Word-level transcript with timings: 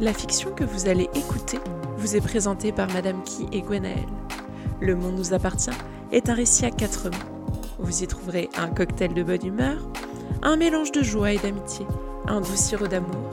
La 0.00 0.14
fiction 0.14 0.50
que 0.54 0.64
vous 0.64 0.88
allez 0.88 1.10
écouter 1.14 1.58
vous 1.98 2.16
est 2.16 2.22
présentée 2.22 2.72
par 2.72 2.90
Madame 2.90 3.22
Key 3.22 3.44
et 3.52 3.60
Gwenaël. 3.60 4.08
Le 4.80 4.96
monde 4.96 5.16
nous 5.16 5.34
appartient 5.34 5.76
est 6.10 6.30
un 6.30 6.34
récit 6.34 6.64
à 6.64 6.70
quatre 6.70 7.10
mots. 7.10 7.52
Vous 7.78 8.02
y 8.02 8.06
trouverez 8.06 8.48
un 8.56 8.68
cocktail 8.70 9.12
de 9.12 9.22
bonne 9.22 9.44
humeur, 9.44 9.86
un 10.40 10.56
mélange 10.56 10.90
de 10.90 11.02
joie 11.02 11.32
et 11.32 11.38
d'amitié, 11.38 11.86
un 12.28 12.40
doux 12.40 12.56
sirop 12.56 12.86
d'amour 12.86 13.30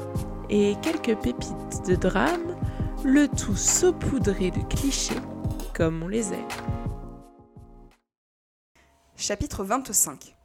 et 0.50 0.76
quelques 0.82 1.18
pépites 1.18 1.88
de 1.88 1.96
drame, 1.96 2.58
le 3.06 3.30
tout 3.30 3.56
saupoudré 3.56 4.52
de 4.52 4.60
clichés 4.64 5.22
comme 5.74 6.04
on 6.04 6.10
les 6.10 6.34
aime. 6.34 6.50
Chapitre 9.16 9.64
25 9.64 10.36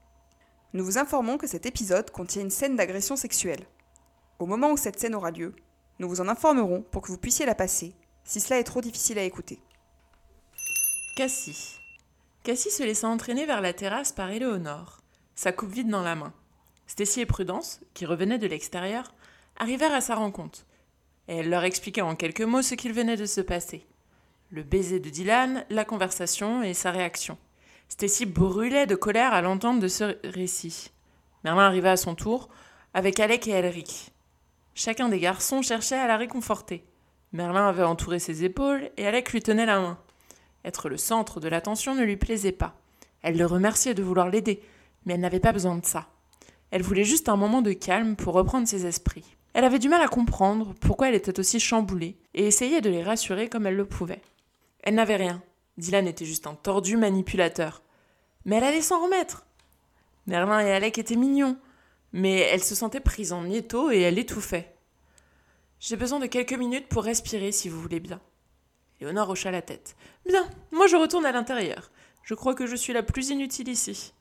Nous 0.72 0.84
vous 0.84 0.98
informons 0.98 1.36
que 1.36 1.48
cet 1.48 1.66
épisode 1.66 2.12
contient 2.12 2.42
une 2.42 2.50
scène 2.50 2.76
d'agression 2.76 3.16
sexuelle. 3.16 3.64
Au 4.38 4.46
moment 4.46 4.70
où 4.70 4.76
cette 4.76 5.00
scène 5.00 5.16
aura 5.16 5.32
lieu, 5.32 5.52
nous 6.02 6.08
vous 6.08 6.20
en 6.20 6.28
informerons 6.28 6.82
pour 6.90 7.00
que 7.00 7.12
vous 7.12 7.16
puissiez 7.16 7.46
la 7.46 7.54
passer, 7.54 7.94
si 8.24 8.40
cela 8.40 8.58
est 8.58 8.64
trop 8.64 8.80
difficile 8.80 9.18
à 9.18 9.22
écouter. 9.22 9.60
Cassie. 11.16 11.78
Cassie 12.42 12.72
se 12.72 12.82
laissa 12.82 13.06
entraîner 13.06 13.46
vers 13.46 13.60
la 13.60 13.72
terrasse 13.72 14.10
par 14.10 14.28
Éléonore, 14.30 15.00
sa 15.36 15.52
coupe 15.52 15.70
vide 15.70 15.88
dans 15.88 16.02
la 16.02 16.16
main. 16.16 16.34
Stécie 16.88 17.20
et 17.20 17.26
Prudence, 17.26 17.80
qui 17.94 18.04
revenaient 18.04 18.38
de 18.38 18.48
l'extérieur, 18.48 19.14
arrivèrent 19.56 19.94
à 19.94 20.00
sa 20.00 20.16
rencontre, 20.16 20.66
et 21.28 21.36
elle 21.36 21.48
leur 21.48 21.62
expliqua 21.62 22.04
en 22.04 22.16
quelques 22.16 22.42
mots 22.42 22.62
ce 22.62 22.74
qu'il 22.74 22.92
venait 22.92 23.16
de 23.16 23.26
se 23.26 23.40
passer. 23.40 23.86
Le 24.50 24.64
baiser 24.64 24.98
de 24.98 25.08
Dylan, 25.08 25.64
la 25.70 25.84
conversation 25.84 26.64
et 26.64 26.74
sa 26.74 26.90
réaction. 26.90 27.38
Stécie 27.88 28.26
brûlait 28.26 28.86
de 28.86 28.96
colère 28.96 29.32
à 29.32 29.40
l'entente 29.40 29.78
de 29.78 29.88
ce 29.88 30.16
récit. 30.24 30.90
Merlin 31.44 31.66
arriva 31.66 31.92
à 31.92 31.96
son 31.96 32.16
tour, 32.16 32.48
avec 32.92 33.20
Alec 33.20 33.46
et 33.46 33.52
Elric. 33.52 34.11
Chacun 34.74 35.08
des 35.08 35.20
garçons 35.20 35.62
cherchait 35.62 35.98
à 35.98 36.06
la 36.06 36.16
réconforter. 36.16 36.84
Merlin 37.32 37.68
avait 37.68 37.82
entouré 37.82 38.18
ses 38.18 38.44
épaules 38.44 38.90
et 38.96 39.06
Alec 39.06 39.32
lui 39.32 39.42
tenait 39.42 39.66
la 39.66 39.80
main. 39.80 39.98
Être 40.64 40.88
le 40.88 40.96
centre 40.96 41.40
de 41.40 41.48
l'attention 41.48 41.94
ne 41.94 42.04
lui 42.04 42.16
plaisait 42.16 42.52
pas. 42.52 42.74
Elle 43.22 43.36
le 43.36 43.46
remerciait 43.46 43.94
de 43.94 44.02
vouloir 44.02 44.28
l'aider, 44.28 44.62
mais 45.04 45.14
elle 45.14 45.20
n'avait 45.20 45.40
pas 45.40 45.52
besoin 45.52 45.76
de 45.76 45.84
ça. 45.84 46.08
Elle 46.70 46.82
voulait 46.82 47.04
juste 47.04 47.28
un 47.28 47.36
moment 47.36 47.62
de 47.62 47.72
calme 47.72 48.16
pour 48.16 48.34
reprendre 48.34 48.66
ses 48.66 48.86
esprits. 48.86 49.36
Elle 49.54 49.64
avait 49.64 49.78
du 49.78 49.90
mal 49.90 50.00
à 50.00 50.08
comprendre 50.08 50.74
pourquoi 50.80 51.08
elle 51.08 51.14
était 51.14 51.38
aussi 51.38 51.60
chamboulée 51.60 52.16
et 52.34 52.46
essayait 52.46 52.80
de 52.80 52.88
les 52.88 53.02
rassurer 53.02 53.48
comme 53.48 53.66
elle 53.66 53.76
le 53.76 53.84
pouvait. 53.84 54.22
Elle 54.82 54.94
n'avait 54.94 55.16
rien. 55.16 55.42
Dylan 55.76 56.06
était 56.06 56.24
juste 56.24 56.46
un 56.46 56.54
tordu 56.54 56.96
manipulateur. 56.96 57.82
Mais 58.44 58.56
elle 58.56 58.64
allait 58.64 58.80
s'en 58.80 59.04
remettre. 59.04 59.46
Merlin 60.26 60.60
et 60.60 60.72
Alec 60.72 60.98
étaient 60.98 61.16
mignons, 61.16 61.56
mais 62.12 62.40
elle 62.40 62.62
se 62.62 62.74
sentait 62.74 63.00
prise 63.00 63.32
en 63.32 63.48
étau 63.50 63.90
et 63.90 64.00
elle 64.00 64.18
étouffait. 64.18 64.74
J'ai 65.80 65.96
besoin 65.96 66.20
de 66.20 66.26
quelques 66.26 66.52
minutes 66.52 66.88
pour 66.88 67.04
respirer, 67.04 67.52
si 67.52 67.68
vous 67.68 67.80
voulez 67.80 68.00
bien. 68.00 68.20
Léonore 69.00 69.30
hocha 69.30 69.50
la 69.50 69.62
tête. 69.62 69.96
Bien, 70.26 70.48
moi 70.70 70.86
je 70.86 70.96
retourne 70.96 71.26
à 71.26 71.32
l'intérieur. 71.32 71.90
Je 72.22 72.34
crois 72.34 72.54
que 72.54 72.66
je 72.66 72.76
suis 72.76 72.92
la 72.92 73.02
plus 73.02 73.30
inutile 73.30 73.68
ici. 73.68 74.12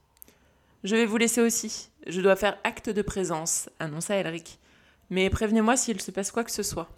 Je 0.84 0.96
vais 0.96 1.06
vous 1.06 1.18
laisser 1.18 1.42
aussi. 1.42 1.92
Je 2.08 2.22
dois 2.22 2.36
faire 2.36 2.58
acte 2.64 2.90
de 2.90 3.04
présence, 3.04 3.70
annonça 3.80 4.16
Elric. 4.16 4.60
Mais 5.12 5.30
prévenez-moi 5.30 5.78
s'il 5.78 6.02
se 6.02 6.10
passe 6.10 6.32
quoi 6.32 6.44
que 6.44 6.52
ce 6.52 6.64
soit. 6.64 6.90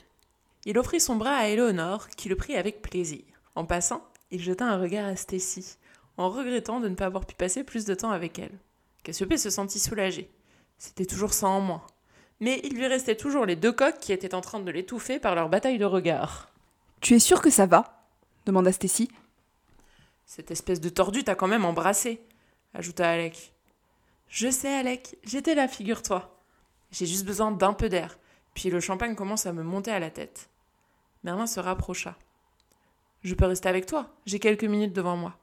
Il 0.66 0.78
offrit 0.78 1.02
son 1.02 1.18
bras 1.18 1.36
à 1.36 1.48
Éléonore, 1.48 2.08
qui 2.10 2.30
le 2.30 2.38
prit 2.38 2.56
avec 2.56 2.82
plaisir. 2.82 3.22
En 3.56 3.66
passant, 3.66 4.08
il 4.32 4.42
jeta 4.42 4.66
un 4.66 4.80
regard 4.80 5.08
à 5.08 5.18
Stécie, 5.18 5.78
en 6.16 6.30
regrettant 6.30 6.80
de 6.80 6.88
ne 6.88 6.96
pas 6.96 7.08
avoir 7.08 7.26
pu 7.26 7.36
passer 7.36 7.66
plus 7.66 7.84
de 7.84 7.94
temps 7.94 8.12
avec 8.12 8.40
elle. 8.40 8.58
Cassiopée 9.04 9.38
se 9.38 9.50
sentit 9.50 9.80
soulagée. 9.80 10.32
C'était 10.84 11.06
toujours 11.06 11.34
ça 11.34 11.48
en 11.48 11.62
moins. 11.62 11.82
Mais 12.42 12.60
il 12.66 12.76
lui 12.76 12.88
restait 12.88 13.16
toujours 13.16 13.46
les 13.46 13.56
deux 13.56 13.72
coqs 13.72 14.00
qui 14.00 14.12
étaient 14.12 14.36
en 14.36 14.42
train 14.42 14.60
de 14.60 14.70
l'étouffer 14.70 15.18
par 15.18 15.34
leur 15.34 15.48
bataille 15.48 15.78
de 15.78 15.86
regards. 15.86 16.50
Tu 17.00 17.14
es 17.14 17.20
sûr 17.20 17.42
que 17.42 17.50
ça 17.50 17.66
va? 17.66 18.06
demanda 18.46 18.70
Stécie. 18.74 19.10
Cette 20.26 20.52
espèce 20.52 20.82
de 20.82 20.90
tordu 20.90 21.24
t'a 21.24 21.36
quand 21.36 21.48
même 21.48 21.64
embrassé, 21.64 22.22
ajouta 22.74 23.10
Alec. 23.10 23.54
Je 24.28 24.52
sais, 24.52 24.74
Alec, 24.74 25.16
j'étais 25.24 25.56
là, 25.56 25.70
figure-toi. 25.70 26.38
J'ai 26.92 27.06
juste 27.06 27.26
besoin 27.26 27.52
d'un 27.52 27.72
peu 27.72 27.88
d'air, 27.88 28.20
puis 28.54 28.70
le 28.70 28.82
champagne 28.82 29.16
commence 29.16 29.46
à 29.46 29.54
me 29.54 29.64
monter 29.64 29.92
à 29.92 30.00
la 30.00 30.12
tête. 30.12 30.50
Merlin 31.24 31.48
se 31.48 31.62
rapprocha. 31.62 32.18
Je 33.24 33.36
peux 33.36 33.46
rester 33.46 33.70
avec 33.70 33.86
toi, 33.86 34.10
j'ai 34.26 34.40
quelques 34.40 34.66
minutes 34.66 34.94
devant 34.94 35.16
moi. 35.16 35.38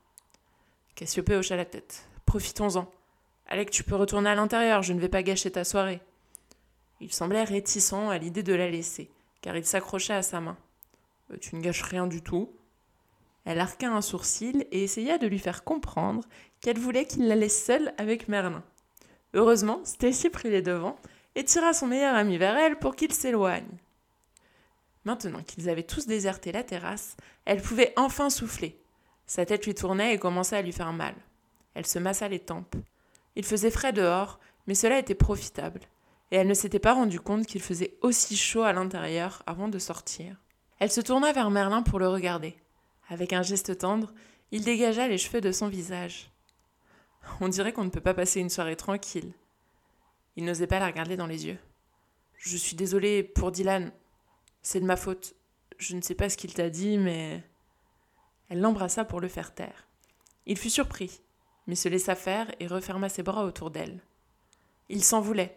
Cassiopée 0.97 1.37
hocha 1.37 1.57
la 1.57 1.65
tête. 1.65 2.07
Profitons-en. 2.27 2.93
Alec, 3.51 3.71
tu 3.71 3.83
peux 3.83 3.97
retourner 3.97 4.31
à 4.31 4.37
l'intérieur, 4.37 4.83
je 4.83 4.93
ne 4.93 5.01
vais 5.01 5.09
pas 5.09 5.25
gâcher 5.25 5.51
ta 5.51 5.65
soirée. 5.65 6.01
Il 7.01 7.13
semblait 7.13 7.43
réticent 7.43 7.95
à 7.95 8.17
l'idée 8.17 8.45
de 8.45 8.55
la 8.55 8.71
laisser, 8.71 9.11
car 9.43 9.57
il 9.57 9.67
s'accrochait 9.67 10.15
à 10.15 10.23
sa 10.23 10.41
main. 10.41 10.57
Euh, 11.33 11.37
tu 11.41 11.57
ne 11.57 11.61
gâches 11.61 11.83
rien 11.83 12.07
du 12.07 12.23
tout. 12.23 12.53
Elle 13.45 13.59
arqua 13.59 13.89
un 13.89 14.03
sourcil 14.03 14.67
et 14.71 14.85
essaya 14.85 15.19
de 15.19 15.27
lui 15.27 15.41
faire 15.41 15.65
comprendre 15.65 16.23
qu'elle 16.61 16.79
voulait 16.79 17.07
qu'il 17.07 17.27
la 17.27 17.35
laisse 17.35 17.65
seule 17.65 17.93
avec 17.99 18.29
Merlin. 18.29 18.63
Heureusement, 19.35 19.81
Stacy 19.85 20.31
prit 20.31 20.51
les 20.51 20.63
devants 20.63 20.99
et 21.35 21.45
tira 21.45 21.73
son 21.73 21.89
meilleur 21.89 22.15
ami 22.15 22.37
vers 22.37 22.57
elle 22.57 22.79
pour 22.79 22.95
qu'il 22.95 23.13
s'éloigne. 23.13 23.79
Maintenant 25.05 25.43
qu'ils 25.43 25.69
avaient 25.69 25.83
tous 25.83 26.07
déserté 26.07 26.53
la 26.53 26.63
terrasse, 26.63 27.17
elle 27.47 27.63
pouvait 27.63 27.95
enfin 27.97 28.31
souffler. 28.31 28.79
Sa 29.27 29.47
tête 29.47 29.67
lui 29.67 29.75
tournait 29.75 30.15
et 30.15 30.19
commençait 30.19 30.57
à 30.57 30.63
lui 30.63 30.73
faire 30.73 30.93
mal. 30.93 31.15
Elle 31.75 31.87
se 31.87 31.99
massa 31.99 32.29
les 32.29 32.41
tempes. 32.41 32.77
Il 33.37 33.45
faisait 33.45 33.71
frais 33.71 33.93
dehors, 33.93 34.41
mais 34.67 34.75
cela 34.75 34.99
était 34.99 35.15
profitable, 35.15 35.81
et 36.31 36.37
elle 36.37 36.49
ne 36.49 36.55
s'était 36.55 36.79
pas 36.79 36.95
rendue 36.95 37.21
compte 37.21 37.47
qu'il 37.47 37.63
faisait 37.63 37.97
aussi 38.03 38.37
chaud 38.37 38.63
à 38.63 38.73
l'intérieur 38.73 39.43
avant 39.47 39.69
de 39.69 39.79
sortir. 39.79 40.37
Elle 40.79 40.91
se 40.91 41.01
tourna 41.01 41.33
vers 41.33 41.51
Merlin 41.51 41.83
pour 41.83 41.99
le 41.99 42.09
regarder. 42.09 42.57
Avec 43.09 43.33
un 43.33 43.43
geste 43.43 43.79
tendre, 43.79 44.13
il 44.51 44.65
dégagea 44.65 45.09
les 45.09 45.19
cheveux 45.19 45.41
de 45.41 45.53
son 45.53 45.69
visage. 45.69 46.31
On 47.41 47.49
dirait 47.49 47.73
qu'on 47.73 47.85
ne 47.85 47.91
peut 47.91 48.01
pas 48.01 48.15
passer 48.15 48.41
une 48.41 48.51
soirée 48.51 48.77
tranquille. 48.77 49.33
Il 50.37 50.45
n'osait 50.45 50.67
pas 50.67 50.79
la 50.79 50.87
regarder 50.87 51.17
dans 51.17 51.27
les 51.27 51.47
yeux. 51.47 51.59
Je 52.39 52.57
suis 52.57 52.77
désolée 52.77 53.23
pour 53.23 53.53
Dylan. 53.53 53.93
C'est 54.63 54.81
de 54.81 54.87
ma 54.87 54.97
faute. 54.97 55.35
Je 55.77 55.97
ne 55.97 56.01
sais 56.01 56.15
pas 56.15 56.29
ce 56.29 56.37
qu'il 56.37 56.55
t'a 56.55 56.71
dit, 56.71 56.99
mais. 56.99 57.45
Elle 58.49 58.61
l'embrassa 58.61 59.05
pour 59.05 59.21
le 59.21 59.29
faire 59.29 59.55
taire. 59.55 59.87
Il 60.47 60.57
fut 60.57 60.71
surpris 60.71 61.21
mais 61.71 61.77
se 61.77 61.89
laissa 61.89 62.17
faire 62.17 62.53
et 62.59 62.67
referma 62.67 63.09
ses 63.09 63.23
bras 63.23 63.45
autour 63.45 63.71
d'elle. 63.71 64.01
Il 64.89 65.05
s'en 65.05 65.21
voulait, 65.21 65.57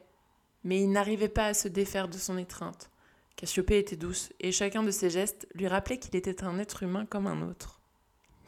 mais 0.64 0.80
il 0.80 0.92
n'arrivait 0.92 1.28
pas 1.28 1.48
à 1.48 1.54
se 1.56 1.68
défaire 1.68 2.08
de 2.08 2.20
son 2.20 2.38
étreinte. 2.38 2.92
Cassiopée 3.36 3.80
était 3.80 3.96
douce, 3.96 4.32
et 4.40 4.52
chacun 4.52 4.84
de 4.84 4.92
ses 4.92 5.10
gestes 5.10 5.48
lui 5.56 5.68
rappelait 5.68 5.98
qu'il 5.98 6.16
était 6.16 6.44
un 6.44 6.60
être 6.60 6.84
humain 6.84 7.08
comme 7.08 7.26
un 7.26 7.42
autre. 7.42 7.82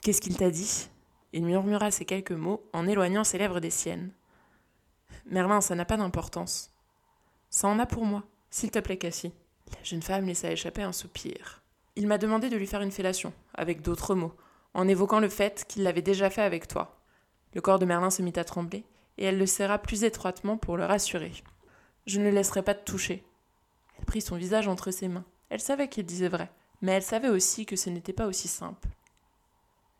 Qu'est-ce 0.03 0.22
qu'il 0.22 0.38
t'a 0.38 0.52
dit? 0.52 0.90
Il 1.34 1.44
murmura 1.44 1.90
ces 1.90 2.06
quelques 2.06 2.34
mots 2.34 2.70
en 2.72 2.88
éloignant 2.88 3.24
ses 3.24 3.40
lèvres 3.40 3.59
des 3.59 3.72
siennes. 3.72 4.12
Merlin, 5.26 5.59
ça 5.59 5.74
n'a 5.74 5.86
pas 5.86 5.97
d'importance. 5.97 6.70
Ça 7.50 7.68
en 7.68 7.80
a 7.80 7.88
pour 7.88 8.06
moi, 8.06 8.26
s'il 8.52 8.70
te 8.70 8.78
plaît, 8.78 9.00
Cassie. 9.00 9.34
La 9.72 9.84
jeune 9.84 10.03
femme 10.03 10.28
laissa 10.28 10.52
échapper 10.52 10.84
un 10.84 10.94
soupir. 10.94 11.64
Il 11.96 12.06
m'a 12.06 12.20
demandé 12.20 12.52
de 12.52 12.58
lui 12.58 12.68
faire 12.68 12.84
une 12.84 12.92
fellation, 12.92 13.34
avec 13.56 13.82
d'autres 13.82 14.14
mots, 14.14 14.36
en 14.76 14.88
évoquant 14.88 15.20
le 15.20 15.30
fait 15.30 15.66
qu'il 15.68 15.82
l'avait 15.82 16.03
déjà 16.03 16.30
fait 16.30 16.44
avec 16.44 16.68
toi. 16.68 17.02
Le 17.56 17.62
corps 17.62 17.80
de 17.80 17.86
Merlin 17.86 18.10
se 18.10 18.22
mit 18.22 18.34
à 18.36 18.44
trembler, 18.44 18.84
et 19.18 19.24
elle 19.24 19.40
le 19.40 19.46
serra 19.46 19.80
plus 19.80 20.04
étroitement 20.04 20.58
pour 20.58 20.76
le 20.76 20.86
rassurer. 20.86 21.32
Je 22.06 22.20
ne 22.20 22.30
laisserai 22.30 22.62
pas 22.62 22.76
te 22.76 22.84
toucher. 22.84 23.26
Elle 23.98 24.06
prit 24.06 24.22
son 24.22 24.36
visage 24.36 24.68
entre 24.68 24.92
ses 24.92 25.08
mains. 25.08 25.26
Elle 25.50 25.62
savait 25.62 25.88
qu'il 25.88 26.06
disait 26.06 26.28
vrai, 26.28 26.52
mais 26.82 26.92
elle 26.92 27.02
savait 27.02 27.30
aussi 27.30 27.66
que 27.66 27.78
ce 27.78 27.90
n'était 27.90 28.14
pas 28.14 28.28
aussi 28.28 28.50
simple. 28.50 28.90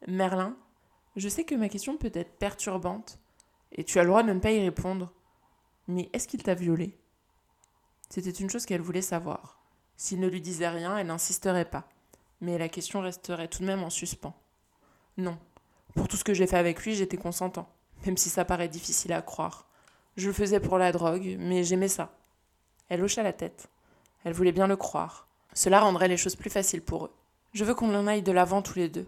Merlin, 0.06 0.58
je 1.16 1.30
sais 1.30 1.46
que 1.46 1.56
ma 1.56 1.70
question 1.70 1.98
peut 1.98 2.12
être 2.14 2.38
perturbante, 2.38 3.20
et 3.72 3.86
tu 3.86 4.00
as 4.00 4.04
le 4.04 4.10
droit 4.10 4.24
de 4.24 4.34
ne 4.34 4.40
pas 4.40 4.52
y 4.52 4.60
répondre. 4.60 5.14
Mais 5.88 6.10
est-ce 6.12 6.28
qu'il 6.28 6.44
t'a 6.44 6.56
violée? 6.56 6.98
C'était 8.10 8.32
une 8.32 8.50
chose 8.50 8.66
qu'elle 8.66 8.82
voulait 8.82 9.02
savoir. 9.02 9.64
S'il 9.96 10.20
ne 10.20 10.28
lui 10.28 10.42
disait 10.42 10.68
rien, 10.68 10.98
elle 10.98 11.08
n'insisterait 11.08 11.70
pas. 11.70 11.88
Mais 12.42 12.58
la 12.58 12.68
question 12.68 13.00
resterait 13.00 13.48
tout 13.48 13.62
de 13.62 13.68
même 13.68 13.84
en 13.84 13.90
suspens. 13.90 14.36
Non, 15.18 15.40
pour 15.96 16.08
tout 16.08 16.18
ce 16.18 16.24
que 16.24 16.34
j'ai 16.34 16.46
fait 16.46 16.58
avec 16.58 16.84
lui, 16.84 16.94
j'étais 16.94 17.18
consentant, 17.18 17.68
même 18.06 18.18
si 18.18 18.30
ça 18.30 18.46
paraît 18.46 18.68
difficile 18.68 19.14
à 19.14 19.22
croire. 19.22 19.66
Je 20.18 20.28
le 20.28 20.34
faisais 20.34 20.60
pour 20.60 20.78
la 20.78 20.92
drogue, 20.92 21.38
mais 21.40 21.64
j'aimais 21.64 21.88
ça. 21.88 22.14
Elle 22.90 23.04
hocha 23.04 23.24
la 23.24 23.34
tête. 23.34 23.70
Elle 24.24 24.34
voulait 24.34 24.52
bien 24.52 24.68
le 24.68 24.76
croire. 24.76 25.28
Cela 25.54 25.80
rendrait 25.80 26.08
les 26.08 26.18
choses 26.18 26.36
plus 26.36 26.50
faciles 26.50 26.82
pour 26.82 27.06
eux. 27.06 27.12
Je 27.54 27.64
veux 27.64 27.74
qu'on 27.74 27.96
en 27.96 28.08
aille 28.08 28.22
de 28.22 28.32
l'avant 28.32 28.62
tous 28.62 28.78
les 28.78 28.90
deux. 28.90 29.08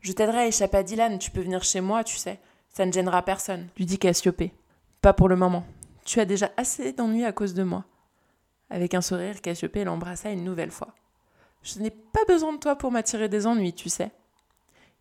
Je 0.00 0.12
t'aiderai 0.12 0.38
à 0.38 0.46
échapper 0.46 0.78
à 0.78 0.82
Dylan, 0.82 1.18
tu 1.18 1.30
peux 1.30 1.40
venir 1.40 1.62
chez 1.62 1.80
moi, 1.80 2.04
tu 2.04 2.16
sais. 2.16 2.38
Ça 2.68 2.84
ne 2.84 2.92
gênera 2.92 3.22
personne, 3.22 3.68
lui 3.76 3.86
dit 3.86 3.98
Cassiopée. 3.98 4.52
Pas 5.00 5.12
pour 5.12 5.28
le 5.28 5.36
moment. 5.36 5.64
Tu 6.04 6.20
as 6.20 6.24
déjà 6.24 6.50
assez 6.56 6.92
d'ennuis 6.92 7.24
à 7.24 7.32
cause 7.32 7.54
de 7.54 7.62
moi. 7.62 7.84
Avec 8.68 8.94
un 8.94 9.00
sourire, 9.00 9.40
Cassiopée 9.40 9.84
l'embrassa 9.84 10.30
une 10.30 10.44
nouvelle 10.44 10.72
fois. 10.72 10.94
Je 11.62 11.78
n'ai 11.78 11.90
pas 11.90 12.24
besoin 12.26 12.52
de 12.52 12.58
toi 12.58 12.76
pour 12.76 12.90
m'attirer 12.90 13.28
des 13.28 13.46
ennuis, 13.46 13.72
tu 13.72 13.88
sais. 13.88 14.10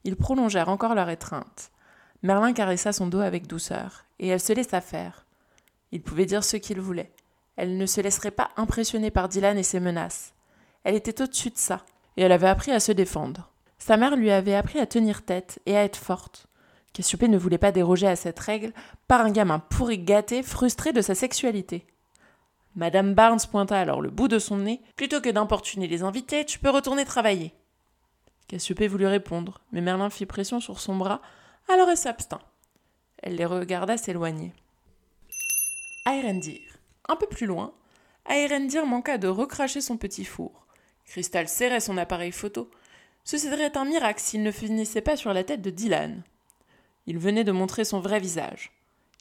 Ils 0.04 0.16
prolongèrent 0.16 0.70
encore 0.70 0.96
leur 0.96 1.10
étreinte. 1.10 1.72
Merlin 2.22 2.54
caressa 2.54 2.94
son 2.94 3.08
dos 3.08 3.20
avec 3.20 3.48
douceur, 3.48 4.06
et 4.20 4.28
elle 4.28 4.40
se 4.40 4.54
laissa 4.54 4.82
faire. 4.82 5.26
Il 5.92 6.02
pouvait 6.02 6.26
dire 6.26 6.44
ce 6.44 6.58
qu'il 6.58 6.80
voulait. 6.80 7.12
Elle 7.56 7.78
ne 7.78 7.86
se 7.86 8.02
laisserait 8.02 8.32
pas 8.32 8.50
impressionner 8.58 9.12
par 9.12 9.30
Dylan 9.30 9.58
et 9.58 9.64
ses 9.64 9.80
menaces. 9.80 10.34
Elle 10.84 10.96
était 10.96 11.22
au-dessus 11.22 11.50
de 11.50 11.58
ça, 11.58 11.86
et 12.18 12.24
elle 12.24 12.32
avait 12.32 12.48
appris 12.48 12.72
à 12.72 12.80
se 12.80 12.92
défendre. 12.92 13.52
Sa 13.78 13.98
mère 13.98 14.16
lui 14.16 14.32
avait 14.32 14.56
appris 14.56 14.80
à 14.80 14.86
tenir 14.86 15.24
tête 15.24 15.60
et 15.66 15.76
à 15.76 15.84
être 15.84 15.98
forte. 15.98 16.48
Cassiopée 16.94 17.28
ne 17.28 17.38
voulait 17.38 17.58
pas 17.58 17.72
déroger 17.72 18.08
à 18.08 18.16
cette 18.16 18.40
règle 18.40 18.72
par 19.08 19.22
un 19.22 19.32
gamin 19.32 19.60
pourri 19.60 20.00
gâté, 20.00 20.44
frustré 20.44 20.94
de 20.94 21.02
sa 21.02 21.16
sexualité. 21.16 21.86
Madame 22.76 23.14
Barnes 23.14 23.40
pointa 23.52 23.80
alors 23.80 24.02
le 24.02 24.10
bout 24.10 24.28
de 24.28 24.40
son 24.40 24.58
nez. 24.58 24.82
Plutôt 24.96 25.22
que 25.22 25.30
d'importuner 25.30 25.88
les 25.88 26.04
invités, 26.04 26.46
tu 26.46 26.60
peux 26.60 26.70
retourner 26.70 27.06
travailler. 27.06 27.54
Cassiopée 28.48 28.88
voulut 28.88 29.08
répondre, 29.08 29.62
mais 29.72 29.82
Merlin 29.82 30.10
fit 30.10 30.26
pression 30.26 30.60
sur 30.60 30.80
son 30.80 30.96
bras, 30.96 31.22
alors 31.70 31.90
elle 31.90 31.98
s'abstint. 31.98 32.42
Elle 33.18 33.36
les 33.36 33.46
regarda 33.46 33.98
s'éloigner. 33.98 34.54
Aérendir. 36.06 36.60
Un 37.08 37.16
peu 37.16 37.28
plus 37.28 37.46
loin, 37.46 37.74
Aérendir 38.26 38.86
manqua 38.86 39.18
de 39.18 39.28
recracher 39.28 39.82
son 39.82 39.98
petit 39.98 40.26
four. 40.26 40.66
Cristal 41.06 41.50
serrait 41.50 41.82
son 41.82 41.98
appareil 41.98 42.32
photo. 42.32 42.70
Ce 43.26 43.38
serait 43.38 43.78
un 43.78 43.86
miracle 43.86 44.22
s'il 44.22 44.44
ne 44.44 44.52
finissait 44.52 45.02
pas 45.02 45.18
sur 45.18 45.34
la 45.34 45.44
tête 45.44 45.62
de 45.62 45.70
Dylan. 45.70 46.24
Il 47.06 47.20
venait 47.20 47.44
de 47.44 47.52
montrer 47.52 47.84
son 47.84 48.00
vrai 48.00 48.20
visage. 48.20 48.72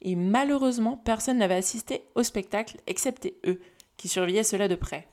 Et 0.01 0.15
malheureusement, 0.15 0.97
personne 0.97 1.37
n'avait 1.37 1.55
assisté 1.55 2.03
au 2.15 2.23
spectacle 2.23 2.77
excepté 2.87 3.39
eux, 3.45 3.61
qui 3.97 4.07
surveillaient 4.07 4.43
cela 4.43 4.67
de 4.67 4.75
près. 4.75 5.07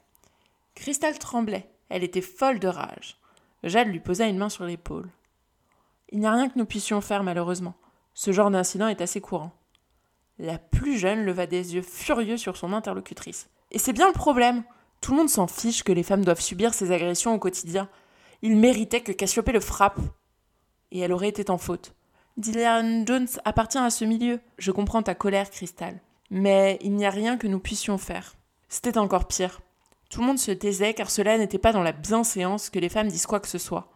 Cristal 0.74 1.18
tremblait, 1.18 1.68
elle 1.88 2.04
était 2.04 2.20
folle 2.20 2.58
de 2.58 2.68
rage. 2.68 3.19
Jade 3.62 3.88
lui 3.88 4.00
posa 4.00 4.26
une 4.26 4.38
main 4.38 4.48
sur 4.48 4.64
l'épaule. 4.64 5.10
Il 6.10 6.20
n'y 6.20 6.26
a 6.26 6.32
rien 6.32 6.48
que 6.48 6.58
nous 6.58 6.66
puissions 6.66 7.00
faire, 7.00 7.22
malheureusement. 7.22 7.74
Ce 8.14 8.32
genre 8.32 8.50
d'incident 8.50 8.88
est 8.88 9.00
assez 9.00 9.20
courant. 9.20 9.52
La 10.38 10.58
plus 10.58 10.98
jeune 10.98 11.24
leva 11.24 11.46
des 11.46 11.74
yeux 11.74 11.82
furieux 11.82 12.36
sur 12.36 12.56
son 12.56 12.72
interlocutrice. 12.72 13.50
Et 13.70 13.78
c'est 13.78 13.92
bien 13.92 14.06
le 14.06 14.12
problème. 14.12 14.64
Tout 15.00 15.12
le 15.12 15.18
monde 15.18 15.28
s'en 15.28 15.46
fiche 15.46 15.82
que 15.82 15.92
les 15.92 16.02
femmes 16.02 16.24
doivent 16.24 16.40
subir 16.40 16.74
ces 16.74 16.92
agressions 16.92 17.34
au 17.34 17.38
quotidien. 17.38 17.88
Il 18.42 18.56
méritait 18.56 19.02
que 19.02 19.12
Cassiopée 19.12 19.52
le 19.52 19.60
frappe. 19.60 20.00
Et 20.90 21.00
elle 21.00 21.12
aurait 21.12 21.28
été 21.28 21.48
en 21.50 21.58
faute. 21.58 21.94
Dylan 22.36 23.06
Jones 23.06 23.28
appartient 23.44 23.78
à 23.78 23.90
ce 23.90 24.04
milieu. 24.04 24.40
Je 24.58 24.72
comprends 24.72 25.02
ta 25.02 25.14
colère, 25.14 25.50
Crystal. 25.50 26.00
Mais 26.30 26.78
il 26.80 26.94
n'y 26.94 27.06
a 27.06 27.10
rien 27.10 27.36
que 27.36 27.46
nous 27.46 27.60
puissions 27.60 27.98
faire. 27.98 28.34
C'était 28.68 28.98
encore 28.98 29.26
pire. 29.26 29.60
Tout 30.10 30.20
le 30.20 30.26
monde 30.26 30.38
se 30.38 30.50
taisait 30.50 30.92
car 30.92 31.08
cela 31.08 31.38
n'était 31.38 31.58
pas 31.58 31.72
dans 31.72 31.84
la 31.84 31.92
bienséance 31.92 32.68
que 32.68 32.80
les 32.80 32.88
femmes 32.88 33.08
disent 33.08 33.26
quoi 33.26 33.40
que 33.40 33.48
ce 33.48 33.58
soit. 33.58 33.92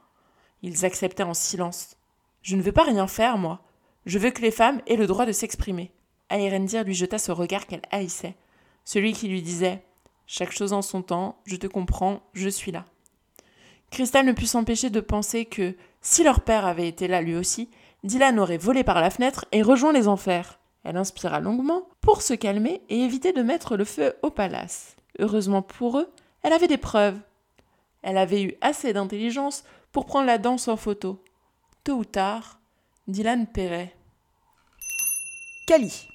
Ils 0.63 0.85
acceptaient 0.85 1.25
en 1.25 1.35
silence. 1.35 1.97
Je 2.41 2.57
ne 2.57 2.63
veux 2.63 2.73
pas 2.73 2.85
rien 2.85 3.09
faire, 3.09 3.37
moi. 3.37 3.61
Je 4.07 4.19
veux 4.19 4.31
que 4.31 4.41
les 4.43 4.53
femmes 4.53 4.81
aient 4.87 4.97
le 4.97 5.09
droit 5.09 5.27
de 5.27 5.33
s'exprimer. 5.33 5.91
Aérendir 6.31 6.85
lui 6.85 6.95
jeta 6.95 7.19
ce 7.19 7.33
regard 7.33 7.67
qu'elle 7.67 7.83
haïssait. 7.91 8.37
Celui 8.85 9.13
qui 9.13 9.29
lui 9.29 9.43
disait 9.43 9.83
Chaque 10.27 10.53
chose 10.53 10.73
en 10.73 10.83
son 10.83 11.03
temps, 11.03 11.41
je 11.45 11.57
te 11.57 11.67
comprends, 11.67 12.23
je 12.33 12.49
suis 12.49 12.71
là. 12.71 12.85
Crystal 13.91 14.25
ne 14.25 14.33
put 14.33 14.47
s'empêcher 14.47 14.91
de 14.91 15.01
penser 15.01 15.47
que, 15.47 15.77
si 16.01 16.23
leur 16.23 16.41
père 16.41 16.65
avait 16.65 16.89
été 16.89 17.09
là 17.09 17.23
lui 17.23 17.35
aussi, 17.35 17.71
Dylan 18.05 18.39
aurait 18.39 18.59
volé 18.59 18.85
par 18.85 19.01
la 19.01 19.11
fenêtre 19.11 19.47
et 19.53 19.63
rejoint 19.63 19.93
les 19.93 20.07
enfers. 20.07 20.61
Elle 20.85 20.97
inspira 20.97 21.41
longuement 21.41 21.89
pour 22.01 22.23
se 22.23 22.35
calmer 22.35 22.83
et 22.89 23.01
éviter 23.01 23.33
de 23.33 23.43
mettre 23.43 23.77
le 23.77 23.85
feu 23.85 24.15
au 24.23 24.31
palace. 24.31 24.94
Heureusement 25.19 25.63
pour 25.63 25.99
eux, 25.99 26.11
elle 26.43 26.53
avait 26.53 26.69
des 26.69 26.79
preuves. 26.79 27.19
Elle 28.03 28.19
avait 28.19 28.43
eu 28.43 28.55
assez 28.61 28.93
d'intelligence 28.93 29.65
pour 29.93 30.07
prendre 30.07 30.27
la 30.27 30.39
danse 30.39 30.69
en 30.69 30.77
photo. 30.77 31.23
Tôt 31.85 31.95
ou 31.95 32.05
tard, 32.05 32.61
Dylan 33.07 33.47
paierait. 33.47 33.95
Kali. 35.67 36.09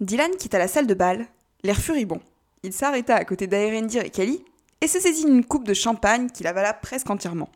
Dylan 0.00 0.36
quitta 0.36 0.58
la 0.58 0.68
salle 0.68 0.86
de 0.86 0.94
bal, 0.94 1.26
l'air 1.62 1.76
furibond. 1.76 2.20
Il 2.62 2.72
s'arrêta 2.72 3.16
à 3.16 3.24
côté 3.24 3.46
d'Aerendir 3.46 4.04
et 4.04 4.10
Kali 4.10 4.44
et 4.80 4.88
se 4.88 4.98
saisit 4.98 5.24
d'une 5.24 5.44
coupe 5.44 5.66
de 5.66 5.74
champagne 5.74 6.28
qu'il 6.30 6.46
avala 6.46 6.74
presque 6.74 7.10
entièrement. 7.10 7.50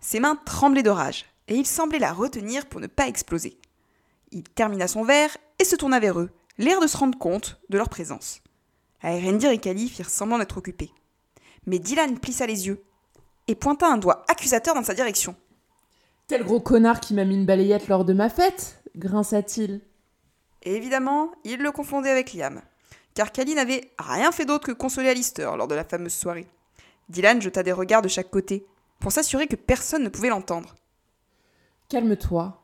Ses 0.00 0.20
mains 0.20 0.36
tremblaient 0.44 0.82
de 0.82 0.90
rage 0.90 1.26
et 1.46 1.54
il 1.54 1.66
semblait 1.66 1.98
la 1.98 2.12
retenir 2.12 2.66
pour 2.66 2.80
ne 2.80 2.86
pas 2.86 3.08
exploser. 3.08 3.58
Il 4.30 4.42
termina 4.42 4.88
son 4.88 5.04
verre 5.04 5.36
et 5.58 5.64
se 5.64 5.76
tourna 5.76 6.00
vers 6.00 6.18
eux, 6.18 6.30
l'air 6.58 6.80
de 6.80 6.86
se 6.86 6.96
rendre 6.96 7.18
compte 7.18 7.60
de 7.68 7.78
leur 7.78 7.88
présence. 7.88 8.42
Aerendir 9.02 9.50
et 9.50 9.58
Kali 9.58 9.88
firent 9.88 10.10
semblant 10.10 10.38
d'être 10.38 10.58
occupés. 10.58 10.92
Mais 11.66 11.78
Dylan 11.78 12.18
plissa 12.18 12.46
les 12.46 12.66
yeux 12.66 12.82
et 13.46 13.54
pointa 13.54 13.86
un 13.86 13.98
doigt 13.98 14.24
accusateur 14.28 14.74
dans 14.74 14.84
sa 14.84 14.94
direction. 14.94 15.36
Quel 16.26 16.44
gros 16.44 16.60
connard 16.60 17.00
qui 17.00 17.14
m'a 17.14 17.24
mis 17.24 17.36
une 17.36 17.46
balayette 17.46 17.88
lors 17.88 18.04
de 18.04 18.12
ma 18.12 18.28
fête 18.28 18.82
grinça-t-il. 18.96 19.80
Évidemment, 20.62 21.30
il 21.44 21.60
le 21.60 21.70
confondait 21.70 22.10
avec 22.10 22.34
Liam, 22.34 22.60
car 23.14 23.32
Kali 23.32 23.54
n'avait 23.54 23.92
rien 23.98 24.32
fait 24.32 24.44
d'autre 24.44 24.66
que 24.66 24.72
consoler 24.72 25.08
Alistair 25.08 25.56
lors 25.56 25.68
de 25.68 25.74
la 25.74 25.84
fameuse 25.84 26.12
soirée. 26.12 26.46
Dylan 27.08 27.40
jeta 27.40 27.62
des 27.62 27.72
regards 27.72 28.02
de 28.02 28.08
chaque 28.08 28.30
côté, 28.30 28.66
pour 28.98 29.12
s'assurer 29.12 29.46
que 29.46 29.56
personne 29.56 30.02
ne 30.02 30.08
pouvait 30.08 30.28
l'entendre. 30.28 30.74
Calme-toi, 31.88 32.60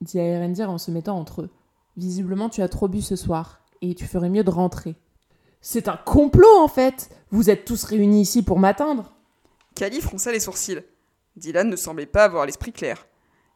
dit 0.00 0.18
Aerendir 0.18 0.70
en 0.70 0.78
se 0.78 0.90
mettant 0.90 1.18
entre 1.18 1.42
eux. 1.42 1.50
Visiblement, 1.96 2.48
tu 2.48 2.62
as 2.62 2.68
trop 2.68 2.88
bu 2.88 3.02
ce 3.02 3.16
soir, 3.16 3.60
et 3.82 3.94
tu 3.94 4.06
ferais 4.06 4.30
mieux 4.30 4.44
de 4.44 4.50
rentrer. 4.50 4.96
C'est 5.64 5.86
un 5.86 5.96
complot, 5.96 6.58
en 6.58 6.66
fait 6.66 7.08
Vous 7.30 7.48
êtes 7.48 7.64
tous 7.64 7.84
réunis 7.84 8.22
ici 8.22 8.42
pour 8.42 8.58
m'atteindre 8.58 9.14
Kali 9.76 10.00
fronça 10.00 10.32
les 10.32 10.40
sourcils. 10.40 10.82
Dylan 11.36 11.70
ne 11.70 11.76
semblait 11.76 12.04
pas 12.04 12.24
avoir 12.24 12.44
l'esprit 12.46 12.72
clair. 12.72 13.06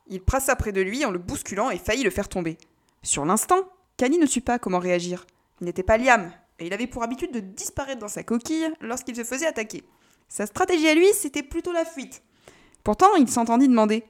Il 0.07 0.23
pressa 0.23 0.55
près 0.55 0.71
de 0.71 0.81
lui 0.81 1.05
en 1.05 1.11
le 1.11 1.19
bousculant 1.19 1.69
et 1.69 1.79
faillit 1.79 2.05
le 2.05 2.11
faire 2.11 2.29
tomber. 2.29 2.59
Sur 3.03 3.25
l'instant, 3.25 3.69
Kali 3.97 4.19
ne 4.19 4.27
sut 4.27 4.41
pas 4.41 4.61
comment 4.61 4.79
réagir. 4.79 5.27
Il 5.61 5.65
n'était 5.65 5.83
pas 5.83 5.99
Liam, 5.99 6.31
et 6.61 6.69
il 6.69 6.73
avait 6.73 6.87
pour 6.87 7.03
habitude 7.03 7.33
de 7.33 7.41
disparaître 7.41 7.99
dans 7.99 8.09
sa 8.09 8.23
coquille 8.23 8.71
lorsqu'il 8.81 9.17
se 9.17 9.25
faisait 9.25 9.47
attaquer. 9.47 9.83
Sa 10.29 10.47
stratégie 10.47 10.89
à 10.89 10.95
lui, 10.95 11.09
c'était 11.13 11.43
plutôt 11.43 11.73
la 11.73 11.85
fuite. 11.85 12.23
Pourtant, 12.85 13.17
il 13.17 13.29
s'entendit 13.29 13.69
demander 13.69 14.05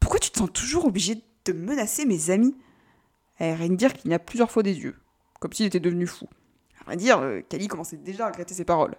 pourquoi 0.00 0.18
tu 0.18 0.30
te 0.30 0.38
sens 0.38 0.52
toujours 0.52 0.86
obligé 0.86 1.22
de 1.44 1.52
menacer 1.52 2.06
mes 2.06 2.30
amis? 2.30 2.56
Elle 3.38 3.54
rien 3.54 3.68
dire 3.68 3.94
qu'il 3.94 4.12
a 4.12 4.18
plusieurs 4.18 4.50
fois 4.50 4.64
des 4.64 4.76
yeux, 4.76 4.96
comme 5.38 5.52
s'il 5.52 5.66
était 5.66 5.80
devenu 5.80 6.08
fou. 6.08 6.26
À 6.86 6.90
vrai 6.90 6.96
dire, 6.96 7.18
euh, 7.18 7.40
Kali 7.48 7.66
commençait 7.66 7.96
déjà 7.96 8.26
à 8.26 8.28
regretter 8.28 8.54
ses 8.54 8.64
paroles. 8.64 8.94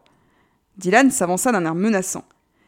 Dylan 0.78 1.10
s'avança 1.10 1.52
d'un 1.52 1.66
air 1.66 1.74
menaçant. 1.74 2.26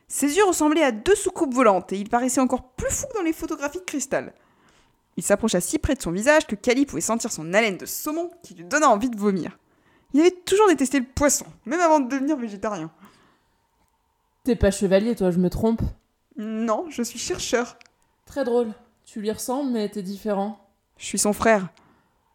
Ses 0.08 0.38
yeux 0.38 0.46
ressemblaient 0.46 0.84
à 0.84 0.94
deux 0.94 1.16
soucoupes 1.16 1.54
volantes 1.54 1.92
et 1.92 1.98
il 1.98 2.10
paraissait 2.10 2.42
encore 2.42 2.70
plus 2.72 2.90
fou 2.90 3.06
dans 3.16 3.22
les 3.22 3.34
photographies 3.34 3.80
de 3.80 3.84
cristal. 3.84 4.34
Il 5.18 5.24
s'approcha 5.24 5.60
si 5.60 5.78
près 5.78 5.96
de 5.96 6.02
son 6.02 6.12
visage 6.12 6.48
que 6.48 6.56
Kali 6.56 6.86
pouvait 6.86 7.02
sentir 7.02 7.32
son 7.32 7.54
haleine 7.54 7.78
de 7.78 7.86
saumon 7.86 8.32
qui 8.42 8.56
lui 8.56 8.64
donna 8.64 8.90
envie 8.90 9.10
de 9.10 9.20
vomir. 9.20 9.60
Il 10.14 10.22
avait 10.22 10.32
toujours 10.32 10.70
détesté 10.70 11.00
le 11.00 11.06
poisson, 11.06 11.46
même 11.66 11.82
avant 11.82 12.00
de 12.00 12.10
devenir 12.10 12.38
végétarien. 12.38 12.90
T'es 14.46 14.56
pas 14.56 14.72
chevalier, 14.72 15.16
toi, 15.16 15.30
je 15.30 15.38
me 15.38 15.50
trompe 15.50 15.82
Non, 16.38 16.86
je 16.90 17.04
suis 17.04 17.20
chercheur. 17.20 17.78
Très 18.26 18.46
drôle. 18.46 18.72
Tu 19.04 19.20
lui 19.20 19.32
ressembles, 19.32 19.72
mais 19.72 19.90
t'es 19.90 20.02
différent. 20.02 20.66
Je 20.98 21.06
suis 21.06 21.20
son 21.20 21.34
frère. 21.34 21.68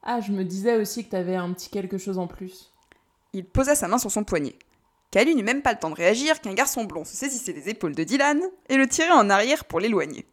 Ah, 0.02 0.20
je 0.20 0.32
me 0.32 0.44
disais 0.44 0.76
aussi 0.76 1.04
que 1.04 1.10
t'avais 1.10 1.36
un 1.36 1.52
petit 1.54 1.70
quelque 1.70 1.98
chose 1.98 2.18
en 2.18 2.26
plus. 2.26 2.73
Il 3.34 3.44
posa 3.44 3.74
sa 3.74 3.88
main 3.88 3.98
sur 3.98 4.12
son 4.12 4.24
poignet. 4.24 4.56
Kali 5.10 5.34
n'eut 5.34 5.42
même 5.42 5.62
pas 5.62 5.72
le 5.72 5.78
temps 5.78 5.90
de 5.90 5.96
réagir 5.96 6.40
qu'un 6.40 6.54
garçon 6.54 6.84
blond 6.84 7.04
se 7.04 7.16
saisissait 7.16 7.52
des 7.52 7.68
épaules 7.68 7.94
de 7.94 8.04
Dylan 8.04 8.40
et 8.68 8.76
le 8.76 8.88
tirait 8.88 9.10
en 9.10 9.28
arrière 9.28 9.64
pour 9.64 9.80
l'éloigner. 9.80 10.24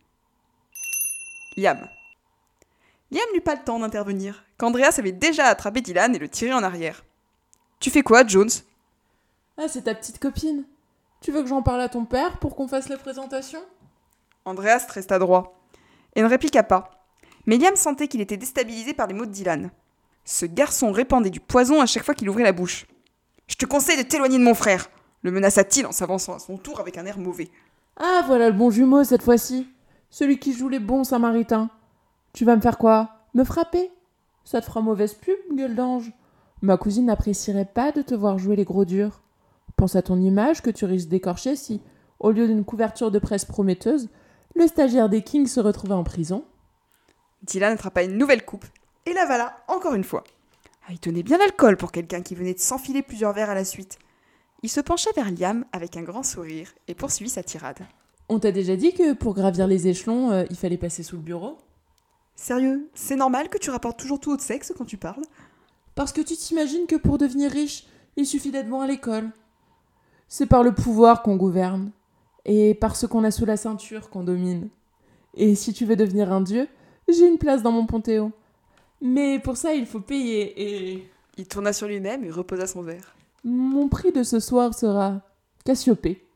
Liam. 1.57 1.87
Liam 3.11 3.25
n'eut 3.33 3.41
pas 3.41 3.55
le 3.55 3.63
temps 3.63 3.79
d'intervenir, 3.79 4.45
qu'Andreas 4.57 4.95
avait 4.99 5.11
déjà 5.11 5.45
attrapé 5.47 5.81
Dylan 5.81 6.15
et 6.15 6.19
le 6.19 6.29
tiré 6.29 6.53
en 6.53 6.63
arrière. 6.63 7.03
Tu 7.79 7.89
fais 7.89 8.03
quoi, 8.03 8.25
Jones? 8.25 8.49
Ah, 9.57 9.67
c'est 9.67 9.83
ta 9.83 9.95
petite 9.95 10.19
copine. 10.19 10.65
Tu 11.21 11.31
veux 11.31 11.41
que 11.41 11.49
j'en 11.49 11.63
parle 11.63 11.81
à 11.81 11.89
ton 11.89 12.05
père 12.05 12.37
pour 12.39 12.55
qu'on 12.55 12.67
fasse 12.67 12.87
la 12.87 12.97
présentation? 12.97 13.59
Andreas 14.45 14.85
resta 14.89 15.19
droit 15.19 15.59
et 16.15 16.21
ne 16.21 16.27
répliqua 16.27 16.63
pas. 16.63 17.05
Mais 17.47 17.57
Liam 17.57 17.75
sentait 17.75 18.07
qu'il 18.07 18.21
était 18.21 18.37
déstabilisé 18.37 18.93
par 18.93 19.07
les 19.07 19.13
mots 19.15 19.25
de 19.25 19.31
Dylan. 19.31 19.71
Ce 20.23 20.45
garçon 20.45 20.91
répandait 20.91 21.31
du 21.31 21.39
poison 21.39 21.81
à 21.81 21.87
chaque 21.87 22.03
fois 22.03 22.13
qu'il 22.13 22.29
ouvrait 22.29 22.43
la 22.43 22.53
bouche. 22.53 22.85
Je 23.51 23.57
te 23.57 23.65
conseille 23.65 23.97
de 23.97 24.07
t'éloigner 24.07 24.39
de 24.39 24.43
mon 24.45 24.53
frère, 24.53 24.89
le 25.23 25.29
menaça-t-il 25.29 25.85
en 25.85 25.91
s'avançant 25.91 26.33
à 26.33 26.39
son 26.39 26.57
tour 26.57 26.79
avec 26.79 26.97
un 26.97 27.05
air 27.05 27.19
mauvais. 27.19 27.49
Ah, 27.97 28.23
voilà 28.25 28.49
le 28.49 28.55
bon 28.55 28.71
jumeau 28.71 29.03
cette 29.03 29.23
fois-ci. 29.23 29.67
Celui 30.09 30.39
qui 30.39 30.53
joue 30.53 30.69
les 30.69 30.79
bons 30.79 31.03
samaritains. 31.03 31.69
Tu 32.31 32.45
vas 32.45 32.55
me 32.55 32.61
faire 32.61 32.77
quoi? 32.77 33.09
Me 33.33 33.43
frapper? 33.43 33.91
Ça 34.45 34.61
te 34.61 34.65
fera 34.65 34.79
mauvaise 34.79 35.15
pub, 35.15 35.35
gueule 35.53 35.75
d'ange. 35.75 36.13
Ma 36.61 36.77
cousine 36.77 37.07
n'apprécierait 37.07 37.65
pas 37.65 37.91
de 37.91 38.01
te 38.01 38.15
voir 38.15 38.37
jouer 38.37 38.55
les 38.55 38.63
gros 38.63 38.85
durs. 38.85 39.21
Pense 39.75 39.97
à 39.97 40.01
ton 40.01 40.21
image 40.21 40.61
que 40.61 40.69
tu 40.69 40.85
risques 40.85 41.09
d'écorcher 41.09 41.57
si, 41.57 41.81
au 42.19 42.31
lieu 42.31 42.47
d'une 42.47 42.63
couverture 42.63 43.11
de 43.11 43.19
presse 43.19 43.43
prometteuse, 43.43 44.07
le 44.55 44.65
stagiaire 44.65 45.09
des 45.09 45.23
Kings 45.23 45.47
se 45.47 45.59
retrouvait 45.59 45.93
en 45.93 46.05
prison. 46.05 46.45
Dylan 47.43 47.73
attrapa 47.73 48.03
une 48.03 48.17
nouvelle 48.17 48.45
coupe 48.45 48.65
et 49.05 49.11
l'avala 49.11 49.57
encore 49.67 49.93
une 49.93 50.05
fois. 50.05 50.23
Ah, 50.91 50.93
il 50.93 50.99
tenait 50.99 51.23
bien 51.23 51.37
l'alcool 51.37 51.77
pour 51.77 51.93
quelqu'un 51.93 52.21
qui 52.21 52.35
venait 52.35 52.53
de 52.53 52.59
s'enfiler 52.59 53.01
plusieurs 53.01 53.31
verres 53.31 53.49
à 53.49 53.55
la 53.55 53.63
suite. 53.63 53.97
Il 54.61 54.67
se 54.67 54.81
pencha 54.81 55.09
vers 55.15 55.31
Liam 55.31 55.63
avec 55.71 55.95
un 55.95 56.01
grand 56.01 56.21
sourire 56.21 56.73
et 56.89 56.95
poursuivit 56.95 57.29
sa 57.29 57.43
tirade. 57.43 57.79
On 58.27 58.39
t'a 58.39 58.51
déjà 58.51 58.75
dit 58.75 58.93
que 58.93 59.13
pour 59.13 59.33
gravir 59.33 59.67
les 59.67 59.87
échelons, 59.87 60.31
euh, 60.31 60.43
il 60.49 60.57
fallait 60.57 60.77
passer 60.77 61.01
sous 61.01 61.15
le 61.15 61.21
bureau? 61.21 61.57
Sérieux, 62.35 62.89
c'est 62.93 63.15
normal 63.15 63.47
que 63.47 63.57
tu 63.57 63.69
rapportes 63.69 63.99
toujours 63.99 64.19
tout 64.19 64.31
haut 64.31 64.37
sexe 64.37 64.73
quand 64.77 64.83
tu 64.83 64.97
parles? 64.97 65.23
Parce 65.95 66.11
que 66.11 66.19
tu 66.19 66.35
t'imagines 66.35 66.87
que 66.87 66.97
pour 66.97 67.17
devenir 67.17 67.51
riche, 67.51 67.85
il 68.17 68.25
suffit 68.25 68.51
d'être 68.51 68.69
bon 68.69 68.81
à 68.81 68.87
l'école. 68.87 69.29
C'est 70.27 70.45
par 70.45 70.61
le 70.61 70.73
pouvoir 70.73 71.23
qu'on 71.23 71.37
gouverne, 71.37 71.91
et 72.43 72.73
par 72.73 72.97
ce 72.97 73.05
qu'on 73.05 73.23
a 73.23 73.31
sous 73.31 73.45
la 73.45 73.55
ceinture 73.55 74.09
qu'on 74.09 74.23
domine. 74.23 74.67
Et 75.35 75.55
si 75.55 75.71
tu 75.71 75.85
veux 75.85 75.95
devenir 75.95 76.33
un 76.33 76.41
dieu, 76.41 76.67
j'ai 77.07 77.27
une 77.27 77.37
place 77.37 77.63
dans 77.63 77.71
mon 77.71 77.85
panthéon. 77.85 78.33
Mais 79.01 79.39
pour 79.39 79.57
ça, 79.57 79.73
il 79.73 79.85
faut 79.85 79.99
payer, 79.99 80.53
et... 80.61 81.11
Il 81.37 81.47
tourna 81.47 81.73
sur 81.73 81.87
lui-même 81.87 82.23
et 82.23 82.29
reposa 82.29 82.67
son 82.67 82.81
verre. 82.81 83.15
Mon 83.43 83.87
prix 83.87 84.11
de 84.11 84.21
ce 84.21 84.39
soir 84.39 84.73
sera 84.73 85.21
Cassiopée. 85.65 86.27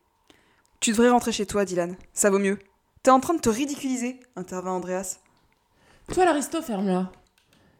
Tu 0.80 0.90
devrais 0.90 1.10
rentrer 1.10 1.32
chez 1.32 1.46
toi, 1.46 1.64
Dylan. 1.64 1.96
Ça 2.12 2.30
vaut 2.30 2.38
mieux. 2.38 2.58
T'es 3.02 3.10
en 3.10 3.20
train 3.20 3.34
de 3.34 3.40
te 3.40 3.48
ridiculiser, 3.48 4.18
intervint 4.34 4.72
Andreas. 4.72 5.20
Toi, 6.12 6.24
l'aristo, 6.24 6.62
ferme-la. 6.62 7.12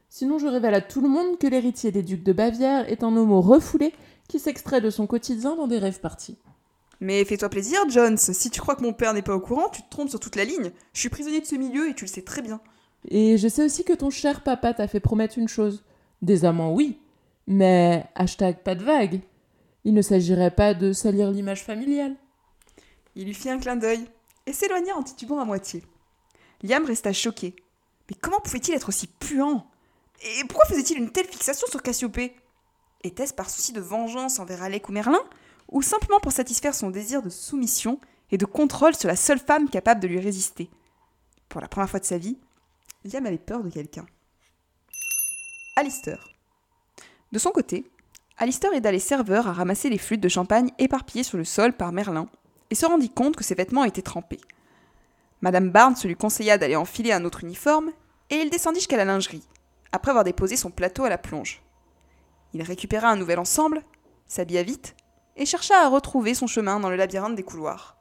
Sinon, 0.09 0.39
je 0.39 0.47
révèle 0.47 0.73
à 0.73 0.81
tout 0.81 1.01
le 1.01 1.09
monde 1.09 1.37
que 1.37 1.47
l'héritier 1.47 1.91
des 1.91 2.03
ducs 2.03 2.23
de 2.23 2.33
Bavière 2.33 2.89
est 2.89 3.03
un 3.03 3.15
homo 3.15 3.41
refoulé 3.41 3.93
qui 4.29 4.39
s'extrait 4.39 4.79
de 4.79 4.89
son 4.89 5.07
quotidien 5.07 5.55
dans 5.55 5.67
des 5.67 5.79
rêves 5.79 5.99
partis. 5.99 6.37
Mais 6.99 7.25
fais-toi 7.25 7.49
plaisir, 7.49 7.79
Jones. 7.89 8.17
Si 8.17 8.49
tu 8.49 8.61
crois 8.61 8.75
que 8.75 8.83
mon 8.83 8.93
père 8.93 9.13
n'est 9.13 9.21
pas 9.21 9.35
au 9.35 9.39
courant, 9.39 9.69
tu 9.69 9.81
te 9.81 9.89
trompes 9.89 10.09
sur 10.09 10.19
toute 10.19 10.35
la 10.35 10.45
ligne. 10.45 10.71
Je 10.93 10.99
suis 10.99 11.09
prisonnier 11.09 11.41
de 11.41 11.45
ce 11.45 11.55
milieu 11.55 11.89
et 11.89 11.93
tu 11.93 12.05
le 12.05 12.09
sais 12.09 12.21
très 12.23 12.41
bien. 12.41 12.61
Et 13.05 13.37
je 13.37 13.47
sais 13.47 13.63
aussi 13.63 13.83
que 13.83 13.93
ton 13.93 14.09
cher 14.09 14.43
papa 14.43 14.73
t'a 14.73 14.87
fait 14.87 14.99
promettre 14.99 15.37
une 15.37 15.47
chose. 15.47 15.83
Des 16.21 16.45
amants, 16.45 16.73
oui. 16.73 16.99
Mais 17.47 18.05
hashtag 18.15 18.63
pas 18.63 18.75
de 18.75 18.83
vague. 18.83 19.21
Il 19.85 19.93
ne 19.93 20.01
s'agirait 20.01 20.51
pas 20.51 20.73
de 20.73 20.91
salir 20.91 21.31
l'image 21.31 21.63
familiale. 21.63 22.15
Il 23.15 23.25
lui 23.25 23.33
fit 23.33 23.49
un 23.49 23.59
clin 23.59 23.77
d'œil 23.77 24.05
et 24.45 24.53
s'éloigna 24.53 24.95
en 24.95 25.03
titubant 25.03 25.39
à 25.39 25.45
moitié. 25.45 25.83
Liam 26.63 26.85
resta 26.85 27.13
choqué. 27.13 27.55
Mais 28.09 28.17
comment 28.19 28.39
pouvait-il 28.39 28.73
être 28.73 28.89
aussi 28.89 29.07
puant? 29.07 29.67
Et 30.21 30.43
pourquoi 30.45 30.65
faisait-il 30.65 30.97
une 30.97 31.11
telle 31.11 31.27
fixation 31.27 31.67
sur 31.67 31.81
Cassiopée? 31.81 32.35
Était-ce 33.03 33.33
par 33.33 33.49
souci 33.49 33.73
de 33.73 33.79
vengeance 33.79 34.39
envers 34.39 34.63
Alec 34.63 34.89
ou 34.89 34.91
Merlin? 34.91 35.21
Ou 35.71 35.81
simplement 35.81 36.19
pour 36.19 36.31
satisfaire 36.31 36.75
son 36.75 36.89
désir 36.89 37.21
de 37.21 37.29
soumission 37.29 37.99
et 38.31 38.37
de 38.37 38.45
contrôle 38.45 38.95
sur 38.95 39.07
la 39.07 39.15
seule 39.15 39.39
femme 39.39 39.69
capable 39.69 40.01
de 40.01 40.07
lui 40.07 40.19
résister? 40.19 40.69
Pour 41.49 41.61
la 41.61 41.67
première 41.67 41.89
fois 41.89 41.99
de 41.99 42.05
sa 42.05 42.17
vie, 42.17 42.37
Liam 43.07 43.25
avait 43.25 43.37
peur 43.37 43.63
de 43.63 43.69
quelqu'un. 43.69 44.05
Alistair. 45.75 46.27
De 47.31 47.39
son 47.39 47.51
côté, 47.51 47.89
Alistair 48.37 48.73
aida 48.73 48.91
les 48.91 48.99
serveurs 48.99 49.47
à 49.47 49.53
ramasser 49.53 49.89
les 49.89 49.97
flûtes 49.97 50.21
de 50.21 50.27
champagne 50.27 50.71
éparpillées 50.77 51.23
sur 51.23 51.37
le 51.37 51.45
sol 51.45 51.73
par 51.73 51.91
Merlin 51.91 52.27
et 52.69 52.75
se 52.75 52.85
rendit 52.85 53.09
compte 53.09 53.35
que 53.35 53.43
ses 53.43 53.55
vêtements 53.55 53.85
étaient 53.85 54.01
trempés. 54.01 54.41
Madame 55.41 55.69
Barnes 55.69 55.95
lui 56.03 56.15
conseilla 56.15 56.57
d'aller 56.57 56.75
enfiler 56.75 57.13
un 57.13 57.23
autre 57.23 57.43
uniforme 57.43 57.91
et 58.29 58.35
il 58.35 58.49
descendit 58.49 58.79
jusqu'à 58.79 58.97
la 58.97 59.05
lingerie, 59.05 59.47
après 59.91 60.11
avoir 60.11 60.25
déposé 60.25 60.57
son 60.57 60.71
plateau 60.71 61.05
à 61.05 61.09
la 61.09 61.17
plonge. 61.17 61.61
Il 62.53 62.61
récupéra 62.61 63.09
un 63.09 63.15
nouvel 63.15 63.39
ensemble, 63.39 63.83
s'habilla 64.27 64.63
vite 64.63 64.95
et 65.37 65.45
chercha 65.45 65.75
à 65.79 65.87
retrouver 65.87 66.33
son 66.33 66.47
chemin 66.47 66.79
dans 66.79 66.89
le 66.89 66.95
labyrinthe 66.95 67.35
des 67.35 67.43
couloirs. 67.43 67.95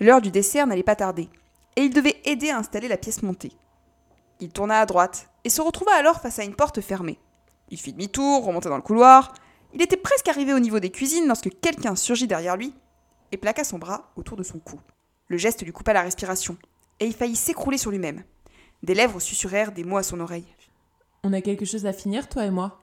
L'heure 0.00 0.20
du 0.20 0.30
dessert 0.30 0.66
n'allait 0.66 0.82
pas 0.82 0.96
tarder, 0.96 1.28
et 1.76 1.82
il 1.82 1.92
devait 1.92 2.20
aider 2.24 2.50
à 2.50 2.58
installer 2.58 2.88
la 2.88 2.96
pièce 2.96 3.22
montée. 3.22 3.52
Il 4.40 4.50
tourna 4.50 4.80
à 4.80 4.86
droite 4.86 5.30
et 5.44 5.50
se 5.50 5.60
retrouva 5.60 5.92
alors 5.94 6.20
face 6.20 6.38
à 6.38 6.44
une 6.44 6.54
porte 6.54 6.80
fermée. 6.80 7.18
Il 7.70 7.78
fit 7.78 7.92
demi-tour, 7.92 8.44
remonta 8.44 8.68
dans 8.68 8.76
le 8.76 8.82
couloir. 8.82 9.32
Il 9.72 9.82
était 9.82 9.96
presque 9.96 10.28
arrivé 10.28 10.52
au 10.54 10.58
niveau 10.58 10.80
des 10.80 10.90
cuisines 10.90 11.26
lorsque 11.26 11.50
quelqu'un 11.60 11.96
surgit 11.96 12.26
derrière 12.26 12.56
lui 12.56 12.74
et 13.32 13.36
plaqua 13.36 13.64
son 13.64 13.78
bras 13.78 14.12
autour 14.16 14.36
de 14.36 14.42
son 14.42 14.58
cou. 14.58 14.80
Le 15.28 15.36
geste 15.36 15.64
lui 15.64 15.72
coupa 15.72 15.92
la 15.92 16.02
respiration, 16.02 16.56
et 17.00 17.06
il 17.06 17.14
faillit 17.14 17.36
s'écrouler 17.36 17.78
sur 17.78 17.90
lui-même. 17.90 18.22
Des 18.82 18.94
lèvres 18.94 19.20
susurrèrent 19.20 19.72
des 19.72 19.84
mots 19.84 19.96
à 19.96 20.02
son 20.02 20.20
oreille. 20.20 20.46
On 21.24 21.32
a 21.32 21.40
quelque 21.40 21.64
chose 21.64 21.86
à 21.86 21.92
finir, 21.92 22.28
toi 22.28 22.44
et 22.44 22.50
moi? 22.50 22.80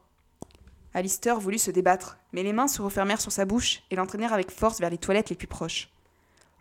Alistair 0.94 1.40
voulut 1.40 1.58
se 1.58 1.72
débattre, 1.72 2.18
mais 2.34 2.44
les 2.44 2.54
mains 2.54 2.68
se 2.68 2.82
refermèrent 2.82 3.22
sur 3.22 3.32
sa 3.32 3.46
bouche 3.46 3.84
et 3.90 3.96
l'entraînèrent 3.96 4.34
avec 4.34 4.52
force 4.52 4.80
vers 4.80 4.90
les 4.90 4.98
toilettes 4.98 5.30
les 5.30 5.36
plus 5.36 5.48
proches. 5.48 5.90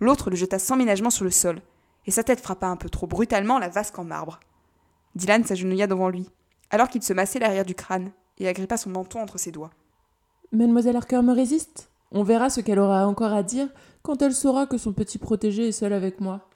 L'autre 0.00 0.30
le 0.30 0.37
jeta 0.37 0.58
sans 0.58 0.76
ménagement 0.76 1.11
sur 1.11 1.25
le 1.25 1.30
sol, 1.30 1.61
et 2.06 2.11
sa 2.11 2.22
tête 2.22 2.40
frappa 2.40 2.66
un 2.66 2.76
peu 2.76 2.88
trop 2.88 3.06
brutalement 3.06 3.58
la 3.58 3.68
vasque 3.68 3.99
en 3.99 4.04
marbre. 4.04 4.40
Dylan 5.14 5.45
s'agenouilla 5.45 5.87
devant 5.87 6.09
lui, 6.09 6.28
alors 6.71 6.88
qu'il 6.88 7.02
se 7.02 7.12
massait 7.12 7.38
l'arrière 7.38 7.64
du 7.64 7.75
crâne 7.75 8.11
et 8.38 8.49
agrippa 8.49 8.76
son 8.76 8.90
menton 8.90 9.21
entre 9.21 9.38
ses 9.38 9.50
doigts. 9.50 9.71
Mademoiselle 10.52 10.97
Harker 10.97 11.23
me 11.23 11.33
résiste? 11.33 11.90
On 12.11 12.23
verra 12.23 12.50
ce 12.50 12.61
qu'elle 12.61 12.78
aura 12.78 13.07
encore 13.07 13.33
à 13.33 13.42
dire 13.42 13.69
quand 14.02 14.21
elle 14.21 14.35
saura 14.35 14.66
que 14.66 14.78
son 14.78 14.92
petit 14.92 15.19
protégé 15.19 15.69
est 15.69 15.73
seul 15.73 15.92
avec 15.92 16.21
moi. 16.21 16.49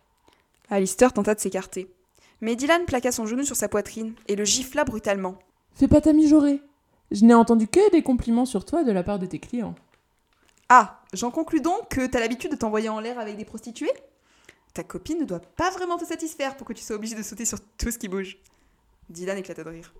Alistair 0.68 1.12
tenta 1.12 1.34
de 1.34 1.40
s'écarter. 1.40 1.90
Mais 2.40 2.56
Dylan 2.56 2.84
plaqua 2.84 3.12
son 3.12 3.26
genou 3.26 3.44
sur 3.44 3.56
sa 3.56 3.68
poitrine 3.68 4.14
et 4.28 4.36
le 4.36 4.44
gifla 4.44 4.84
brutalement. 4.84 5.38
Fais 5.72 5.88
pas 5.88 6.00
ta 6.00 6.12
mijaurée. 6.12 6.60
Je 7.10 7.24
n'ai 7.24 7.34
entendu 7.34 7.68
que 7.68 7.90
des 7.90 8.02
compliments 8.02 8.44
sur 8.44 8.64
toi 8.64 8.84
de 8.84 8.92
la 8.92 9.02
part 9.02 9.18
de 9.18 9.26
tes 9.26 9.38
clients. 9.38 9.74
Ah, 10.68 11.00
j'en 11.12 11.30
conclus 11.30 11.60
donc 11.60 11.88
que 11.88 12.06
t'as 12.06 12.20
l'habitude 12.20 12.50
de 12.50 12.56
t'envoyer 12.56 12.88
en 12.88 13.00
l'air 13.00 13.18
avec 13.18 13.36
des 13.36 13.44
prostituées? 13.44 13.92
Ta 14.76 14.84
copine 14.84 15.20
ne 15.20 15.24
doit 15.24 15.40
pas 15.40 15.70
vraiment 15.70 15.96
te 15.96 16.04
satisfaire 16.04 16.54
pour 16.54 16.66
que 16.66 16.74
tu 16.74 16.82
sois 16.82 16.96
obligé 16.96 17.14
de 17.14 17.22
sauter 17.22 17.46
sur 17.46 17.58
tout 17.78 17.90
ce 17.90 17.96
qui 17.96 18.08
bouge. 18.08 18.36
Dylan 19.08 19.38
éclata 19.38 19.64
de 19.64 19.70
rire. 19.70 19.94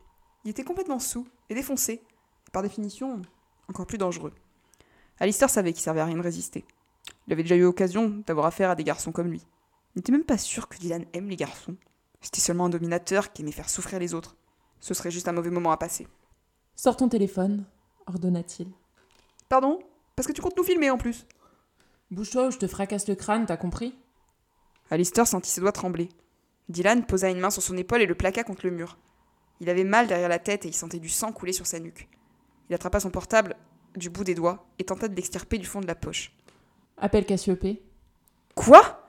Il 0.44 0.50
était 0.50 0.64
complètement 0.64 0.98
sous 0.98 1.26
et 1.48 1.54
défoncé, 1.54 1.94
et 1.94 2.50
par 2.52 2.62
définition, 2.62 3.22
encore 3.70 3.86
plus 3.86 3.96
dangereux. 3.96 4.34
Alistair 5.18 5.48
savait 5.48 5.72
qu'il 5.72 5.80
servait 5.80 6.02
à 6.02 6.04
rien 6.04 6.18
de 6.18 6.20
résister. 6.20 6.66
Il 7.26 7.32
avait 7.32 7.42
déjà 7.42 7.56
eu 7.56 7.62
l'occasion 7.62 8.22
d'avoir 8.26 8.44
affaire 8.44 8.68
à 8.68 8.74
des 8.74 8.84
garçons 8.84 9.12
comme 9.12 9.28
lui. 9.28 9.40
Il 9.94 10.00
n'était 10.00 10.12
même 10.12 10.24
pas 10.24 10.36
sûr 10.36 10.68
que 10.68 10.76
Dylan 10.76 11.06
aime 11.14 11.30
les 11.30 11.36
garçons. 11.36 11.76
C'était 12.20 12.42
seulement 12.42 12.66
un 12.66 12.68
dominateur 12.68 13.32
qui 13.32 13.40
aimait 13.40 13.52
faire 13.52 13.70
souffrir 13.70 13.98
les 13.98 14.12
autres. 14.12 14.36
Ce 14.80 14.92
serait 14.92 15.10
juste 15.10 15.26
un 15.26 15.32
mauvais 15.32 15.48
moment 15.48 15.72
à 15.72 15.78
passer. 15.78 16.06
Sors 16.74 16.98
ton 16.98 17.08
téléphone, 17.08 17.64
ordonna-t-il. 18.06 18.68
Pardon? 19.48 19.78
Parce 20.16 20.28
que 20.28 20.34
tu 20.34 20.42
comptes 20.42 20.58
nous 20.58 20.64
filmer 20.64 20.90
en 20.90 20.98
plus 20.98 21.24
Bouge-toi 22.10 22.48
ou 22.48 22.50
je 22.50 22.58
te 22.58 22.66
fracasse 22.66 23.08
le 23.08 23.14
crâne, 23.14 23.46
t'as 23.46 23.56
compris? 23.56 23.94
Alistair 24.90 25.26
sentit 25.26 25.50
ses 25.50 25.60
doigts 25.60 25.72
trembler. 25.72 26.08
Dylan 26.68 27.04
posa 27.04 27.30
une 27.30 27.40
main 27.40 27.50
sur 27.50 27.62
son 27.62 27.76
épaule 27.76 28.02
et 28.02 28.06
le 28.06 28.14
plaqua 28.14 28.44
contre 28.44 28.66
le 28.66 28.72
mur. 28.72 28.98
Il 29.60 29.70
avait 29.70 29.84
mal 29.84 30.06
derrière 30.06 30.28
la 30.28 30.38
tête 30.38 30.64
et 30.64 30.68
il 30.68 30.74
sentait 30.74 30.98
du 30.98 31.08
sang 31.08 31.32
couler 31.32 31.52
sur 31.52 31.66
sa 31.66 31.80
nuque. 31.80 32.08
Il 32.68 32.74
attrapa 32.74 33.00
son 33.00 33.10
portable 33.10 33.56
du 33.94 34.10
bout 34.10 34.24
des 34.24 34.34
doigts 34.34 34.66
et 34.78 34.84
tenta 34.84 35.08
de 35.08 35.14
l'extirper 35.14 35.58
du 35.58 35.66
fond 35.66 35.80
de 35.80 35.86
la 35.86 35.94
poche. 35.94 36.32
Appelle 36.98 37.24
Cassiopée. 37.24 37.82
Quoi? 38.54 39.08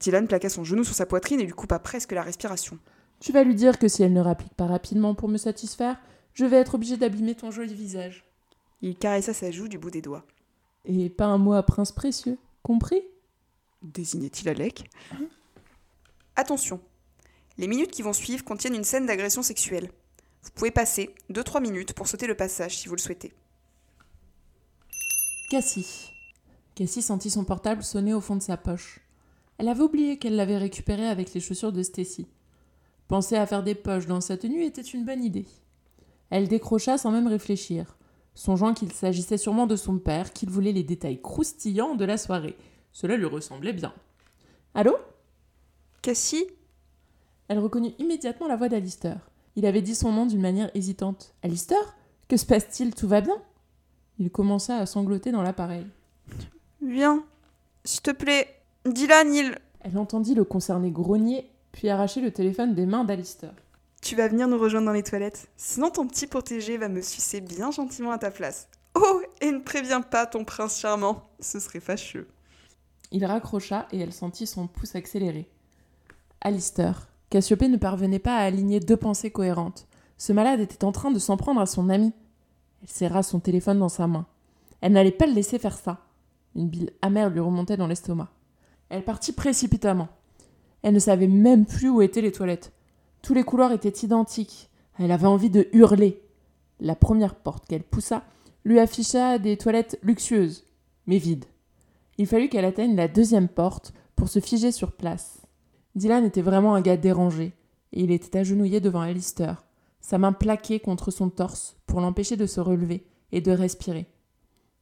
Dylan 0.00 0.26
plaqua 0.26 0.48
son 0.48 0.64
genou 0.64 0.84
sur 0.84 0.94
sa 0.94 1.06
poitrine 1.06 1.40
et 1.40 1.44
lui 1.44 1.52
coupa 1.52 1.78
presque 1.78 2.12
la 2.12 2.22
respiration. 2.22 2.78
Tu 3.20 3.32
vas 3.32 3.44
lui 3.44 3.54
dire 3.54 3.78
que 3.78 3.88
si 3.88 4.02
elle 4.02 4.12
ne 4.12 4.20
rapplique 4.20 4.54
pas 4.54 4.66
rapidement 4.66 5.14
pour 5.14 5.28
me 5.28 5.38
satisfaire, 5.38 6.00
je 6.34 6.44
vais 6.44 6.56
être 6.56 6.74
obligé 6.74 6.96
d'abîmer 6.96 7.34
ton 7.34 7.50
joli 7.50 7.74
visage. 7.74 8.24
Il 8.80 8.96
caressa 8.96 9.32
sa 9.32 9.50
joue 9.50 9.68
du 9.68 9.78
bout 9.78 9.90
des 9.90 10.02
doigts. 10.02 10.24
Et 10.84 11.08
pas 11.08 11.26
un 11.26 11.38
mot 11.38 11.52
à 11.52 11.62
prince 11.62 11.92
précieux, 11.92 12.36
compris? 12.64 13.02
Désignait-il 13.82 14.48
Alec 14.48 14.88
Attention, 16.36 16.80
les 17.58 17.66
minutes 17.66 17.90
qui 17.90 18.02
vont 18.02 18.12
suivre 18.12 18.44
contiennent 18.44 18.74
une 18.74 18.84
scène 18.84 19.06
d'agression 19.06 19.42
sexuelle. 19.42 19.90
Vous 20.42 20.50
pouvez 20.54 20.70
passer 20.70 21.14
2-3 21.30 21.60
minutes 21.60 21.92
pour 21.92 22.08
sauter 22.08 22.26
le 22.26 22.36
passage 22.36 22.78
si 22.78 22.88
vous 22.88 22.94
le 22.94 23.00
souhaitez. 23.00 23.32
Cassie. 25.50 26.10
Cassie 26.74 27.02
sentit 27.02 27.30
son 27.30 27.44
portable 27.44 27.82
sonner 27.82 28.14
au 28.14 28.20
fond 28.20 28.36
de 28.36 28.42
sa 28.42 28.56
poche. 28.56 29.00
Elle 29.58 29.68
avait 29.68 29.82
oublié 29.82 30.18
qu'elle 30.18 30.36
l'avait 30.36 30.58
récupéré 30.58 31.06
avec 31.06 31.34
les 31.34 31.40
chaussures 31.40 31.72
de 31.72 31.82
Stacy. 31.82 32.26
Penser 33.08 33.36
à 33.36 33.46
faire 33.46 33.62
des 33.62 33.74
poches 33.74 34.06
dans 34.06 34.20
sa 34.20 34.36
tenue 34.36 34.64
était 34.64 34.80
une 34.80 35.04
bonne 35.04 35.22
idée. 35.22 35.46
Elle 36.30 36.48
décrocha 36.48 36.96
sans 36.96 37.10
même 37.10 37.26
réfléchir, 37.26 37.98
songeant 38.34 38.72
qu'il 38.72 38.90
s'agissait 38.92 39.36
sûrement 39.36 39.66
de 39.66 39.76
son 39.76 39.98
père, 39.98 40.32
qu'il 40.32 40.48
voulait 40.48 40.72
les 40.72 40.82
détails 40.82 41.20
croustillants 41.20 41.94
de 41.94 42.06
la 42.06 42.16
soirée. 42.16 42.56
Cela 42.92 43.16
lui 43.16 43.26
ressemblait 43.26 43.72
bien. 43.72 43.92
Allô? 44.74 44.96
Cassie? 46.02 46.46
Elle 47.48 47.58
reconnut 47.58 47.92
immédiatement 47.98 48.48
la 48.48 48.56
voix 48.56 48.68
d'Alistair. 48.68 49.18
Il 49.56 49.66
avait 49.66 49.82
dit 49.82 49.94
son 49.94 50.12
nom 50.12 50.26
d'une 50.26 50.40
manière 50.40 50.70
hésitante. 50.74 51.34
Alistair 51.42 51.96
Que 52.28 52.36
se 52.36 52.46
passe-t-il? 52.46 52.94
Tout 52.94 53.08
va 53.08 53.20
bien? 53.20 53.36
Il 54.18 54.30
commença 54.30 54.76
à 54.76 54.86
sangloter 54.86 55.32
dans 55.32 55.42
l'appareil. 55.42 55.86
Viens, 56.80 57.24
s'il 57.84 58.02
te 58.02 58.10
plaît. 58.10 58.48
Dylan, 58.84 59.32
il. 59.34 59.58
Elle 59.80 59.98
entendit 59.98 60.34
le 60.34 60.44
concerné 60.44 60.90
grogner, 60.90 61.50
puis 61.72 61.88
arracher 61.88 62.20
le 62.20 62.30
téléphone 62.30 62.74
des 62.74 62.86
mains 62.86 63.04
d'Alistair. 63.04 63.52
Tu 64.00 64.16
vas 64.16 64.28
venir 64.28 64.48
nous 64.48 64.58
rejoindre 64.58 64.86
dans 64.86 64.92
les 64.92 65.02
toilettes. 65.02 65.48
Sinon, 65.56 65.90
ton 65.90 66.06
petit 66.06 66.26
protégé 66.26 66.76
va 66.76 66.88
me 66.88 67.02
sucer 67.02 67.40
bien 67.40 67.70
gentiment 67.70 68.10
à 68.10 68.18
ta 68.18 68.30
place. 68.30 68.68
Oh, 68.94 69.20
et 69.40 69.50
ne 69.50 69.60
préviens 69.60 70.00
pas 70.00 70.26
ton 70.26 70.44
prince 70.44 70.78
charmant. 70.78 71.28
Ce 71.40 71.60
serait 71.60 71.80
fâcheux. 71.80 72.28
Il 73.12 73.26
raccrocha 73.26 73.86
et 73.92 73.98
elle 73.98 74.12
sentit 74.12 74.46
son 74.46 74.66
pouce 74.66 74.96
accélérer. 74.96 75.48
Alistair. 76.40 77.08
Cassiopée 77.28 77.68
ne 77.68 77.76
parvenait 77.76 78.18
pas 78.18 78.36
à 78.36 78.44
aligner 78.44 78.80
deux 78.80 78.96
pensées 78.96 79.30
cohérentes. 79.30 79.86
Ce 80.16 80.32
malade 80.32 80.60
était 80.60 80.84
en 80.84 80.92
train 80.92 81.10
de 81.10 81.18
s'en 81.18 81.36
prendre 81.36 81.60
à 81.60 81.66
son 81.66 81.90
ami. 81.90 82.12
Elle 82.82 82.88
serra 82.88 83.22
son 83.22 83.38
téléphone 83.38 83.78
dans 83.78 83.90
sa 83.90 84.06
main. 84.06 84.26
Elle 84.80 84.92
n'allait 84.92 85.10
pas 85.10 85.26
le 85.26 85.34
laisser 85.34 85.58
faire 85.58 85.76
ça. 85.76 86.00
Une 86.56 86.68
bile 86.68 86.90
amère 87.02 87.28
lui 87.28 87.40
remontait 87.40 87.76
dans 87.76 87.86
l'estomac. 87.86 88.30
Elle 88.88 89.04
partit 89.04 89.32
précipitamment. 89.32 90.08
Elle 90.82 90.94
ne 90.94 90.98
savait 90.98 91.28
même 91.28 91.66
plus 91.66 91.90
où 91.90 92.00
étaient 92.00 92.22
les 92.22 92.32
toilettes. 92.32 92.72
Tous 93.20 93.34
les 93.34 93.44
couloirs 93.44 93.72
étaient 93.72 94.04
identiques. 94.04 94.70
Elle 94.98 95.12
avait 95.12 95.26
envie 95.26 95.50
de 95.50 95.68
hurler. 95.72 96.20
La 96.80 96.96
première 96.96 97.34
porte 97.34 97.66
qu'elle 97.66 97.84
poussa 97.84 98.24
lui 98.64 98.80
afficha 98.80 99.38
des 99.38 99.56
toilettes 99.58 99.98
luxueuses, 100.02 100.64
mais 101.06 101.18
vides. 101.18 101.44
Il 102.22 102.28
fallut 102.28 102.48
qu'elle 102.48 102.64
atteigne 102.64 102.94
la 102.94 103.08
deuxième 103.08 103.48
porte 103.48 103.92
pour 104.14 104.28
se 104.28 104.38
figer 104.38 104.70
sur 104.70 104.92
place. 104.92 105.42
Dylan 105.96 106.24
était 106.24 106.40
vraiment 106.40 106.76
un 106.76 106.80
gars 106.80 106.96
dérangé, 106.96 107.52
et 107.92 108.04
il 108.04 108.12
était 108.12 108.38
agenouillé 108.38 108.78
devant 108.78 109.00
Alistair, 109.00 109.64
sa 110.00 110.18
main 110.18 110.32
plaquée 110.32 110.78
contre 110.78 111.10
son 111.10 111.30
torse 111.30 111.74
pour 111.84 112.00
l'empêcher 112.00 112.36
de 112.36 112.46
se 112.46 112.60
relever 112.60 113.04
et 113.32 113.40
de 113.40 113.50
respirer. 113.50 114.06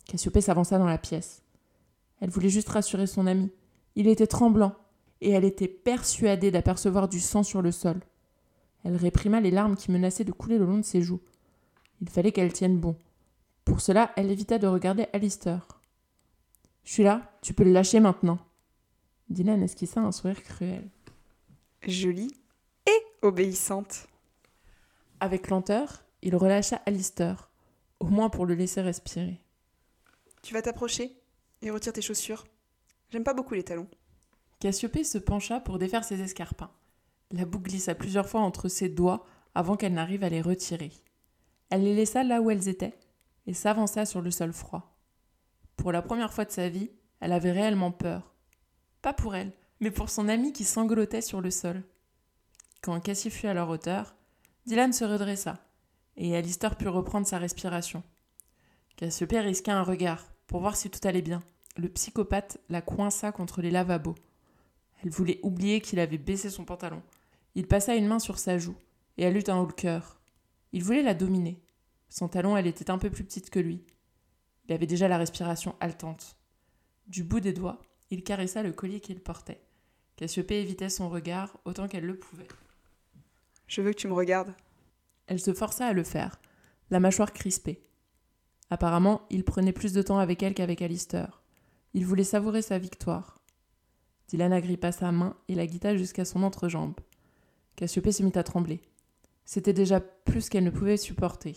Cassiopée 0.04 0.42
s'avança 0.42 0.76
dans 0.76 0.85
la 0.85 0.99
pièce. 0.99 1.42
Elle 2.20 2.28
voulait 2.28 2.50
juste 2.50 2.68
rassurer 2.68 3.06
son 3.06 3.26
ami. 3.26 3.50
Il 3.97 4.06
était 4.06 4.26
tremblant, 4.26 4.75
et 5.23 5.30
elle 5.30 5.47
était 5.47 5.66
persuadée 5.66 6.50
d'apercevoir 6.50 7.09
du 7.09 7.20
sang 7.20 7.42
sur 7.42 7.62
le 7.62 7.73
sol. 7.73 8.00
Elle 8.85 8.97
réprima 8.97 9.40
les 9.40 9.50
larmes 9.50 9.76
qui 9.76 9.90
menaçaient 9.90 10.25
de 10.25 10.32
couler 10.32 10.59
le 10.59 10.66
long 10.66 10.76
de 10.76 10.85
ses 10.85 11.00
joues. 11.00 11.20
Il 12.02 12.11
fallait 12.11 12.32
qu'elle 12.32 12.52
tienne 12.52 12.76
bon. 12.76 12.97
Pour 13.64 13.80
cela, 13.80 14.11
elle 14.18 14.30
évita 14.30 14.59
de 14.59 14.66
regarder 14.66 15.06
Alistair. 15.14 15.79
Je 16.90 16.94
suis 16.94 17.04
là, 17.04 17.23
tu 17.40 17.54
peux 17.54 17.62
le 17.62 17.70
lâcher 17.70 18.00
maintenant. 18.00 18.40
Dylan 19.28 19.62
esquissa 19.62 20.00
un 20.00 20.11
sourire 20.11 20.42
cruel? 20.42 20.90
Jolie 21.87 22.35
et 22.85 23.00
obéissante. 23.23 24.09
Avec 25.20 25.50
lenteur, 25.50 26.02
il 26.23 26.35
relâcha 26.35 26.82
Alistair, 26.87 27.49
au 28.00 28.06
moins 28.06 28.28
pour 28.28 28.44
le 28.44 28.56
laisser 28.56 28.80
respirer. 28.80 29.40
Tu 30.42 30.52
vas 30.52 30.62
t'approcher 30.62 31.16
et 31.62 31.70
retire 31.70 31.92
tes 31.92 32.02
chaussures. 32.02 32.44
J'aime 33.11 33.23
pas 33.23 33.35
beaucoup 33.35 33.54
les 33.54 33.62
talons. 33.62 33.87
Cassiopée 34.59 35.04
se 35.04 35.18
pencha 35.18 35.61
pour 35.61 35.78
défaire 35.78 36.02
ses 36.02 36.20
escarpins. 36.20 36.73
La 37.30 37.44
boucle 37.44 37.70
glissa 37.70 37.94
plusieurs 37.94 38.28
fois 38.28 38.40
entre 38.40 38.66
ses 38.66 38.88
doigts 38.88 39.25
avant 39.54 39.76
qu'elle 39.76 39.94
n'arrive 39.94 40.25
à 40.25 40.28
les 40.28 40.42
retirer. 40.42 40.90
Elle 41.70 41.85
les 41.85 41.94
laissa 41.94 42.25
là 42.25 42.40
où 42.40 42.50
elles 42.50 42.66
étaient 42.66 42.99
et 43.47 43.54
s'avança 43.54 44.06
sur 44.06 44.23
le 44.23 44.32
sol 44.32 44.52
froid. 44.52 44.89
Pour 45.80 45.92
la 45.92 46.02
première 46.02 46.34
fois 46.34 46.44
de 46.44 46.50
sa 46.50 46.68
vie, 46.68 46.90
elle 47.20 47.32
avait 47.32 47.52
réellement 47.52 47.90
peur. 47.90 48.34
Pas 49.00 49.14
pour 49.14 49.34
elle, 49.34 49.50
mais 49.80 49.90
pour 49.90 50.10
son 50.10 50.28
ami 50.28 50.52
qui 50.52 50.64
sanglotait 50.64 51.22
sur 51.22 51.40
le 51.40 51.50
sol. 51.50 51.82
Quand 52.82 53.00
Cassie 53.00 53.30
fut 53.30 53.46
à 53.46 53.54
leur 53.54 53.70
hauteur, 53.70 54.14
Dylan 54.66 54.92
se 54.92 55.06
redressa, 55.06 55.58
et 56.18 56.37
Alistair 56.37 56.76
put 56.76 56.88
reprendre 56.88 57.26
sa 57.26 57.38
respiration. 57.38 58.02
Cassiopée 58.96 59.40
risqua 59.40 59.72
un 59.72 59.82
regard, 59.82 60.30
pour 60.49 60.60
voir 60.60 60.76
si 60.76 60.90
tout 60.90 61.00
allait 61.08 61.22
bien. 61.22 61.42
Le 61.78 61.88
psychopathe 61.88 62.58
la 62.68 62.82
coinça 62.82 63.32
contre 63.32 63.62
les 63.62 63.70
lavabos. 63.70 64.16
Elle 65.02 65.08
voulait 65.08 65.40
oublier 65.42 65.80
qu'il 65.80 65.99
avait 65.99 66.18
baissé 66.18 66.50
son 66.50 66.66
pantalon. 66.66 67.00
Il 67.54 67.66
passa 67.66 67.94
une 67.94 68.06
main 68.06 68.18
sur 68.18 68.38
sa 68.38 68.58
joue, 68.58 68.76
et 69.16 69.22
elle 69.22 69.38
eut 69.38 69.49
un 69.49 69.56
haut 69.56 69.66
le 69.66 69.72
cœur. 69.72 70.20
Il 70.75 70.84
voulait 70.84 71.02
la 71.02 71.14
dominer. 71.14 71.58
Son 72.10 72.28
talon, 72.28 72.54
elle 72.54 72.66
était 72.66 72.90
un 72.90 72.99
peu 72.99 73.08
plus 73.08 73.25
petite 73.25 73.49
que 73.49 73.60
lui. 73.60 73.82
Il 74.71 74.75
avait 74.75 74.87
déjà 74.87 75.09
la 75.09 75.19
respiration 75.19 75.75
haletante. 75.81 76.37
Du 77.09 77.25
bout 77.25 77.41
des 77.41 77.53
doigts, 77.53 77.81
il 78.11 78.23
caressa 78.23 78.62
le 78.62 78.71
collier 78.71 79.00
qu'il 79.00 79.19
portait. 79.19 79.61
Cassiopée 80.15 80.61
évitait 80.61 80.89
son 80.89 81.09
regard 81.09 81.59
autant 81.65 81.89
qu'elle 81.89 82.07
le 82.07 82.17
pouvait. 82.17 82.47
Je 83.67 83.83
veux 83.83 83.91
que 83.91 83.97
tu 83.97 84.07
me 84.07 84.12
regardes. 84.12 84.55
Elle 85.27 85.41
se 85.41 85.53
força 85.53 85.87
à 85.87 85.93
le 85.93 86.05
faire, 86.05 86.41
la 86.91 87.00
mâchoire 87.00 87.33
crispée. 87.33 87.83
Apparemment, 88.71 89.23
il 89.29 89.43
prenait 89.43 89.73
plus 89.73 89.93
de 89.93 90.03
temps 90.03 90.21
avec 90.21 90.41
elle 90.45 90.55
qu'avec 90.55 90.83
Alistair. 90.83 91.43
Il 91.93 92.07
voulait 92.07 92.23
savourer 92.23 92.62
sa 92.62 92.79
victoire. 92.79 93.43
Dylan 94.29 94.53
agrippa 94.53 94.93
sa 94.93 95.11
main 95.11 95.37
et 95.49 95.57
la 95.57 95.67
guida 95.67 95.97
jusqu'à 95.97 96.25
son 96.25 96.45
entrejambe. 96.45 96.95
Cassiopée 97.75 98.12
se 98.12 98.23
mit 98.23 98.31
à 98.37 98.45
trembler. 98.45 98.81
C'était 99.45 99.73
déjà 99.73 99.99
plus 99.99 100.49
qu'elle 100.49 100.62
ne 100.62 100.71
pouvait 100.71 100.97
supporter. 100.97 101.57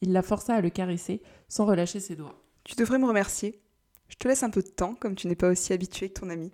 Il 0.00 0.12
la 0.12 0.22
força 0.22 0.54
à 0.54 0.62
le 0.62 0.70
caresser 0.70 1.22
sans 1.50 1.66
relâcher 1.66 2.00
ses 2.00 2.16
doigts. 2.16 2.45
Tu 2.66 2.74
devrais 2.74 2.98
me 2.98 3.06
remercier. 3.06 3.62
Je 4.08 4.16
te 4.16 4.26
laisse 4.26 4.42
un 4.42 4.50
peu 4.50 4.60
de 4.60 4.68
temps, 4.68 4.96
comme 4.96 5.14
tu 5.14 5.28
n'es 5.28 5.36
pas 5.36 5.50
aussi 5.50 5.72
habitué 5.72 6.08
que 6.08 6.18
ton 6.18 6.30
ami. 6.30 6.52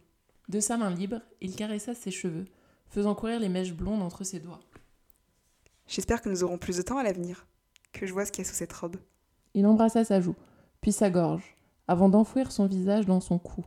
De 0.50 0.60
sa 0.60 0.76
main 0.76 0.90
libre, 0.90 1.22
il 1.40 1.56
caressa 1.56 1.94
ses 1.94 2.10
cheveux, 2.10 2.44
faisant 2.90 3.14
courir 3.14 3.40
les 3.40 3.48
mèches 3.48 3.72
blondes 3.72 4.02
entre 4.02 4.22
ses 4.22 4.38
doigts. 4.38 4.60
J'espère 5.86 6.20
que 6.20 6.28
nous 6.28 6.44
aurons 6.44 6.58
plus 6.58 6.76
de 6.76 6.82
temps 6.82 6.98
à 6.98 7.02
l'avenir, 7.02 7.46
que 7.94 8.06
je 8.06 8.12
vois 8.12 8.26
ce 8.26 8.32
qu'il 8.32 8.44
y 8.44 8.46
a 8.46 8.50
sous 8.50 8.56
cette 8.56 8.74
robe. 8.74 8.98
Il 9.54 9.66
embrassa 9.66 10.04
sa 10.04 10.20
joue, 10.20 10.36
puis 10.82 10.92
sa 10.92 11.08
gorge, 11.08 11.56
avant 11.88 12.10
d'enfouir 12.10 12.52
son 12.52 12.66
visage 12.66 13.06
dans 13.06 13.20
son 13.20 13.38
cou. 13.38 13.64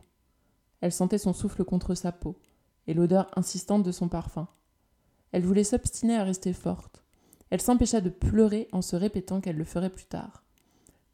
Elle 0.80 0.92
sentait 0.92 1.18
son 1.18 1.32
souffle 1.32 1.64
contre 1.64 1.96
sa 1.96 2.12
peau, 2.12 2.38
et 2.86 2.94
l'odeur 2.94 3.28
insistante 3.36 3.82
de 3.82 3.90
son 3.90 4.08
parfum. 4.08 4.46
Elle 5.32 5.44
voulait 5.44 5.64
s'obstiner 5.64 6.16
à 6.16 6.22
rester 6.22 6.52
forte. 6.52 7.02
Elle 7.50 7.60
s'empêcha 7.60 8.00
de 8.00 8.10
pleurer 8.10 8.68
en 8.70 8.82
se 8.82 8.94
répétant 8.94 9.40
qu'elle 9.40 9.56
le 9.56 9.64
ferait 9.64 9.90
plus 9.90 10.06
tard. 10.06 10.44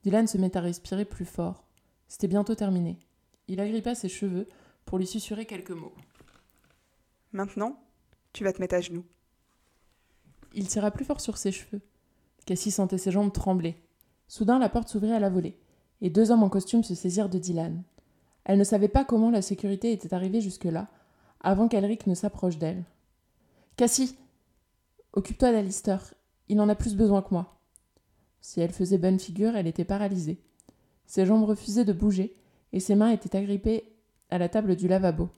Dylan 0.02 0.26
se 0.26 0.38
mit 0.38 0.50
à 0.54 0.60
respirer 0.60 1.04
plus 1.04 1.24
fort. 1.24 1.64
C'était 2.08 2.28
bientôt 2.28 2.54
terminé. 2.54 2.98
Il 3.48 3.60
agrippa 3.60 3.94
ses 3.94 4.08
cheveux 4.08 4.48
pour 4.84 4.98
lui 4.98 5.06
susurrer 5.06 5.46
quelques 5.46 5.70
mots. 5.70 5.94
Maintenant, 7.32 7.78
tu 8.32 8.44
vas 8.44 8.52
te 8.52 8.60
mettre 8.60 8.74
à 8.74 8.80
genoux. 8.80 9.04
Il 10.54 10.68
tira 10.68 10.90
plus 10.90 11.04
fort 11.04 11.20
sur 11.20 11.38
ses 11.38 11.52
cheveux. 11.52 11.80
Cassie 12.44 12.70
sentait 12.70 12.98
ses 12.98 13.10
jambes 13.10 13.32
trembler. 13.32 13.76
Soudain, 14.28 14.58
la 14.58 14.68
porte 14.68 14.88
s'ouvrit 14.88 15.12
à 15.12 15.20
la 15.20 15.30
volée, 15.30 15.56
et 16.00 16.10
deux 16.10 16.30
hommes 16.30 16.42
en 16.42 16.48
costume 16.48 16.82
se 16.82 16.94
saisirent 16.94 17.28
de 17.28 17.38
Dylan. 17.38 17.82
Elle 18.44 18.58
ne 18.58 18.64
savait 18.64 18.88
pas 18.88 19.04
comment 19.04 19.30
la 19.30 19.42
sécurité 19.42 19.92
était 19.92 20.14
arrivée 20.14 20.40
jusque-là, 20.40 20.88
avant 21.40 21.68
qu'Elric 21.68 22.06
ne 22.06 22.14
s'approche 22.14 22.58
d'elle. 22.58 22.84
Cassie 23.76 24.16
Occupe-toi 25.14 25.52
d'Alistair. 25.52 26.14
Il 26.48 26.60
en 26.60 26.68
a 26.68 26.74
plus 26.74 26.96
besoin 26.96 27.22
que 27.22 27.32
moi. 27.32 27.54
Si 28.42 28.60
elle 28.60 28.72
faisait 28.72 28.98
bonne 28.98 29.20
figure, 29.20 29.56
elle 29.56 29.68
était 29.68 29.84
paralysée. 29.84 30.42
Ses 31.06 31.24
jambes 31.24 31.44
refusaient 31.44 31.84
de 31.84 31.92
bouger, 31.92 32.36
et 32.72 32.80
ses 32.80 32.96
mains 32.96 33.10
étaient 33.10 33.36
agrippées 33.36 33.84
à 34.30 34.38
la 34.38 34.48
table 34.48 34.76
du 34.76 34.88
lavabo. 34.88 35.30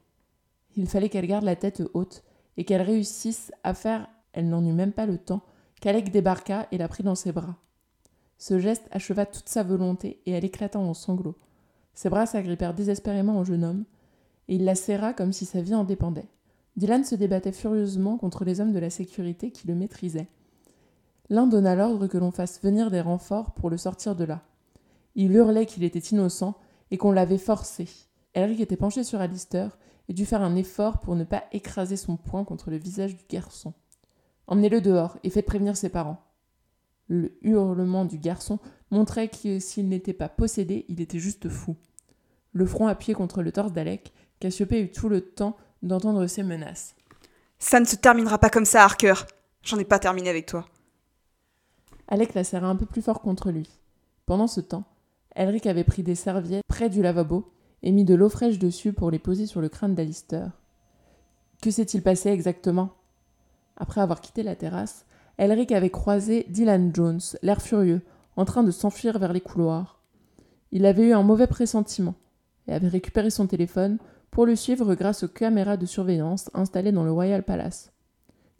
Il 0.76 0.88
fallait 0.88 1.10
qu'elle 1.10 1.26
garde 1.26 1.44
la 1.44 1.54
tête 1.54 1.82
haute, 1.92 2.24
et 2.56 2.64
qu'elle 2.64 2.82
réussisse 2.82 3.52
à 3.62 3.74
faire, 3.74 4.08
elle 4.32 4.48
n'en 4.48 4.64
eut 4.64 4.72
même 4.72 4.92
pas 4.92 5.06
le 5.06 5.18
temps, 5.18 5.42
qu'Alec 5.80 6.10
débarqua 6.10 6.66
et 6.72 6.78
la 6.78 6.88
prit 6.88 7.02
dans 7.02 7.14
ses 7.14 7.30
bras. 7.30 7.56
Ce 8.38 8.58
geste 8.58 8.88
acheva 8.90 9.26
toute 9.26 9.48
sa 9.48 9.62
volonté, 9.62 10.20
et 10.24 10.32
elle 10.32 10.44
éclata 10.44 10.78
en 10.78 10.94
sanglots. 10.94 11.36
Ses 11.92 12.08
bras 12.08 12.26
s'agrippèrent 12.26 12.74
désespérément 12.74 13.38
au 13.38 13.44
jeune 13.44 13.64
homme, 13.64 13.84
et 14.48 14.54
il 14.54 14.64
la 14.64 14.74
serra 14.74 15.12
comme 15.12 15.32
si 15.32 15.44
sa 15.44 15.60
vie 15.60 15.74
en 15.74 15.84
dépendait. 15.84 16.28
Dylan 16.76 17.04
se 17.04 17.14
débattait 17.14 17.52
furieusement 17.52 18.16
contre 18.16 18.44
les 18.44 18.60
hommes 18.60 18.72
de 18.72 18.78
la 18.78 18.90
sécurité 18.90 19.50
qui 19.50 19.68
le 19.68 19.74
maîtrisaient. 19.74 20.28
L'un 21.30 21.46
donna 21.46 21.74
l'ordre 21.74 22.06
que 22.06 22.18
l'on 22.18 22.30
fasse 22.30 22.62
venir 22.62 22.90
des 22.90 23.00
renforts 23.00 23.52
pour 23.54 23.70
le 23.70 23.76
sortir 23.76 24.14
de 24.14 24.24
là. 24.24 24.42
Il 25.14 25.32
hurlait 25.32 25.66
qu'il 25.66 25.84
était 25.84 25.98
innocent 25.98 26.54
et 26.90 26.98
qu'on 26.98 27.12
l'avait 27.12 27.38
forcé. 27.38 27.88
Elric 28.34 28.60
était 28.60 28.76
penché 28.76 29.04
sur 29.04 29.20
Alistair 29.20 29.78
et 30.08 30.12
dut 30.12 30.26
faire 30.26 30.42
un 30.42 30.56
effort 30.56 31.00
pour 31.00 31.16
ne 31.16 31.24
pas 31.24 31.44
écraser 31.52 31.96
son 31.96 32.16
poing 32.16 32.44
contre 32.44 32.70
le 32.70 32.76
visage 32.76 33.16
du 33.16 33.24
garçon. 33.28 33.72
Emmenez-le 34.46 34.80
dehors 34.80 35.18
et 35.22 35.30
faites 35.30 35.46
prévenir 35.46 35.76
ses 35.76 35.88
parents. 35.88 36.20
Le 37.08 37.38
hurlement 37.42 38.04
du 38.04 38.18
garçon 38.18 38.58
montrait 38.90 39.28
que 39.28 39.58
s'il 39.58 39.88
n'était 39.88 40.12
pas 40.12 40.28
possédé, 40.28 40.84
il 40.88 41.00
était 41.00 41.18
juste 41.18 41.48
fou. 41.48 41.76
Le 42.52 42.66
front 42.66 42.86
appuyé 42.86 43.14
contre 43.14 43.42
le 43.42 43.52
torse 43.52 43.72
d'Alec, 43.72 44.12
Cassiopée 44.40 44.82
eut 44.82 44.92
tout 44.92 45.08
le 45.08 45.22
temps 45.22 45.56
d'entendre 45.82 46.26
ses 46.26 46.42
menaces. 46.42 46.94
Ça 47.58 47.80
ne 47.80 47.84
se 47.84 47.96
terminera 47.96 48.38
pas 48.38 48.50
comme 48.50 48.64
ça, 48.64 48.84
Harker. 48.84 49.14
J'en 49.62 49.78
ai 49.78 49.84
pas 49.84 49.98
terminé 49.98 50.28
avec 50.28 50.46
toi. 50.46 50.66
Alec 52.14 52.34
la 52.34 52.44
serra 52.44 52.68
un 52.68 52.76
peu 52.76 52.86
plus 52.86 53.02
fort 53.02 53.20
contre 53.20 53.50
lui. 53.50 53.68
Pendant 54.24 54.46
ce 54.46 54.60
temps, 54.60 54.84
Elric 55.34 55.66
avait 55.66 55.82
pris 55.82 56.04
des 56.04 56.14
serviettes 56.14 56.62
près 56.68 56.88
du 56.88 57.02
lavabo 57.02 57.50
et 57.82 57.90
mis 57.90 58.04
de 58.04 58.14
l'eau 58.14 58.28
fraîche 58.28 58.60
dessus 58.60 58.92
pour 58.92 59.10
les 59.10 59.18
poser 59.18 59.46
sur 59.46 59.60
le 59.60 59.68
crâne 59.68 59.96
d'Alistair. 59.96 60.52
Que 61.60 61.72
s'est-il 61.72 62.04
passé 62.04 62.28
exactement? 62.28 62.90
Après 63.76 64.00
avoir 64.00 64.20
quitté 64.20 64.44
la 64.44 64.54
terrasse, 64.54 65.06
Elric 65.38 65.72
avait 65.72 65.90
croisé 65.90 66.46
Dylan 66.50 66.94
Jones, 66.94 67.18
l'air 67.42 67.60
furieux, 67.60 68.02
en 68.36 68.44
train 68.44 68.62
de 68.62 68.70
s'enfuir 68.70 69.18
vers 69.18 69.32
les 69.32 69.40
couloirs. 69.40 70.00
Il 70.70 70.86
avait 70.86 71.08
eu 71.08 71.14
un 71.14 71.24
mauvais 71.24 71.48
pressentiment 71.48 72.14
et 72.68 72.74
avait 72.74 72.86
récupéré 72.86 73.30
son 73.30 73.48
téléphone 73.48 73.98
pour 74.30 74.46
le 74.46 74.54
suivre 74.54 74.94
grâce 74.94 75.24
aux 75.24 75.28
caméras 75.28 75.76
de 75.76 75.86
surveillance 75.86 76.48
installées 76.54 76.92
dans 76.92 77.02
le 77.02 77.10
Royal 77.10 77.42
Palace. 77.42 77.90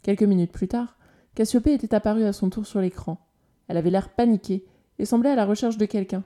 Quelques 0.01 0.23
minutes 0.23 0.51
plus 0.51 0.67
tard, 0.67 0.97
Cassiopée 1.35 1.73
était 1.73 1.95
apparue 1.95 2.25
à 2.25 2.33
son 2.33 2.49
tour 2.49 2.65
sur 2.65 2.81
l'écran. 2.81 3.24
Elle 3.67 3.77
avait 3.77 3.89
l'air 3.89 4.09
paniquée 4.09 4.65
et 4.99 5.05
semblait 5.05 5.31
à 5.31 5.35
la 5.35 5.45
recherche 5.45 5.77
de 5.77 5.85
quelqu'un. 5.85 6.23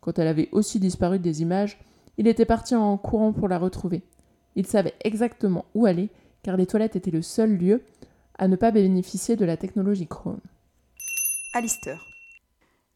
Quand 0.00 0.18
elle 0.18 0.28
avait 0.28 0.48
aussi 0.52 0.78
disparu 0.78 1.18
des 1.18 1.42
images, 1.42 1.78
il 2.18 2.26
était 2.26 2.44
parti 2.44 2.74
en 2.74 2.96
courant 2.96 3.32
pour 3.32 3.48
la 3.48 3.58
retrouver. 3.58 4.02
Il 4.54 4.66
savait 4.66 4.94
exactement 5.04 5.66
où 5.74 5.86
aller, 5.86 6.10
car 6.42 6.56
les 6.56 6.66
toilettes 6.66 6.96
étaient 6.96 7.10
le 7.10 7.22
seul 7.22 7.56
lieu 7.56 7.82
à 8.38 8.48
ne 8.48 8.56
pas 8.56 8.70
bénéficier 8.70 9.36
de 9.36 9.44
la 9.44 9.56
technologie 9.56 10.06
Chrome. 10.06 10.40
Alistair. 11.52 12.04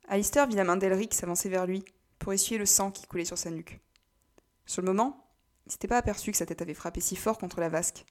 Alistair 0.09 0.47
vit 0.47 0.57
la 0.57 0.65
main 0.65 0.77
d'Elric 0.77 1.15
s'avancer 1.15 1.49
vers 1.49 1.67
lui 1.67 1.85
pour 2.19 2.33
essuyer 2.33 2.59
le 2.59 2.67
sang 2.67 2.91
qui 2.91 3.07
coulait 3.07 3.25
sur 3.25 3.39
sa 3.39 3.51
nuque. 3.51 3.81
Sur 4.67 4.83
le 4.83 4.89
moment, 4.89 5.25
il 5.67 5.73
s'était 5.73 5.89
pas 5.89 5.99
aperçu 5.99 6.31
que 6.31 6.37
sa 6.37 6.47
tête 6.47 6.63
avait 6.63 6.75
frappé 6.75 7.01
si 7.01 7.17
fort 7.17 7.39
contre 7.39 7.61
la 7.61 7.69
vasque. 7.69 8.05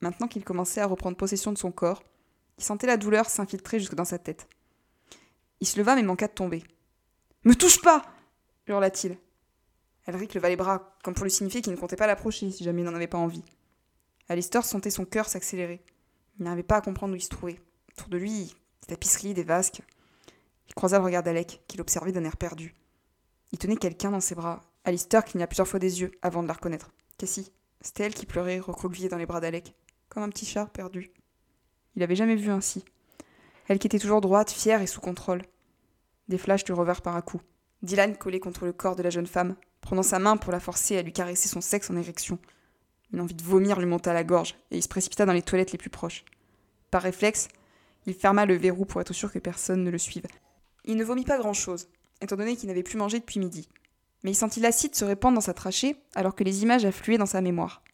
Maintenant 0.00 0.28
qu'il 0.28 0.44
commençait 0.44 0.80
à 0.80 0.86
reprendre 0.86 1.16
possession 1.16 1.52
de 1.52 1.58
son 1.58 1.72
corps, 1.72 2.02
il 2.58 2.64
sentait 2.64 2.86
la 2.86 2.96
douleur 2.96 3.28
s'infiltrer 3.28 3.78
jusque 3.78 3.94
dans 3.94 4.04
sa 4.04 4.18
tête. 4.18 4.48
Il 5.60 5.66
se 5.66 5.78
leva 5.78 5.94
mais 5.94 6.02
manqua 6.02 6.26
de 6.26 6.32
tomber. 6.32 6.64
Me 7.44 7.54
touche 7.54 7.80
pas 7.80 8.02
hurla-t-il. 8.66 9.18
Elric 10.06 10.34
leva 10.34 10.48
les 10.48 10.56
bras, 10.56 10.96
comme 11.02 11.14
pour 11.14 11.24
lui 11.24 11.30
signifier 11.30 11.60
qu'il 11.60 11.72
ne 11.72 11.78
comptait 11.78 11.96
pas 11.96 12.06
l'approcher 12.06 12.50
si 12.50 12.64
jamais 12.64 12.82
il 12.82 12.84
n'en 12.84 12.94
avait 12.94 13.06
pas 13.06 13.18
envie. 13.18 13.44
Alistair 14.28 14.64
sentait 14.64 14.90
son 14.90 15.04
cœur 15.04 15.28
s'accélérer. 15.28 15.82
Il 16.38 16.44
n'arrivait 16.44 16.62
pas 16.62 16.76
à 16.76 16.80
comprendre 16.80 17.12
où 17.12 17.16
il 17.16 17.22
se 17.22 17.28
trouvait. 17.28 17.60
Autour 17.92 18.08
de 18.08 18.16
lui, 18.16 18.54
des 18.82 18.86
tapisseries, 18.88 19.34
des 19.34 19.44
vasques. 19.44 19.82
Il 20.68 20.74
croisa 20.74 20.98
le 20.98 21.04
regard 21.04 21.22
d'Alec, 21.22 21.62
qu'il 21.66 21.80
observait 21.80 22.12
d'un 22.12 22.24
air 22.24 22.36
perdu. 22.36 22.74
Il 23.52 23.58
tenait 23.58 23.76
quelqu'un 23.76 24.10
dans 24.10 24.20
ses 24.20 24.34
bras. 24.34 24.62
Alistair 24.84 25.24
cligna 25.24 25.46
plusieurs 25.46 25.68
fois 25.68 25.80
des 25.80 26.00
yeux 26.00 26.12
avant 26.22 26.42
de 26.42 26.48
la 26.48 26.54
reconnaître. 26.54 26.92
Cassie, 27.18 27.52
c'était 27.80 28.04
elle 28.04 28.14
qui 28.14 28.26
pleurait, 28.26 28.60
recroquevillée 28.60 29.08
dans 29.08 29.18
les 29.18 29.26
bras 29.26 29.40
d'Alec, 29.40 29.74
comme 30.08 30.22
un 30.22 30.28
petit 30.28 30.46
chat 30.46 30.66
perdu. 30.66 31.12
Il 31.96 32.02
avait 32.02 32.16
jamais 32.16 32.36
vu 32.36 32.50
ainsi. 32.50 32.84
Elle 33.70 33.78
qui 33.78 33.86
était 33.86 34.00
toujours 34.00 34.20
droite, 34.20 34.50
fière 34.50 34.82
et 34.82 34.88
sous 34.88 35.00
contrôle. 35.00 35.42
Des 36.26 36.38
flashs 36.38 36.64
lui 36.64 36.72
revinrent 36.72 37.02
par 37.02 37.14
à 37.14 37.22
coup. 37.22 37.40
Dylan 37.82 38.16
collait 38.16 38.40
contre 38.40 38.64
le 38.64 38.72
corps 38.72 38.96
de 38.96 39.02
la 39.04 39.10
jeune 39.10 39.28
femme, 39.28 39.54
prenant 39.80 40.02
sa 40.02 40.18
main 40.18 40.36
pour 40.36 40.50
la 40.50 40.58
forcer 40.58 40.98
à 40.98 41.02
lui 41.02 41.12
caresser 41.12 41.48
son 41.48 41.60
sexe 41.60 41.88
en 41.88 41.96
érection. 41.96 42.40
Une 43.12 43.20
envie 43.20 43.36
de 43.36 43.44
vomir 43.44 43.78
lui 43.78 43.86
monta 43.86 44.10
à 44.10 44.14
la 44.14 44.24
gorge, 44.24 44.56
et 44.72 44.78
il 44.78 44.82
se 44.82 44.88
précipita 44.88 45.24
dans 45.24 45.32
les 45.32 45.42
toilettes 45.42 45.70
les 45.70 45.78
plus 45.78 45.88
proches. 45.88 46.24
Par 46.90 47.02
réflexe, 47.02 47.46
il 48.06 48.14
ferma 48.14 48.44
le 48.44 48.56
verrou 48.56 48.86
pour 48.86 49.00
être 49.00 49.12
sûr 49.12 49.30
que 49.30 49.38
personne 49.38 49.84
ne 49.84 49.90
le 49.90 49.98
suive. 49.98 50.26
Il 50.84 50.96
ne 50.96 51.04
vomit 51.04 51.24
pas 51.24 51.38
grand-chose, 51.38 51.86
étant 52.20 52.34
donné 52.34 52.56
qu'il 52.56 52.70
n'avait 52.70 52.82
plus 52.82 52.98
mangé 52.98 53.20
depuis 53.20 53.38
midi. 53.38 53.68
Mais 54.24 54.32
il 54.32 54.36
sentit 54.36 54.58
l'acide 54.58 54.96
se 54.96 55.04
répandre 55.04 55.36
dans 55.36 55.40
sa 55.40 55.54
trachée 55.54 55.94
alors 56.16 56.34
que 56.34 56.42
les 56.42 56.64
images 56.64 56.84
affluaient 56.84 57.18
dans 57.18 57.24
sa 57.24 57.40
mémoire. 57.40 57.84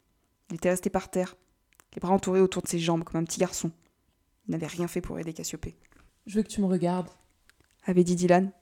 Il 0.48 0.56
était 0.56 0.70
resté 0.70 0.88
par 0.88 1.10
terre, 1.10 1.36
les 1.94 2.00
bras 2.00 2.14
entourés 2.14 2.40
autour 2.40 2.62
de 2.62 2.68
ses 2.68 2.78
jambes 2.78 3.04
comme 3.04 3.20
un 3.20 3.24
petit 3.24 3.40
garçon. 3.40 3.70
Il 4.46 4.52
n'avait 4.52 4.66
rien 4.66 4.88
fait 4.88 5.00
pour 5.00 5.18
aider 5.18 5.32
Cassiopée. 5.32 5.76
Je 6.26 6.36
veux 6.36 6.42
que 6.42 6.48
tu 6.48 6.60
me 6.60 6.66
regardes, 6.66 7.10
avait 7.84 8.04
dit 8.04 8.16
Dylan. 8.16 8.52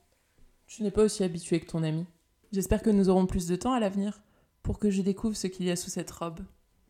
Tu 0.67 0.83
n'es 0.83 0.91
pas 0.91 1.03
aussi 1.03 1.23
habitué 1.23 1.59
que 1.59 1.65
ton 1.65 1.83
ami. 1.83 2.05
J'espère 2.51 2.81
que 2.81 2.89
nous 2.89 3.09
aurons 3.09 3.25
plus 3.25 3.47
de 3.47 3.55
temps 3.55 3.73
à 3.73 3.79
l'avenir 3.79 4.21
pour 4.63 4.79
que 4.79 4.89
je 4.89 5.01
découvre 5.01 5.35
ce 5.35 5.47
qu'il 5.47 5.65
y 5.65 5.71
a 5.71 5.75
sous 5.75 5.89
cette 5.89 6.11
robe. 6.11 6.41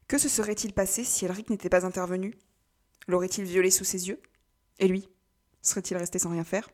Que 0.07 0.17
se 0.17 0.29
serait-il 0.29 0.73
passé 0.73 1.03
si 1.03 1.25
Elric 1.25 1.49
n'était 1.49 1.69
pas 1.69 1.85
intervenu? 1.85 2.35
L'aurait-il 3.07 3.45
violé 3.45 3.71
sous 3.71 3.83
ses 3.83 4.07
yeux? 4.07 4.21
Et 4.79 4.87
lui 4.87 5.09
Serait-il 5.61 5.97
resté 5.97 6.19
sans 6.19 6.29
rien 6.29 6.43
faire? 6.43 6.69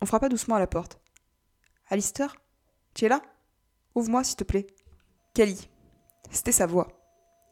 On 0.00 0.06
frappa 0.06 0.28
doucement 0.28 0.54
à 0.54 0.60
la 0.60 0.66
porte. 0.66 1.00
Alistair 1.88 2.36
Tu 2.94 3.04
es 3.04 3.08
là? 3.08 3.20
Ouvre-moi, 3.94 4.24
s'il 4.24 4.36
te 4.36 4.44
plaît. 4.44 4.66
Kelly. 5.34 5.68
C'était 6.30 6.52
sa 6.52 6.66
voix. 6.66 6.88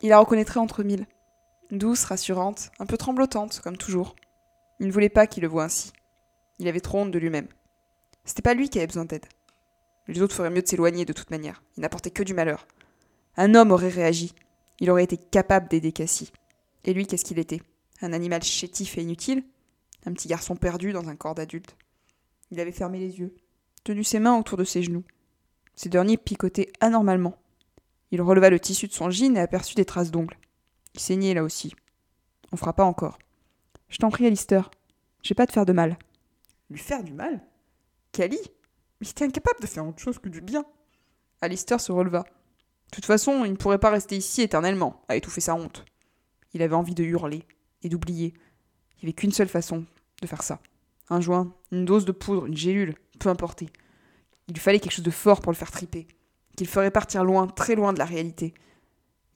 Il 0.00 0.10
la 0.10 0.20
reconnaîtrait 0.20 0.60
entre 0.60 0.84
mille. 0.84 1.06
Douce, 1.70 2.04
rassurante, 2.04 2.70
un 2.78 2.86
peu 2.86 2.96
tremblotante, 2.96 3.60
comme 3.62 3.76
toujours. 3.76 4.16
Il 4.80 4.86
ne 4.86 4.92
voulait 4.92 5.10
pas 5.10 5.26
qu'il 5.26 5.42
le 5.42 5.48
voie 5.48 5.64
ainsi. 5.64 5.92
Il 6.58 6.66
avait 6.66 6.80
trop 6.80 7.00
honte 7.00 7.10
de 7.10 7.18
lui-même. 7.18 7.48
C'était 8.24 8.42
pas 8.42 8.54
lui 8.54 8.70
qui 8.70 8.78
avait 8.78 8.86
besoin 8.86 9.04
d'aide. 9.04 9.26
Les 10.06 10.22
autres 10.22 10.34
feraient 10.34 10.50
mieux 10.50 10.62
de 10.62 10.66
s'éloigner 10.66 11.04
de 11.04 11.12
toute 11.12 11.30
manière. 11.30 11.62
Il 11.76 11.80
n'apportait 11.82 12.10
que 12.10 12.22
du 12.22 12.32
malheur. 12.32 12.66
Un 13.36 13.54
homme 13.54 13.70
aurait 13.70 13.90
réagi. 13.90 14.34
Il 14.80 14.90
aurait 14.90 15.04
été 15.04 15.18
capable 15.18 15.68
d'aider 15.68 15.92
Cassie. 15.92 16.32
Et 16.84 16.94
lui, 16.94 17.06
qu'est-ce 17.06 17.24
qu'il 17.24 17.38
était? 17.38 17.60
Un 18.00 18.14
animal 18.14 18.42
chétif 18.42 18.96
et 18.96 19.02
inutile? 19.02 19.44
Un 20.06 20.12
petit 20.14 20.28
garçon 20.28 20.56
perdu 20.56 20.92
dans 20.92 21.08
un 21.08 21.16
corps 21.16 21.34
d'adulte? 21.34 21.76
Il 22.50 22.60
avait 22.60 22.72
fermé 22.72 22.98
les 22.98 23.18
yeux, 23.18 23.34
tenu 23.84 24.04
ses 24.04 24.20
mains 24.20 24.38
autour 24.38 24.56
de 24.56 24.64
ses 24.64 24.82
genoux. 24.82 25.04
Ses 25.74 25.90
derniers 25.90 26.16
picotaient 26.16 26.72
anormalement. 26.80 27.36
Il 28.10 28.22
releva 28.22 28.48
le 28.48 28.58
tissu 28.58 28.88
de 28.88 28.92
son 28.92 29.10
jean 29.10 29.36
et 29.36 29.40
aperçut 29.40 29.74
des 29.74 29.84
traces 29.84 30.10
d'ongles. 30.10 30.38
Saignait 30.98 31.34
là 31.34 31.42
aussi. 31.42 31.74
On 32.52 32.56
frappa 32.56 32.84
encore. 32.84 33.18
Je 33.88 33.98
t'en 33.98 34.10
prie, 34.10 34.26
Alistair. 34.26 34.70
Je 35.22 35.30
vais 35.30 35.34
pas 35.34 35.46
te 35.46 35.52
faire 35.52 35.66
de 35.66 35.72
mal. 35.72 35.98
Lui 36.70 36.78
faire 36.78 37.02
du 37.02 37.12
mal? 37.12 37.42
Cali 38.12 38.38
il 39.00 39.08
était 39.08 39.24
incapable 39.24 39.60
de 39.60 39.66
faire 39.66 39.86
autre 39.86 40.00
chose 40.00 40.18
que 40.18 40.28
du 40.28 40.40
bien. 40.40 40.64
Alistair 41.40 41.80
se 41.80 41.92
releva. 41.92 42.20
De 42.22 42.94
toute 42.94 43.04
façon, 43.04 43.44
il 43.44 43.52
ne 43.52 43.56
pourrait 43.56 43.78
pas 43.78 43.90
rester 43.90 44.16
ici 44.16 44.42
éternellement, 44.42 45.04
à 45.08 45.16
étouffer 45.16 45.40
sa 45.40 45.54
honte. 45.54 45.84
Il 46.52 46.62
avait 46.62 46.74
envie 46.74 46.94
de 46.94 47.04
hurler 47.04 47.44
et 47.82 47.88
d'oublier. 47.88 48.34
Il 48.96 49.04
n'y 49.04 49.08
avait 49.08 49.12
qu'une 49.12 49.32
seule 49.32 49.48
façon 49.48 49.84
de 50.20 50.26
faire 50.26 50.42
ça. 50.42 50.60
Un 51.10 51.20
joint, 51.20 51.54
une 51.70 51.84
dose 51.84 52.04
de 52.04 52.12
poudre, 52.12 52.46
une 52.46 52.56
gélule, 52.56 52.96
peu 53.20 53.28
importe. 53.28 53.62
Il 53.62 53.68
lui 54.54 54.60
fallait 54.60 54.80
quelque 54.80 54.92
chose 54.92 55.04
de 55.04 55.10
fort 55.10 55.40
pour 55.42 55.52
le 55.52 55.56
faire 55.56 55.70
triper, 55.70 56.08
qu'il 56.56 56.66
ferait 56.66 56.90
partir 56.90 57.22
loin, 57.22 57.46
très 57.46 57.76
loin 57.76 57.92
de 57.92 57.98
la 57.98 58.04
réalité. 58.04 58.54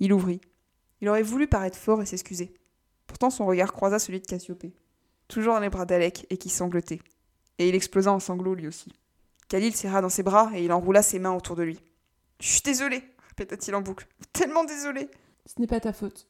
Il 0.00 0.12
ouvrit. 0.12 0.40
Il 1.02 1.08
aurait 1.08 1.22
voulu 1.22 1.48
paraître 1.48 1.76
fort 1.76 2.00
et 2.00 2.06
s'excuser. 2.06 2.54
Pourtant 3.08 3.28
son 3.28 3.44
regard 3.44 3.72
croisa 3.72 3.98
celui 3.98 4.20
de 4.20 4.26
Cassiopée, 4.26 4.72
toujours 5.26 5.54
dans 5.54 5.60
les 5.60 5.68
bras 5.68 5.84
d'Alec 5.84 6.26
et 6.30 6.38
qui 6.38 6.48
sanglotait. 6.48 7.00
Et 7.58 7.68
il 7.68 7.74
explosa 7.74 8.12
en 8.12 8.20
sanglots 8.20 8.54
lui 8.54 8.68
aussi. 8.68 8.92
Khalil 9.48 9.74
serra 9.74 10.00
dans 10.00 10.08
ses 10.08 10.22
bras 10.22 10.50
et 10.54 10.64
il 10.64 10.72
enroula 10.72 11.02
ses 11.02 11.18
mains 11.18 11.34
autour 11.34 11.56
de 11.56 11.64
lui. 11.64 11.80
Je 12.40 12.46
suis 12.48 12.62
désolé, 12.62 13.02
répéta-t-il 13.28 13.74
en 13.74 13.82
boucle. 13.82 14.06
Tellement 14.32 14.64
désolé. 14.64 15.10
Ce 15.44 15.60
n'est 15.60 15.66
pas 15.66 15.80
ta 15.80 15.92
faute. 15.92 16.28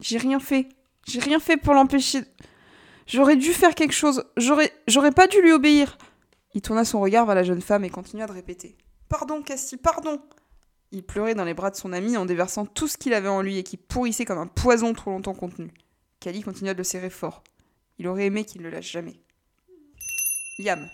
J'ai 0.00 0.16
rien 0.18 0.40
fait. 0.40 0.70
J'ai 1.06 1.20
rien 1.20 1.38
fait 1.38 1.58
pour 1.58 1.74
l'empêcher. 1.74 2.22
J'aurais 3.06 3.36
dû 3.36 3.52
faire 3.52 3.74
quelque 3.74 3.94
chose. 3.94 4.24
J'aurais, 4.38 4.72
j'aurais 4.86 5.12
pas 5.12 5.26
dû 5.26 5.40
lui 5.42 5.52
obéir. 5.52 5.98
Il 6.54 6.62
tourna 6.62 6.86
son 6.86 7.00
regard 7.00 7.26
vers 7.26 7.34
la 7.34 7.44
jeune 7.44 7.60
femme 7.60 7.84
et 7.84 7.90
continua 7.90 8.26
de 8.26 8.32
répéter. 8.32 8.78
Pardon, 9.10 9.42
Cassie, 9.42 9.76
pardon. 9.76 10.18
Il 10.90 11.02
pleurait 11.02 11.34
dans 11.34 11.44
les 11.44 11.54
bras 11.54 11.70
de 11.70 11.76
son 11.76 11.92
ami 11.92 12.16
en 12.16 12.24
déversant 12.24 12.64
tout 12.64 12.88
ce 12.88 12.96
qu'il 12.96 13.12
avait 13.12 13.28
en 13.28 13.42
lui 13.42 13.58
et 13.58 13.62
qui 13.62 13.76
pourrissait 13.76 14.24
comme 14.24 14.38
un 14.38 14.46
poison 14.46 14.94
trop 14.94 15.10
longtemps 15.10 15.34
contenu. 15.34 15.70
Kali 16.20 16.42
continua 16.42 16.72
de 16.72 16.78
le 16.78 16.84
serrer 16.84 17.10
fort. 17.10 17.44
Il 17.98 18.08
aurait 18.08 18.26
aimé 18.26 18.44
qu'il 18.44 18.62
ne 18.62 18.68
le 18.68 18.72
lâche 18.72 18.90
jamais. 18.90 19.20
Yam. 20.58 20.88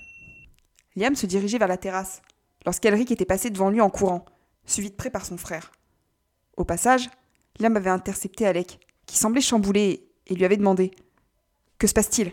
Liam 0.97 1.15
se 1.15 1.27
dirigeait 1.27 1.59
vers 1.59 1.69
la 1.69 1.77
terrasse, 1.77 2.23
lorsqu'Elric 2.67 3.11
était 3.11 3.25
passé 3.25 3.51
devant 3.51 3.71
lui 3.71 3.81
en 3.81 3.91
courant, 3.91 4.25
suivi 4.65 4.91
de 4.91 4.95
près 4.95 5.11
par 5.11 5.25
son 5.25 5.37
frère. 5.37 5.73
Au 6.57 6.65
passage, 6.65 7.09
Liam 7.59 7.77
avait 7.77 7.91
intercepté 7.91 8.47
Alec, 8.47 8.81
qui 9.07 9.17
semblait 9.17 9.41
chamboulé, 9.41 10.09
et 10.27 10.35
lui 10.35 10.45
avait 10.45 10.57
demandé 10.57 10.91
Que 11.79 11.87
se 11.87 11.95
passe-t-il? 11.95 12.33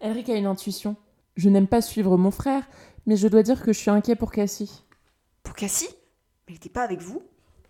Elric 0.00 0.28
a 0.28 0.36
une 0.36 0.46
intuition. 0.46 0.96
Je 1.36 1.48
n'aime 1.48 1.68
pas 1.68 1.80
suivre 1.82 2.16
mon 2.16 2.30
frère, 2.30 2.68
mais 3.06 3.16
je 3.16 3.28
dois 3.28 3.42
dire 3.42 3.62
que 3.62 3.72
je 3.72 3.78
suis 3.78 3.90
inquiet 3.90 4.16
pour 4.16 4.32
Cassie. 4.32 4.84
Pour 5.42 5.54
Cassie? 5.54 5.88
Elle 6.50 6.54
n'était 6.54 6.68
pas 6.68 6.82
avec 6.82 7.00
vous? 7.00 7.22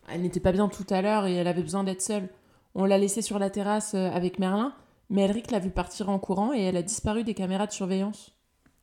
Elle 0.09 0.23
n'était 0.23 0.41
pas 0.41 0.53
bien 0.53 0.69
tout 0.69 0.87
à 0.89 1.03
l'heure 1.03 1.27
et 1.27 1.35
elle 1.35 1.47
avait 1.47 1.63
besoin 1.63 1.85
d'être 1.85 2.01
seule. 2.01 2.31
On 2.75 2.87
l'a 2.87 2.97
laissée 2.97 3.21
sur 3.21 3.39
la 3.39 3.51
terrasse 3.51 3.93
euh, 3.93 4.11
avec 4.11 4.39
Merlin, 4.39 4.75
mais 5.11 5.23
Elric 5.23 5.51
l'a 5.51 5.59
vue 5.59 5.71
partir 5.71 6.09
en 6.09 6.19
courant 6.19 6.55
et 6.55 6.63
elle 6.63 6.79
a 6.79 6.83
disparu 6.83 7.23
des 7.23 7.35
caméras 7.35 7.67
de 7.67 7.73
surveillance. 7.73 8.35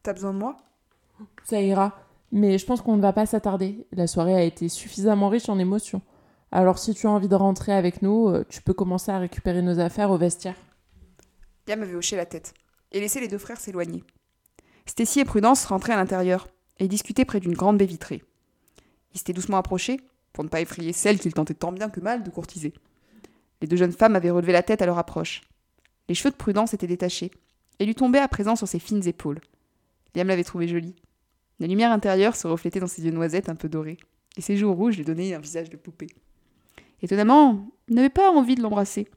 T'as 0.03 0.13
besoin 0.13 0.33
de 0.33 0.37
moi? 0.37 0.57
Ça 1.43 1.59
ira. 1.61 1.97
Mais 2.31 2.59
je 2.59 2.65
pense 2.67 2.81
qu'on 2.81 2.95
ne 2.95 3.01
va 3.01 3.11
pas 3.11 3.25
s'attarder. 3.25 3.87
La 3.91 4.05
soirée 4.05 4.35
a 4.35 4.43
été 4.43 4.69
suffisamment 4.69 5.29
riche 5.29 5.49
en 5.49 5.57
émotions. 5.57 6.03
Alors 6.51 6.77
si 6.77 6.93
tu 6.93 7.07
as 7.07 7.11
envie 7.11 7.27
de 7.27 7.35
rentrer 7.35 7.73
avec 7.73 8.03
nous, 8.03 8.27
euh, 8.27 8.45
tu 8.47 8.61
peux 8.61 8.73
commencer 8.73 9.11
à 9.11 9.17
récupérer 9.17 9.63
nos 9.63 9.79
affaires 9.79 10.11
au 10.11 10.17
vestiaire. 10.17 10.55
Liam 11.67 11.81
avait 11.81 11.95
hoché 11.95 12.15
la 12.15 12.27
tête 12.27 12.53
et 12.91 12.99
laissé 12.99 13.19
les 13.19 13.27
deux 13.27 13.39
frères 13.39 13.59
s'éloigner. 13.59 14.03
Stacy 14.85 15.21
et 15.21 15.25
Prudence 15.25 15.65
rentraient 15.65 15.93
à 15.93 15.97
l'intérieur 15.97 16.47
et 16.77 16.87
discutaient 16.87 17.25
près 17.25 17.39
d'une 17.39 17.55
grande 17.55 17.79
baie 17.79 17.85
vitrée. 17.85 18.23
Ils 19.17 19.21
s'étaient 19.21 19.33
doucement 19.33 19.57
approchés 19.57 19.99
pour 20.31 20.43
ne 20.43 20.49
pas 20.49 20.61
effrayer 20.61 20.93
celle 20.93 21.17
qu'ils 21.17 21.33
tentaient 21.33 21.55
tant 21.55 21.71
bien 21.71 21.89
que 21.89 21.99
mal 21.99 22.21
de 22.21 22.29
courtiser. 22.29 22.71
Les 23.61 23.67
deux 23.67 23.75
jeunes 23.75 23.91
femmes 23.91 24.15
avaient 24.15 24.29
relevé 24.29 24.53
la 24.53 24.61
tête 24.61 24.83
à 24.83 24.85
leur 24.85 24.99
approche. 24.99 25.41
Les 26.07 26.13
cheveux 26.13 26.29
de 26.29 26.35
Prudence 26.35 26.75
étaient 26.75 26.85
détachés 26.85 27.31
et 27.79 27.87
lui 27.87 27.95
tombaient 27.95 28.19
à 28.19 28.27
présent 28.27 28.55
sur 28.55 28.67
ses 28.67 28.77
fines 28.77 29.07
épaules. 29.07 29.39
Liam 30.13 30.27
l'avait 30.27 30.43
trouvée 30.43 30.67
jolie. 30.67 30.95
La 31.59 31.65
lumière 31.65 31.91
intérieure 31.91 32.35
se 32.35 32.45
reflétait 32.45 32.79
dans 32.79 32.85
ses 32.85 33.05
yeux 33.05 33.11
noisettes 33.11 33.49
un 33.49 33.55
peu 33.55 33.69
dorés, 33.69 33.97
et 34.37 34.41
ses 34.41 34.55
joues 34.55 34.71
rouges 34.71 34.97
lui 34.97 35.03
donnaient 35.03 35.33
un 35.33 35.39
visage 35.39 35.71
de 35.71 35.77
poupée. 35.77 36.09
Étonnamment, 37.01 37.71
il 37.87 37.95
n'avait 37.95 38.09
pas 38.09 38.29
envie 38.29 38.53
de 38.53 38.61
l'embrasser, 38.61 39.07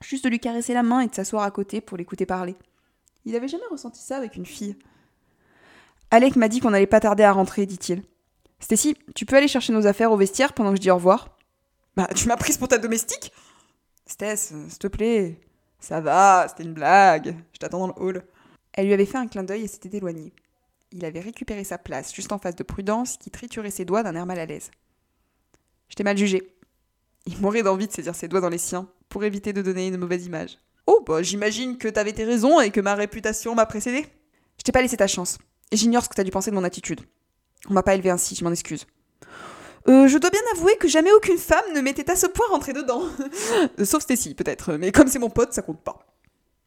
juste 0.00 0.22
de 0.22 0.30
lui 0.30 0.38
caresser 0.38 0.72
la 0.72 0.84
main 0.84 1.00
et 1.00 1.08
de 1.08 1.14
s'asseoir 1.16 1.42
à 1.42 1.50
côté 1.50 1.80
pour 1.80 1.98
l'écouter 1.98 2.26
parler. 2.26 2.54
Il 3.24 3.32
n'avait 3.32 3.48
jamais 3.48 3.66
ressenti 3.72 4.00
ça 4.00 4.18
avec 4.18 4.36
une 4.36 4.46
fille. 4.46 4.76
Alec 6.12 6.36
m'a 6.36 6.46
dit 6.46 6.60
qu'on 6.60 6.70
n'allait 6.70 6.86
pas 6.86 7.00
tarder 7.00 7.24
à 7.24 7.32
rentrer, 7.32 7.66
dit-il. 7.66 8.04
Stacy, 8.62 8.96
tu 9.14 9.26
peux 9.26 9.36
aller 9.36 9.48
chercher 9.48 9.72
nos 9.72 9.86
affaires 9.86 10.12
au 10.12 10.16
vestiaire 10.16 10.54
pendant 10.54 10.70
que 10.70 10.76
je 10.76 10.82
dis 10.82 10.90
au 10.90 10.94
revoir 10.94 11.36
Bah, 11.96 12.08
tu 12.14 12.28
m'as 12.28 12.36
prise 12.36 12.56
pour 12.56 12.68
ta 12.68 12.78
domestique? 12.78 13.32
Stess, 14.06 14.54
s'il 14.68 14.78
te 14.78 14.86
plaît. 14.86 15.40
Ça 15.80 16.00
va, 16.00 16.46
c'était 16.48 16.62
une 16.62 16.74
blague. 16.74 17.36
Je 17.52 17.58
t'attends 17.58 17.80
dans 17.80 17.88
le 17.88 18.02
hall. 18.02 18.24
Elle 18.72 18.86
lui 18.86 18.94
avait 18.94 19.06
fait 19.06 19.18
un 19.18 19.26
clin 19.26 19.42
d'œil 19.42 19.64
et 19.64 19.68
s'était 19.68 19.96
éloignée 19.96 20.32
il 20.92 21.04
avait 21.04 21.20
récupéré 21.20 21.64
sa 21.64 21.78
place 21.78 22.14
juste 22.14 22.32
en 22.32 22.38
face 22.38 22.56
de 22.56 22.62
Prudence 22.62 23.16
qui 23.16 23.30
triturait 23.30 23.70
ses 23.70 23.84
doigts 23.84 24.02
d'un 24.02 24.14
air 24.14 24.26
mal 24.26 24.38
à 24.38 24.46
l'aise. 24.46 24.70
Je 25.88 25.94
t'ai 25.94 26.04
mal 26.04 26.16
jugé. 26.16 26.54
Il 27.26 27.38
mourait 27.38 27.62
d'envie 27.62 27.86
de 27.86 27.92
saisir 27.92 28.14
ses 28.14 28.28
doigts 28.28 28.40
dans 28.40 28.48
les 28.48 28.58
siens 28.58 28.88
pour 29.08 29.24
éviter 29.24 29.52
de 29.52 29.62
donner 29.62 29.88
une 29.88 29.96
mauvaise 29.96 30.26
image. 30.26 30.58
Oh, 30.86 31.02
bah 31.06 31.22
j'imagine 31.22 31.78
que 31.78 31.88
t'avais 31.88 32.12
tes 32.12 32.24
raisons 32.24 32.60
et 32.60 32.70
que 32.70 32.80
ma 32.80 32.94
réputation 32.94 33.54
m'a 33.54 33.66
précédé. 33.66 34.06
Je 34.58 34.62
t'ai 34.64 34.72
pas 34.72 34.82
laissé 34.82 34.96
ta 34.96 35.06
chance. 35.06 35.38
J'ignore 35.70 36.04
ce 36.04 36.08
que 36.08 36.14
t'as 36.14 36.24
dû 36.24 36.30
penser 36.30 36.50
de 36.50 36.56
mon 36.56 36.64
attitude. 36.64 37.00
On 37.68 37.74
m'a 37.74 37.82
pas 37.82 37.94
élevé 37.94 38.10
ainsi, 38.10 38.34
je 38.34 38.44
m'en 38.44 38.50
excuse. 38.50 38.86
Euh, 39.88 40.06
je 40.06 40.18
dois 40.18 40.30
bien 40.30 40.40
avouer 40.54 40.76
que 40.76 40.88
jamais 40.88 41.12
aucune 41.12 41.38
femme 41.38 41.64
ne 41.74 41.80
m'était 41.80 42.10
à 42.10 42.16
ce 42.16 42.26
point 42.26 42.46
rentrée 42.48 42.72
dedans. 42.72 43.02
Sauf 43.84 44.02
Stacy, 44.02 44.34
peut-être, 44.34 44.74
mais 44.74 44.92
comme 44.92 45.08
c'est 45.08 45.18
mon 45.18 45.30
pote, 45.30 45.52
ça 45.52 45.62
compte 45.62 45.82
pas. 45.82 46.06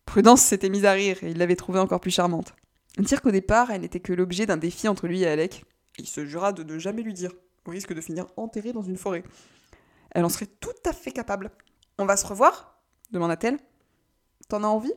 Prudence 0.06 0.42
s'était 0.42 0.70
mise 0.70 0.86
à 0.86 0.92
rire 0.92 1.18
et 1.24 1.32
il 1.32 1.38
l'avait 1.38 1.56
trouvée 1.56 1.80
encore 1.80 2.00
plus 2.00 2.12
charmante. 2.12 2.54
Dire 2.98 3.22
qu'au 3.22 3.32
départ, 3.32 3.72
elle 3.72 3.82
n'était 3.82 4.00
que 4.00 4.14
l'objet 4.14 4.46
d'un 4.46 4.58
défi 4.58 4.88
entre 4.88 5.08
lui 5.08 5.24
et 5.24 5.28
Alec. 5.28 5.66
il 5.98 6.08
se 6.08 6.26
jura 6.26 6.54
de 6.54 6.64
ne 6.64 6.78
jamais 6.78 7.02
lui 7.02 7.14
dire. 7.14 7.32
au 7.66 7.72
risque 7.72 7.94
de 7.94 8.02
finir 8.02 8.28
enterrée 8.38 8.74
dans 8.74 8.84
une 8.84 8.98
forêt. 8.98 9.24
Elle 10.12 10.24
en 10.24 10.30
serait 10.30 10.46
tout 10.46 10.70
à 10.86 10.94
fait 10.94 11.12
capable. 11.12 11.52
On 11.98 12.06
va 12.06 12.18
se 12.18 12.26
revoir 12.26 12.76
demanda-t-elle. 13.12 13.58
T'en 14.50 14.64
as 14.64 14.68
envie? 14.68 14.94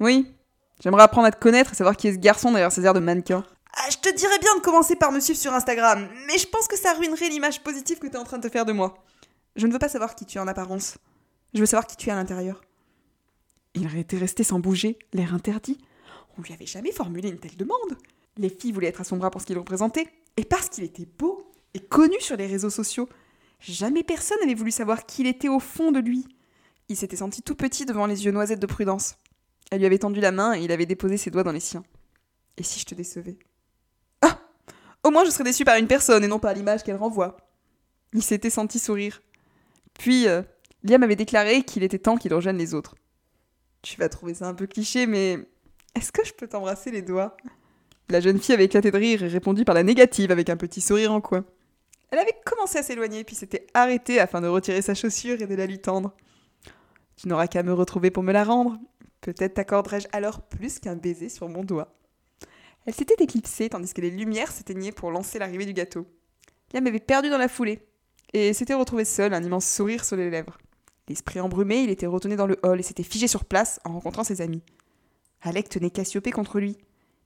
Oui. 0.00 0.34
J'aimerais 0.80 1.02
apprendre 1.02 1.26
à 1.26 1.30
te 1.30 1.40
connaître 1.40 1.72
et 1.72 1.74
savoir 1.74 1.96
qui 1.96 2.08
est 2.08 2.12
ce 2.12 2.18
garçon 2.18 2.50
derrière 2.50 2.72
ces 2.72 2.84
airs 2.84 2.94
de 2.94 3.00
mannequin. 3.00 3.44
Ah, 3.74 3.88
je 3.90 3.96
te 3.96 4.14
dirais 4.14 4.38
bien 4.38 4.54
de 4.56 4.60
commencer 4.60 4.96
par 4.96 5.12
me 5.12 5.20
suivre 5.20 5.38
sur 5.38 5.52
Instagram, 5.54 6.08
mais 6.26 6.38
je 6.38 6.46
pense 6.46 6.68
que 6.68 6.76
ça 6.76 6.92
ruinerait 6.92 7.30
l'image 7.30 7.62
positive 7.62 7.98
que 7.98 8.06
tu 8.06 8.12
es 8.12 8.18
en 8.18 8.24
train 8.24 8.38
de 8.38 8.46
te 8.46 8.52
faire 8.52 8.66
de 8.66 8.72
moi. 8.72 9.02
Je 9.56 9.66
ne 9.66 9.72
veux 9.72 9.78
pas 9.78 9.88
savoir 9.88 10.14
qui 10.14 10.26
tu 10.26 10.38
es 10.38 10.40
en 10.40 10.48
apparence. 10.48 10.98
Je 11.54 11.60
veux 11.60 11.66
savoir 11.66 11.86
qui 11.86 11.96
tu 11.96 12.08
es 12.08 12.12
à 12.12 12.16
l'intérieur. 12.16 12.62
Il 13.74 13.96
était 13.96 14.18
resté 14.18 14.44
sans 14.44 14.60
bouger, 14.60 14.98
l'air 15.12 15.34
interdit. 15.34 15.78
On 16.38 16.42
lui 16.42 16.52
avait 16.52 16.66
jamais 16.66 16.92
formulé 16.92 17.30
une 17.30 17.38
telle 17.38 17.56
demande. 17.56 17.98
Les 18.36 18.50
filles 18.50 18.72
voulaient 18.72 18.88
être 18.88 19.00
à 19.00 19.04
son 19.04 19.16
bras 19.16 19.30
pour 19.30 19.40
ce 19.40 19.46
qu'il 19.46 19.58
représentait, 19.58 20.06
et 20.36 20.44
parce 20.44 20.68
qu'il 20.68 20.84
était 20.84 21.06
beau 21.18 21.50
et 21.74 21.80
connu 21.80 22.16
sur 22.20 22.36
les 22.36 22.46
réseaux 22.46 22.70
sociaux. 22.70 23.08
Jamais 23.60 24.02
personne 24.02 24.38
n'avait 24.40 24.54
voulu 24.54 24.70
savoir 24.70 25.06
qui 25.06 25.22
il 25.22 25.28
était 25.28 25.48
au 25.48 25.60
fond 25.60 25.92
de 25.92 26.00
lui. 26.00 26.26
Il 26.88 26.96
s'était 26.96 27.16
senti 27.16 27.42
tout 27.42 27.54
petit 27.54 27.86
devant 27.86 28.06
les 28.06 28.24
yeux 28.24 28.32
noisettes 28.32 28.60
de 28.60 28.66
Prudence. 28.66 29.16
Elle 29.70 29.78
lui 29.78 29.86
avait 29.86 29.98
tendu 29.98 30.20
la 30.20 30.32
main 30.32 30.54
et 30.54 30.62
il 30.62 30.72
avait 30.72 30.86
déposé 30.86 31.16
ses 31.16 31.30
doigts 31.30 31.44
dans 31.44 31.52
les 31.52 31.60
siens. 31.60 31.84
Et 32.58 32.62
si 32.62 32.80
je 32.80 32.84
te 32.84 32.94
décevais? 32.94 33.38
Au 35.04 35.10
moins 35.10 35.24
je 35.24 35.30
serais 35.30 35.44
déçu 35.44 35.64
par 35.64 35.76
une 35.76 35.86
personne 35.86 36.24
et 36.24 36.28
non 36.28 36.38
par 36.38 36.54
l'image 36.54 36.82
qu'elle 36.82 36.96
renvoie. 36.96 37.36
Il 38.12 38.22
s'était 38.22 38.50
senti 38.50 38.78
sourire. 38.78 39.22
Puis, 39.94 40.28
euh, 40.28 40.42
Liam 40.84 41.02
avait 41.02 41.16
déclaré 41.16 41.62
qu'il 41.62 41.82
était 41.82 41.98
temps 41.98 42.16
qu'il 42.16 42.34
rejoigne 42.34 42.56
les 42.56 42.74
autres. 42.74 42.94
Tu 43.82 43.98
vas 43.98 44.08
trouver 44.08 44.34
ça 44.34 44.46
un 44.46 44.54
peu 44.54 44.66
cliché, 44.66 45.06
mais 45.06 45.38
est-ce 45.94 46.12
que 46.12 46.24
je 46.24 46.32
peux 46.32 46.46
t'embrasser 46.46 46.90
les 46.90 47.02
doigts? 47.02 47.36
La 48.08 48.20
jeune 48.20 48.38
fille 48.38 48.54
avait 48.54 48.64
éclaté 48.64 48.90
de 48.90 48.96
rire 48.96 49.22
et 49.22 49.28
répondu 49.28 49.64
par 49.64 49.74
la 49.74 49.82
négative 49.82 50.30
avec 50.30 50.50
un 50.50 50.56
petit 50.56 50.80
sourire 50.80 51.12
en 51.12 51.20
coin. 51.20 51.44
Elle 52.10 52.18
avait 52.18 52.36
commencé 52.44 52.78
à 52.78 52.82
s'éloigner 52.82 53.24
puis 53.24 53.34
s'était 53.34 53.66
arrêtée 53.74 54.20
afin 54.20 54.40
de 54.40 54.46
retirer 54.46 54.82
sa 54.82 54.94
chaussure 54.94 55.40
et 55.40 55.46
de 55.46 55.54
la 55.54 55.66
lui 55.66 55.78
tendre. 55.78 56.14
Tu 57.16 57.28
n'auras 57.28 57.46
qu'à 57.46 57.62
me 57.62 57.72
retrouver 57.72 58.10
pour 58.10 58.22
me 58.22 58.32
la 58.32 58.44
rendre. 58.44 58.78
Peut-être 59.20 59.54
t'accorderai-je 59.54 60.08
alors 60.12 60.42
plus 60.42 60.78
qu'un 60.78 60.96
baiser 60.96 61.28
sur 61.28 61.48
mon 61.48 61.64
doigt. 61.64 61.94
Elle 62.86 62.94
s'était 62.94 63.22
éclipsée 63.22 63.68
tandis 63.68 63.94
que 63.94 64.00
les 64.00 64.10
lumières 64.10 64.50
s'éteignaient 64.50 64.92
pour 64.92 65.10
lancer 65.10 65.38
l'arrivée 65.38 65.66
du 65.66 65.72
gâteau. 65.72 66.06
Liam 66.72 66.86
avait 66.86 66.98
perdu 66.98 67.30
dans 67.30 67.38
la 67.38 67.48
foulée 67.48 67.86
et 68.32 68.52
s'était 68.52 68.74
retrouvé 68.74 69.04
seul, 69.04 69.34
un 69.34 69.42
immense 69.42 69.66
sourire 69.66 70.04
sur 70.04 70.16
les 70.16 70.30
lèvres. 70.30 70.58
L'esprit 71.08 71.40
embrumé, 71.40 71.82
il 71.82 71.90
était 71.90 72.06
retourné 72.06 72.36
dans 72.36 72.46
le 72.46 72.58
hall 72.62 72.80
et 72.80 72.82
s'était 72.82 73.02
figé 73.02 73.28
sur 73.28 73.44
place 73.44 73.80
en 73.84 73.92
rencontrant 73.92 74.24
ses 74.24 74.40
amis. 74.40 74.62
Alec 75.42 75.68
tenait 75.68 75.90
Cassiopée 75.90 76.30
contre 76.30 76.60
lui, 76.60 76.78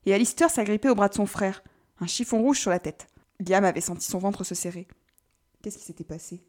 et 0.05 0.13
Alistair 0.13 0.49
s'agrippait 0.49 0.89
au 0.89 0.95
bras 0.95 1.09
de 1.09 1.13
son 1.13 1.25
frère, 1.25 1.63
un 1.99 2.07
chiffon 2.07 2.41
rouge 2.41 2.59
sur 2.59 2.71
la 2.71 2.79
tête. 2.79 3.07
Liam 3.39 3.63
avait 3.63 3.81
senti 3.81 4.05
son 4.05 4.17
ventre 4.19 4.43
se 4.43 4.55
serrer. 4.55 4.87
Qu'est-ce 5.61 5.77
qui 5.77 5.85
s'était 5.85 6.03
passé? 6.03 6.43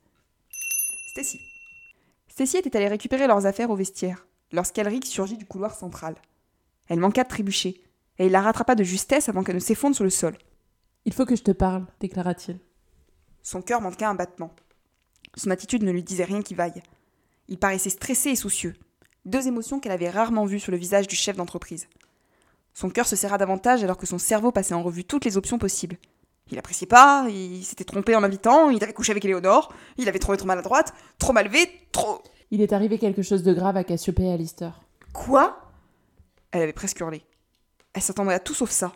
Stacy. 1.11 1.40
Stacy 2.29 2.57
était 2.59 2.77
allée 2.77 2.88
récupérer 2.88 3.27
leurs 3.27 3.47
affaires 3.47 3.71
au 3.71 3.77
vestiaire, 3.77 4.27
lorsqu'Elric 4.53 5.07
surgit 5.07 5.37
du 5.37 5.47
couloir 5.47 5.75
central. 5.75 6.14
Elle 6.88 7.01
manqua 7.01 7.25
de 7.25 7.29
trébucher, 7.29 7.83
et 8.18 8.26
il 8.26 8.33
la 8.33 8.42
rattrapa 8.42 8.74
de 8.74 8.85
justesse 8.85 9.28
avant 9.28 9.44
qu'elle 9.44 9.57
ne 9.57 9.61
s'effondre 9.61 9.94
sur 9.94 10.04
le 10.04 10.11
sol. 10.11 10.37
Il 11.04 11.12
faut 11.12 11.24
que 11.24 11.37
je 11.37 11.42
te 11.42 11.52
parle, 11.52 11.87
déclara-t-il. 12.00 12.59
Son 13.42 13.62
cœur 13.62 13.81
manqua 13.81 14.09
un 14.09 14.14
battement. 14.14 14.54
Son 15.37 15.50
attitude 15.50 15.83
ne 15.83 15.92
lui 15.92 16.02
disait 16.02 16.24
rien 16.24 16.42
qui 16.42 16.54
vaille. 16.54 16.83
Il 17.48 17.59
paraissait 17.59 17.90
stressé 17.90 18.31
et 18.31 18.37
soucieux, 18.37 18.74
deux 19.24 19.46
émotions 19.46 19.81
qu'elle 19.81 19.92
avait 19.92 20.11
rarement 20.11 20.44
vues 20.44 20.61
sur 20.61 20.72
le 20.72 20.78
visage 20.78 21.07
du 21.07 21.16
chef 21.16 21.37
d'entreprise. 21.37 21.88
Son 22.74 22.90
cœur 22.90 23.07
se 23.07 23.16
serra 23.16 23.38
davantage 23.38 23.83
alors 23.83 23.96
que 23.96 24.07
son 24.07 24.18
cerveau 24.18 24.52
passait 24.52 24.74
en 24.74 24.83
revue 24.83 25.04
toutes 25.04 25.24
les 25.24 25.37
options 25.37 25.59
possibles. 25.59 25.96
Il 26.50 26.59
appréciait 26.59 26.87
pas, 26.87 27.26
il 27.28 27.62
s'était 27.64 27.85
trompé 27.85 28.14
en 28.16 28.20
l'invitant, 28.20 28.70
il 28.70 28.83
avait 28.83 28.92
couché 28.92 29.12
avec 29.12 29.24
Éléonore, 29.24 29.72
il 29.98 30.09
avait 30.09 30.18
trouvé 30.18 30.38
trop 30.38 30.46
maladroite, 30.46 30.94
trop 31.18 31.33
malvé, 31.33 31.70
trop. 31.92 32.22
Il 32.50 32.62
est 32.62 32.72
arrivé 32.72 32.98
quelque 32.98 33.22
chose 33.22 33.42
de 33.42 33.52
grave 33.52 33.76
à 33.76 33.85
Cassiopée 33.85 34.24
et 34.24 34.33
Alistair. 34.33 34.81
Quoi? 35.12 35.61
Elle 36.50 36.62
avait 36.62 36.72
presque 36.72 37.00
hurlé. 37.00 37.22
Elle 37.99 38.03
s'attendait 38.03 38.33
à 38.33 38.39
tout 38.39 38.55
sauf 38.55 38.71
ça. 38.71 38.93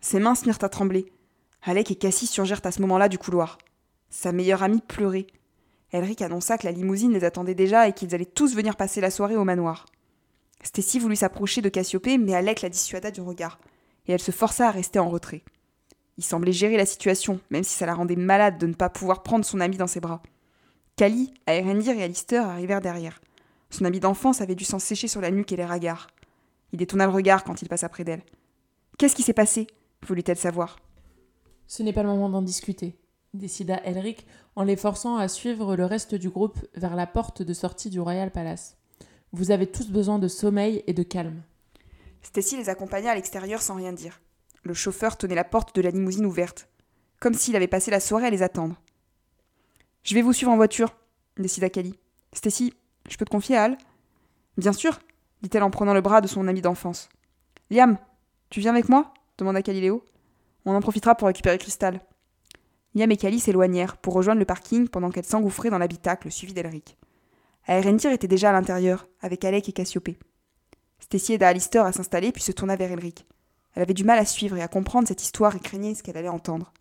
Ses 0.00 0.20
mains 0.20 0.36
se 0.36 0.44
mirent 0.44 0.62
à 0.62 0.68
trembler. 0.68 1.12
Alec 1.64 1.90
et 1.90 1.96
Cassie 1.96 2.28
surgirent 2.28 2.60
à 2.62 2.70
ce 2.70 2.80
moment-là 2.82 3.08
du 3.08 3.18
couloir. 3.18 3.58
Sa 4.08 4.30
meilleure 4.30 4.62
amie 4.62 4.82
pleurait. 4.86 5.26
Elric 5.90 6.22
annonça 6.22 6.56
que 6.56 6.64
la 6.64 6.70
limousine 6.70 7.12
les 7.12 7.24
attendait 7.24 7.56
déjà 7.56 7.88
et 7.88 7.92
qu'ils 7.92 8.14
allaient 8.14 8.24
tous 8.24 8.54
venir 8.54 8.76
passer 8.76 9.00
la 9.00 9.10
soirée 9.10 9.34
au 9.34 9.42
manoir. 9.42 9.86
Stacy 10.62 11.00
voulut 11.00 11.16
s'approcher 11.16 11.60
de 11.60 11.68
Cassiopée, 11.68 12.18
mais 12.18 12.34
Alec 12.34 12.62
la 12.62 12.68
dissuada 12.68 13.10
du 13.10 13.20
regard, 13.20 13.58
et 14.06 14.12
elle 14.12 14.22
se 14.22 14.30
força 14.30 14.68
à 14.68 14.70
rester 14.70 15.00
en 15.00 15.08
retrait. 15.08 15.42
Il 16.16 16.22
semblait 16.22 16.52
gérer 16.52 16.76
la 16.76 16.86
situation, 16.86 17.40
même 17.50 17.64
si 17.64 17.74
ça 17.74 17.86
la 17.86 17.94
rendait 17.94 18.14
malade 18.14 18.58
de 18.58 18.68
ne 18.68 18.74
pas 18.74 18.90
pouvoir 18.90 19.24
prendre 19.24 19.44
son 19.44 19.58
ami 19.58 19.76
dans 19.76 19.88
ses 19.88 19.98
bras. 19.98 20.22
Kali, 20.94 21.34
Aerendir 21.48 21.98
et 21.98 22.04
Alistair 22.04 22.46
arrivèrent 22.46 22.80
derrière. 22.80 23.20
Son 23.70 23.84
ami 23.84 23.98
d'enfance 23.98 24.40
avait 24.40 24.54
dû 24.54 24.62
s'en 24.62 24.78
sécher 24.78 25.08
sur 25.08 25.20
la 25.20 25.32
nuque 25.32 25.50
et 25.50 25.56
les 25.56 25.64
ragards. 25.64 26.06
Il 26.72 26.78
détourna 26.78 27.06
le 27.06 27.12
regard 27.12 27.42
quand 27.42 27.62
il 27.62 27.68
passa 27.68 27.88
près 27.88 28.04
d'elle. 28.04 28.22
Qu'est-ce 28.98 29.14
qui 29.14 29.22
s'est 29.22 29.34
passé 29.34 29.66
voulut-elle 30.06 30.38
savoir? 30.38 30.78
Ce 31.66 31.82
n'est 31.82 31.92
pas 31.92 32.02
le 32.02 32.08
moment 32.08 32.30
d'en 32.30 32.40
discuter, 32.40 32.96
décida 33.34 33.78
Elric 33.84 34.26
en 34.54 34.62
les 34.62 34.76
forçant 34.76 35.18
à 35.18 35.28
suivre 35.28 35.76
le 35.76 35.84
reste 35.84 36.14
du 36.14 36.30
groupe 36.30 36.58
vers 36.74 36.96
la 36.96 37.06
porte 37.06 37.42
de 37.42 37.52
sortie 37.52 37.90
du 37.90 38.00
Royal 38.00 38.30
Palace. 38.30 38.78
Vous 39.32 39.50
avez 39.50 39.66
tous 39.66 39.90
besoin 39.90 40.18
de 40.18 40.28
sommeil 40.28 40.82
et 40.86 40.94
de 40.94 41.02
calme. 41.02 41.42
Stacy 42.22 42.56
les 42.56 42.70
accompagna 42.70 43.10
à 43.10 43.14
l'extérieur 43.14 43.60
sans 43.60 43.74
rien 43.74 43.92
dire. 43.92 44.20
Le 44.62 44.72
chauffeur 44.72 45.18
tenait 45.18 45.34
la 45.34 45.44
porte 45.44 45.76
de 45.76 45.82
la 45.82 45.90
limousine 45.90 46.24
ouverte, 46.24 46.68
comme 47.20 47.34
s'il 47.34 47.54
avait 47.54 47.66
passé 47.66 47.90
la 47.90 48.00
soirée 48.00 48.26
à 48.26 48.30
les 48.30 48.42
attendre. 48.42 48.80
Je 50.04 50.14
vais 50.14 50.22
vous 50.22 50.32
suivre 50.32 50.52
en 50.52 50.56
voiture, 50.56 50.96
décida 51.36 51.68
Kali. 51.68 51.98
Stacy, 52.32 52.72
je 53.10 53.16
peux 53.18 53.26
te 53.26 53.30
confier 53.30 53.56
à 53.56 53.64
Al 53.64 53.78
Bien 54.56 54.72
sûr, 54.72 54.98
dit-elle 55.42 55.64
en 55.64 55.70
prenant 55.70 55.92
le 55.92 56.00
bras 56.00 56.22
de 56.22 56.28
son 56.28 56.48
ami 56.48 56.62
d'enfance. 56.62 57.10
Liam, 57.70 57.98
tu 58.50 58.60
viens 58.60 58.72
avec 58.72 58.88
moi 58.88 59.12
demanda 59.38 59.62
Caliléo. 59.62 60.04
On 60.64 60.74
en 60.74 60.80
profitera 60.80 61.14
pour 61.14 61.26
récupérer 61.26 61.58
Cristal. 61.58 62.00
Liam 62.94 63.10
et 63.10 63.16
Cali 63.16 63.38
s'éloignèrent 63.38 63.98
pour 63.98 64.14
rejoindre 64.14 64.38
le 64.38 64.46
parking 64.46 64.88
pendant 64.88 65.10
qu'elle 65.10 65.24
s'engouffrait 65.24 65.70
dans 65.70 65.78
l'habitacle 65.78 66.30
suivi 66.30 66.54
d'Elric. 66.54 66.96
Aerendir 67.68 68.12
était 68.12 68.28
déjà 68.28 68.50
à 68.50 68.52
l'intérieur, 68.52 69.06
avec 69.20 69.44
Alec 69.44 69.68
et 69.68 69.72
Cassiopée. 69.72 70.18
Stacy 71.00 71.34
aida 71.34 71.48
Alistair 71.48 71.84
à 71.84 71.92
s'installer 71.92 72.32
puis 72.32 72.42
se 72.42 72.52
tourna 72.52 72.76
vers 72.76 72.90
Elric. 72.90 73.26
Elle 73.74 73.82
avait 73.82 73.92
du 73.92 74.04
mal 74.04 74.18
à 74.18 74.24
suivre 74.24 74.56
et 74.56 74.62
à 74.62 74.68
comprendre 74.68 75.06
cette 75.06 75.22
histoire 75.22 75.54
et 75.54 75.60
craignait 75.60 75.94
ce 75.94 76.02
qu'elle 76.02 76.16
allait 76.16 76.28
entendre. 76.28 76.72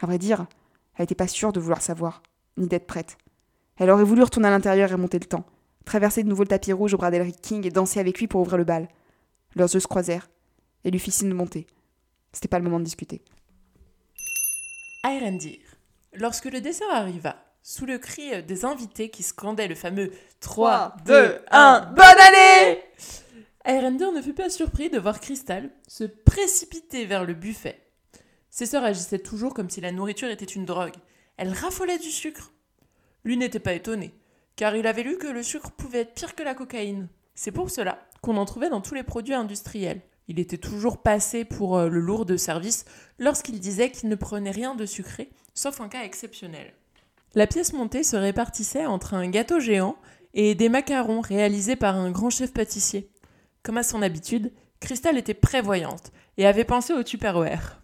À 0.00 0.06
vrai 0.06 0.18
dire, 0.18 0.46
elle 0.94 1.02
n'était 1.02 1.14
pas 1.14 1.28
sûre 1.28 1.52
de 1.52 1.60
vouloir 1.60 1.82
savoir, 1.82 2.22
ni 2.56 2.66
d'être 2.66 2.86
prête. 2.86 3.18
Elle 3.76 3.90
aurait 3.90 4.04
voulu 4.04 4.22
retourner 4.22 4.48
à 4.48 4.50
l'intérieur 4.50 4.92
et 4.92 4.96
monter 4.96 5.18
le 5.18 5.26
temps, 5.26 5.44
traverser 5.84 6.22
de 6.22 6.28
nouveau 6.28 6.44
le 6.44 6.48
tapis 6.48 6.72
rouge 6.72 6.94
au 6.94 6.96
bras 6.96 7.10
d'Elric 7.10 7.40
King 7.42 7.66
et 7.66 7.70
danser 7.70 8.00
avec 8.00 8.18
lui 8.18 8.28
pour 8.28 8.40
ouvrir 8.40 8.56
le 8.56 8.64
bal. 8.64 8.88
Leurs 9.56 9.72
yeux 9.74 9.80
se 9.80 9.88
croisèrent, 9.88 10.28
et 10.84 10.90
lui 10.90 10.98
fit 10.98 11.10
signe 11.10 11.28
de 11.28 11.34
monter. 11.34 11.66
C'était 12.32 12.48
pas 12.48 12.58
le 12.58 12.64
moment 12.64 12.78
de 12.78 12.84
discuter. 12.84 13.22
Aerendir. 15.04 15.58
Lorsque 16.14 16.46
le 16.46 16.60
dessert 16.60 16.90
arriva, 16.90 17.36
sous 17.62 17.86
le 17.86 17.98
cri 17.98 18.42
des 18.42 18.64
invités 18.64 19.10
qui 19.10 19.22
scandaient 19.22 19.68
le 19.68 19.74
fameux 19.74 20.12
3, 20.40 20.96
2, 21.04 21.42
1, 21.50 21.92
bonne 21.94 22.04
année 22.04 22.82
Aerendir 23.64 24.12
ne 24.12 24.22
fut 24.22 24.32
pas 24.32 24.48
surpris 24.48 24.88
de 24.88 24.98
voir 24.98 25.20
Crystal 25.20 25.70
se 25.86 26.04
précipiter 26.04 27.04
vers 27.04 27.24
le 27.24 27.34
buffet. 27.34 27.78
Ses 28.48 28.66
sœurs 28.66 28.84
agissaient 28.84 29.18
toujours 29.18 29.54
comme 29.54 29.70
si 29.70 29.80
la 29.80 29.92
nourriture 29.92 30.30
était 30.30 30.44
une 30.44 30.64
drogue. 30.64 30.96
Elles 31.36 31.52
raffolaient 31.52 31.98
du 31.98 32.10
sucre. 32.10 32.52
Lui 33.24 33.36
n'était 33.36 33.60
pas 33.60 33.74
étonné, 33.74 34.14
car 34.56 34.74
il 34.74 34.86
avait 34.86 35.02
lu 35.02 35.18
que 35.18 35.26
le 35.26 35.42
sucre 35.42 35.70
pouvait 35.70 36.00
être 36.00 36.14
pire 36.14 36.34
que 36.34 36.42
la 36.42 36.54
cocaïne. 36.54 37.08
C'est 37.34 37.52
pour 37.52 37.70
cela 37.70 37.98
qu'on 38.22 38.36
en 38.38 38.46
trouvait 38.46 38.70
dans 38.70 38.80
tous 38.80 38.94
les 38.94 39.02
produits 39.02 39.34
industriels. 39.34 40.00
Il 40.30 40.38
était 40.38 40.58
toujours 40.58 40.98
passé 40.98 41.44
pour 41.44 41.76
euh, 41.76 41.88
le 41.88 41.98
lourd 41.98 42.24
de 42.24 42.36
service 42.36 42.84
lorsqu'il 43.18 43.58
disait 43.58 43.90
qu'il 43.90 44.08
ne 44.08 44.14
prenait 44.14 44.52
rien 44.52 44.76
de 44.76 44.86
sucré, 44.86 45.28
sauf 45.54 45.80
en 45.80 45.88
cas 45.88 46.04
exceptionnel. 46.04 46.72
La 47.34 47.48
pièce 47.48 47.72
montée 47.72 48.04
se 48.04 48.14
répartissait 48.14 48.86
entre 48.86 49.14
un 49.14 49.28
gâteau 49.28 49.58
géant 49.58 49.96
et 50.32 50.54
des 50.54 50.68
macarons 50.68 51.20
réalisés 51.20 51.74
par 51.74 51.96
un 51.96 52.12
grand 52.12 52.30
chef 52.30 52.52
pâtissier. 52.52 53.10
Comme 53.64 53.76
à 53.76 53.82
son 53.82 54.02
habitude, 54.02 54.52
Cristal 54.78 55.18
était 55.18 55.34
prévoyante 55.34 56.12
et 56.36 56.46
avait 56.46 56.62
pensé 56.62 56.92
au 56.92 57.02
Tupperware. 57.02 57.82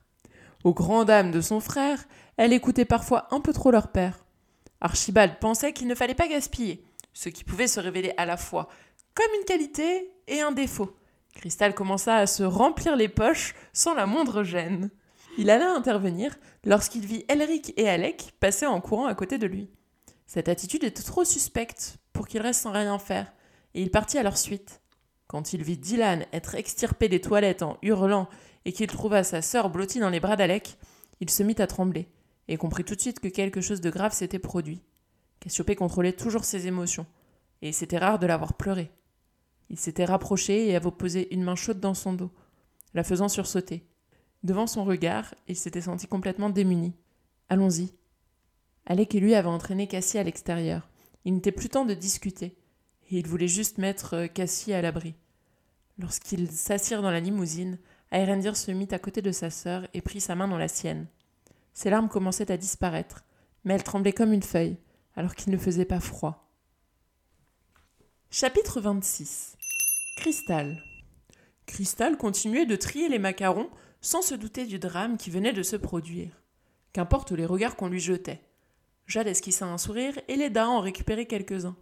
Aux 0.62 0.72
grandes 0.72 1.08
dames 1.08 1.32
de 1.32 1.40
son 1.40 1.58
frère, 1.58 2.04
elle 2.36 2.52
écoutait 2.52 2.84
parfois 2.84 3.26
un 3.32 3.40
peu 3.40 3.52
trop 3.52 3.72
leur 3.72 3.88
père. 3.90 4.24
Archibald 4.80 5.40
pensait 5.40 5.72
qu'il 5.72 5.88
ne 5.88 5.96
fallait 5.96 6.14
pas 6.14 6.28
gaspiller, 6.28 6.84
ce 7.12 7.28
qui 7.28 7.42
pouvait 7.42 7.66
se 7.66 7.80
révéler 7.80 8.14
à 8.16 8.24
la 8.24 8.36
fois 8.36 8.68
comme 9.14 9.34
une 9.36 9.46
qualité 9.46 10.12
et 10.28 10.42
un 10.42 10.52
défaut. 10.52 10.96
Cristal 11.36 11.74
commença 11.74 12.16
à 12.16 12.26
se 12.26 12.42
remplir 12.42 12.96
les 12.96 13.08
poches 13.08 13.54
sans 13.74 13.94
la 13.94 14.06
moindre 14.06 14.42
gêne. 14.42 14.90
Il 15.36 15.50
alla 15.50 15.70
intervenir 15.70 16.34
lorsqu'il 16.64 17.04
vit 17.04 17.26
Elric 17.28 17.74
et 17.76 17.88
Alec 17.88 18.32
passer 18.40 18.64
en 18.64 18.80
courant 18.80 19.04
à 19.04 19.14
côté 19.14 19.36
de 19.36 19.46
lui. 19.46 19.68
Cette 20.26 20.48
attitude 20.48 20.82
était 20.82 21.02
trop 21.02 21.24
suspecte 21.24 21.98
pour 22.14 22.26
qu'il 22.26 22.40
reste 22.40 22.62
sans 22.62 22.72
rien 22.72 22.98
faire, 22.98 23.32
et 23.74 23.82
il 23.82 23.90
partit 23.90 24.16
à 24.16 24.22
leur 24.22 24.38
suite. 24.38 24.80
Quand 25.26 25.52
il 25.52 25.62
vit 25.62 25.76
Dylan 25.76 26.24
être 26.32 26.54
extirpé 26.54 27.08
des 27.08 27.20
toilettes 27.20 27.62
en 27.62 27.76
hurlant 27.82 28.28
et 28.64 28.72
qu'il 28.72 28.86
trouva 28.86 29.22
sa 29.22 29.42
sœur 29.42 29.68
blottie 29.68 30.00
dans 30.00 30.10
les 30.10 30.20
bras 30.20 30.36
d'Alec, 30.36 30.78
il 31.20 31.28
se 31.28 31.42
mit 31.42 31.56
à 31.58 31.66
trembler, 31.66 32.08
et 32.48 32.56
comprit 32.56 32.84
tout 32.84 32.94
de 32.94 33.00
suite 33.00 33.20
que 33.20 33.28
quelque 33.28 33.60
chose 33.60 33.82
de 33.82 33.90
grave 33.90 34.14
s'était 34.14 34.38
produit. 34.38 34.80
Cassiopée 35.40 35.76
contrôlait 35.76 36.12
toujours 36.12 36.44
ses 36.44 36.66
émotions, 36.66 37.06
et 37.60 37.72
c'était 37.72 37.98
rare 37.98 38.18
de 38.18 38.26
l'avoir 38.26 38.54
pleuré. 38.54 38.90
Il 39.70 39.78
s'était 39.78 40.04
rapproché 40.04 40.68
et 40.68 40.76
avait 40.76 40.90
posé 40.90 41.32
une 41.34 41.42
main 41.42 41.56
chaude 41.56 41.80
dans 41.80 41.94
son 41.94 42.12
dos, 42.12 42.30
la 42.94 43.04
faisant 43.04 43.28
sursauter. 43.28 43.86
Devant 44.42 44.66
son 44.66 44.84
regard, 44.84 45.34
il 45.48 45.56
s'était 45.56 45.80
senti 45.80 46.06
complètement 46.06 46.50
démuni. 46.50 46.94
Allons-y. 47.48 47.92
Alec 48.86 49.14
et 49.14 49.20
lui 49.20 49.34
avaient 49.34 49.48
entraîné 49.48 49.88
Cassie 49.88 50.18
à 50.18 50.22
l'extérieur. 50.22 50.88
Il 51.24 51.34
n'était 51.34 51.52
plus 51.52 51.68
temps 51.68 51.84
de 51.84 51.94
discuter, 51.94 52.56
et 53.10 53.18
il 53.18 53.26
voulait 53.26 53.48
juste 53.48 53.78
mettre 53.78 54.14
euh, 54.14 54.26
Cassie 54.28 54.72
à 54.72 54.82
l'abri. 54.82 55.14
Lorsqu'ils 55.98 56.50
s'assirent 56.52 57.02
dans 57.02 57.10
la 57.10 57.20
limousine, 57.20 57.78
Aerendir 58.12 58.56
se 58.56 58.70
mit 58.70 58.88
à 58.92 58.98
côté 58.98 59.22
de 59.22 59.32
sa 59.32 59.50
sœur 59.50 59.88
et 59.92 60.00
prit 60.00 60.20
sa 60.20 60.36
main 60.36 60.46
dans 60.46 60.58
la 60.58 60.68
sienne. 60.68 61.06
Ses 61.74 61.90
larmes 61.90 62.08
commençaient 62.08 62.52
à 62.52 62.56
disparaître, 62.56 63.24
mais 63.64 63.74
elles 63.74 63.82
tremblaient 63.82 64.12
comme 64.12 64.32
une 64.32 64.42
feuille, 64.42 64.78
alors 65.16 65.34
qu'il 65.34 65.52
ne 65.52 65.58
faisait 65.58 65.84
pas 65.84 66.00
froid. 66.00 66.48
Chapitre 68.30 68.80
26 68.80 69.55
Cristal 70.16 70.82
Cristal 71.66 72.16
continuait 72.16 72.66
de 72.66 72.74
trier 72.74 73.08
les 73.08 73.18
macarons 73.18 73.70
sans 74.00 74.22
se 74.22 74.34
douter 74.34 74.64
du 74.64 74.78
drame 74.80 75.18
qui 75.18 75.30
venait 75.30 75.52
de 75.52 75.62
se 75.62 75.76
produire. 75.76 76.42
Qu'importe 76.92 77.30
les 77.32 77.46
regards 77.46 77.76
qu'on 77.76 77.88
lui 77.88 78.00
jetait. 78.00 78.40
Jade 79.06 79.28
esquissa 79.28 79.66
un 79.66 79.78
sourire 79.78 80.18
et 80.26 80.34
l'aida 80.34 80.64
à 80.64 80.68
en 80.68 80.80
récupérer 80.80 81.26
quelques-uns. 81.26 81.76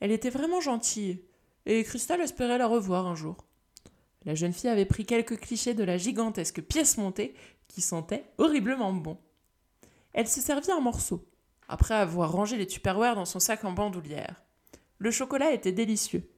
Elle 0.00 0.12
était 0.12 0.30
vraiment 0.30 0.60
gentille, 0.60 1.24
et 1.66 1.82
Cristal 1.82 2.20
espérait 2.20 2.58
la 2.58 2.68
revoir 2.68 3.06
un 3.06 3.16
jour. 3.16 3.44
La 4.24 4.36
jeune 4.36 4.54
fille 4.54 4.70
avait 4.70 4.86
pris 4.86 5.04
quelques 5.04 5.38
clichés 5.38 5.74
de 5.74 5.84
la 5.84 5.98
gigantesque 5.98 6.62
pièce 6.62 6.96
montée 6.96 7.34
qui 7.66 7.82
sentait 7.82 8.24
horriblement 8.38 8.92
bon. 8.92 9.18
Elle 10.14 10.28
se 10.28 10.40
servit 10.40 10.70
un 10.70 10.80
morceau, 10.80 11.28
après 11.66 11.94
avoir 11.94 12.32
rangé 12.32 12.56
les 12.56 12.68
tupperwares 12.68 13.16
dans 13.16 13.26
son 13.26 13.40
sac 13.40 13.64
en 13.64 13.72
bandoulière. 13.72 14.42
Le 14.98 15.10
chocolat 15.10 15.52
était 15.52 15.72
délicieux. 15.72 16.30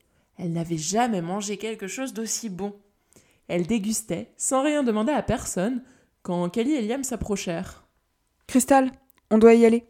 Elle 0.43 0.55
n'avait 0.55 0.79
jamais 0.79 1.21
mangé 1.21 1.59
quelque 1.59 1.87
chose 1.87 2.15
d'aussi 2.15 2.49
bon. 2.49 2.75
Elle 3.47 3.67
dégustait, 3.67 4.33
sans 4.39 4.63
rien 4.63 4.83
demander 4.83 5.13
à 5.13 5.23
personne, 5.23 5.85
quand 6.23 6.49
Kelly 6.49 6.73
et 6.73 6.81
Liam 6.81 7.05
s'approchèrent. 7.05 7.85
Cristal, 8.47 8.91
on 9.31 9.37
doit 9.37 9.53
y 9.53 9.67
aller. 9.67 9.85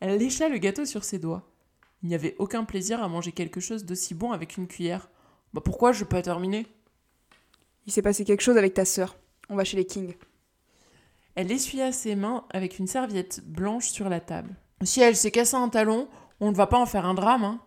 Elle 0.00 0.18
lécha 0.18 0.48
le 0.48 0.58
gâteau 0.58 0.84
sur 0.84 1.04
ses 1.04 1.20
doigts. 1.20 1.48
Il 2.02 2.08
n'y 2.08 2.16
avait 2.16 2.34
aucun 2.40 2.64
plaisir 2.64 3.04
à 3.04 3.08
manger 3.08 3.30
quelque 3.30 3.60
chose 3.60 3.84
d'aussi 3.84 4.14
bon 4.14 4.32
avec 4.32 4.56
une 4.56 4.66
cuillère. 4.66 5.08
Bah 5.52 5.62
pourquoi 5.64 5.92
je 5.92 6.00
peux 6.02 6.16
pas 6.16 6.22
terminer? 6.22 6.66
Il 7.86 7.92
s'est 7.92 8.02
passé 8.02 8.24
quelque 8.24 8.42
chose 8.42 8.58
avec 8.58 8.74
ta 8.74 8.84
sœur. 8.84 9.16
On 9.48 9.54
va 9.54 9.62
chez 9.62 9.76
les 9.76 9.86
Kings. 9.86 10.16
Elle 11.36 11.52
essuya 11.52 11.92
ses 11.92 12.16
mains 12.16 12.46
avec 12.50 12.80
une 12.80 12.88
serviette 12.88 13.44
blanche 13.46 13.90
sur 13.90 14.08
la 14.08 14.18
table. 14.18 14.56
Si 14.82 15.00
elle 15.00 15.14
s'est 15.14 15.30
cassé 15.30 15.54
un 15.54 15.68
talon, 15.68 16.08
on 16.40 16.50
ne 16.50 16.56
va 16.56 16.66
pas 16.66 16.80
en 16.80 16.86
faire 16.86 17.06
un 17.06 17.14
drame, 17.14 17.44
hein 17.44 17.60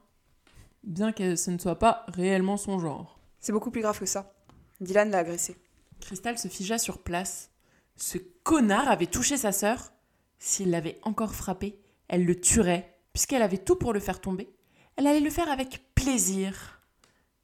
Bien 0.88 1.12
que 1.12 1.36
ce 1.36 1.52
ne 1.52 1.58
soit 1.58 1.80
pas 1.80 2.06
réellement 2.08 2.56
son 2.56 2.80
genre. 2.80 3.19
C'est 3.41 3.52
beaucoup 3.52 3.71
plus 3.71 3.82
grave 3.82 4.00
que 4.00 4.06
ça. 4.06 4.34
Dylan 4.80 5.12
l'a 5.12 5.17
agressé. 5.17 5.58
Cristal 6.00 6.38
se 6.38 6.47
figea 6.47 6.78
sur 6.78 7.04
place. 7.04 7.52
Ce 7.97 8.17
connard 8.17 8.88
avait 8.88 9.08
touché 9.08 9.36
sa 9.36 9.52
sœur. 9.52 9.91
S'il 10.39 10.71
l'avait 10.71 10.97
encore 11.04 11.36
frappé, 11.36 11.78
elle 12.08 12.23
le 12.23 12.39
tuerait, 12.39 13.02
puisqu'elle 13.12 13.41
avait 13.41 13.58
tout 13.58 13.76
pour 13.76 13.91
le 13.91 14.00
faire 14.00 14.21
tomber. 14.21 14.50
Elle 14.95 15.08
allait 15.08 15.19
le 15.19 15.30
faire 15.30 15.52
avec 15.52 15.93
plaisir. 15.93 16.82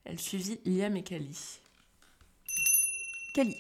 Elle 0.06 0.20
suivit 0.20 0.62
Liam 0.64 0.96
et 0.96 1.04
Kali. 1.04 1.60
Kali. 3.36 3.58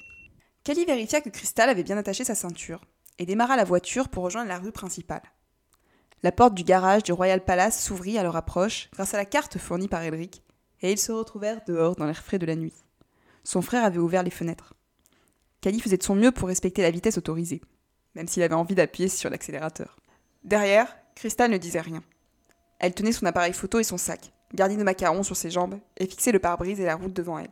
Kali 0.63 0.85
vérifia 0.85 1.19
que 1.19 1.29
Cristal 1.29 1.69
avait 1.69 1.83
bien 1.83 1.97
attaché 1.97 2.23
sa 2.23 2.35
ceinture 2.35 2.85
et 3.17 3.25
démarra 3.25 3.57
la 3.57 3.65
voiture 3.65 4.07
pour 4.07 4.23
rejoindre 4.23 4.47
la 4.47 4.59
rue 4.59 4.71
principale. 4.71 5.23
La 6.23 6.31
porte 6.31 6.53
du 6.53 6.63
garage 6.63 7.03
du 7.03 7.11
Royal 7.11 7.43
Palace 7.43 7.83
s'ouvrit 7.83 8.17
à 8.17 8.23
leur 8.23 8.37
approche 8.37 8.89
grâce 8.93 9.13
à 9.13 9.17
la 9.17 9.25
carte 9.25 9.57
fournie 9.57 9.89
par 9.89 10.03
Elric, 10.03 10.41
et 10.81 10.93
ils 10.93 10.97
se 10.97 11.11
retrouvèrent 11.11 11.61
dehors 11.67 11.97
dans 11.97 12.05
l'air 12.05 12.23
frais 12.23 12.39
de 12.39 12.45
la 12.45 12.55
nuit. 12.55 12.73
Son 13.43 13.61
frère 13.61 13.83
avait 13.83 13.99
ouvert 13.99 14.23
les 14.23 14.29
fenêtres. 14.29 14.73
Kali 15.59 15.81
faisait 15.81 15.97
de 15.97 16.03
son 16.03 16.15
mieux 16.15 16.31
pour 16.31 16.47
respecter 16.47 16.81
la 16.81 16.91
vitesse 16.91 17.17
autorisée, 17.17 17.59
même 18.15 18.29
s'il 18.29 18.41
avait 18.41 18.53
envie 18.53 18.73
d'appuyer 18.73 19.09
sur 19.09 19.29
l'accélérateur. 19.29 19.97
Derrière, 20.45 20.95
Crystal 21.15 21.51
ne 21.51 21.57
disait 21.57 21.81
rien. 21.81 22.01
Elle 22.79 22.93
tenait 22.93 23.11
son 23.11 23.25
appareil 23.25 23.53
photo 23.53 23.79
et 23.79 23.83
son 23.83 23.97
sac, 23.97 24.31
gardait 24.53 24.77
de 24.77 24.83
macarons 24.83 25.23
sur 25.23 25.35
ses 25.35 25.51
jambes 25.51 25.77
et 25.97 26.05
fixait 26.05 26.31
le 26.31 26.39
pare-brise 26.39 26.79
et 26.79 26.85
la 26.85 26.95
route 26.95 27.13
devant 27.13 27.37
elle. 27.37 27.49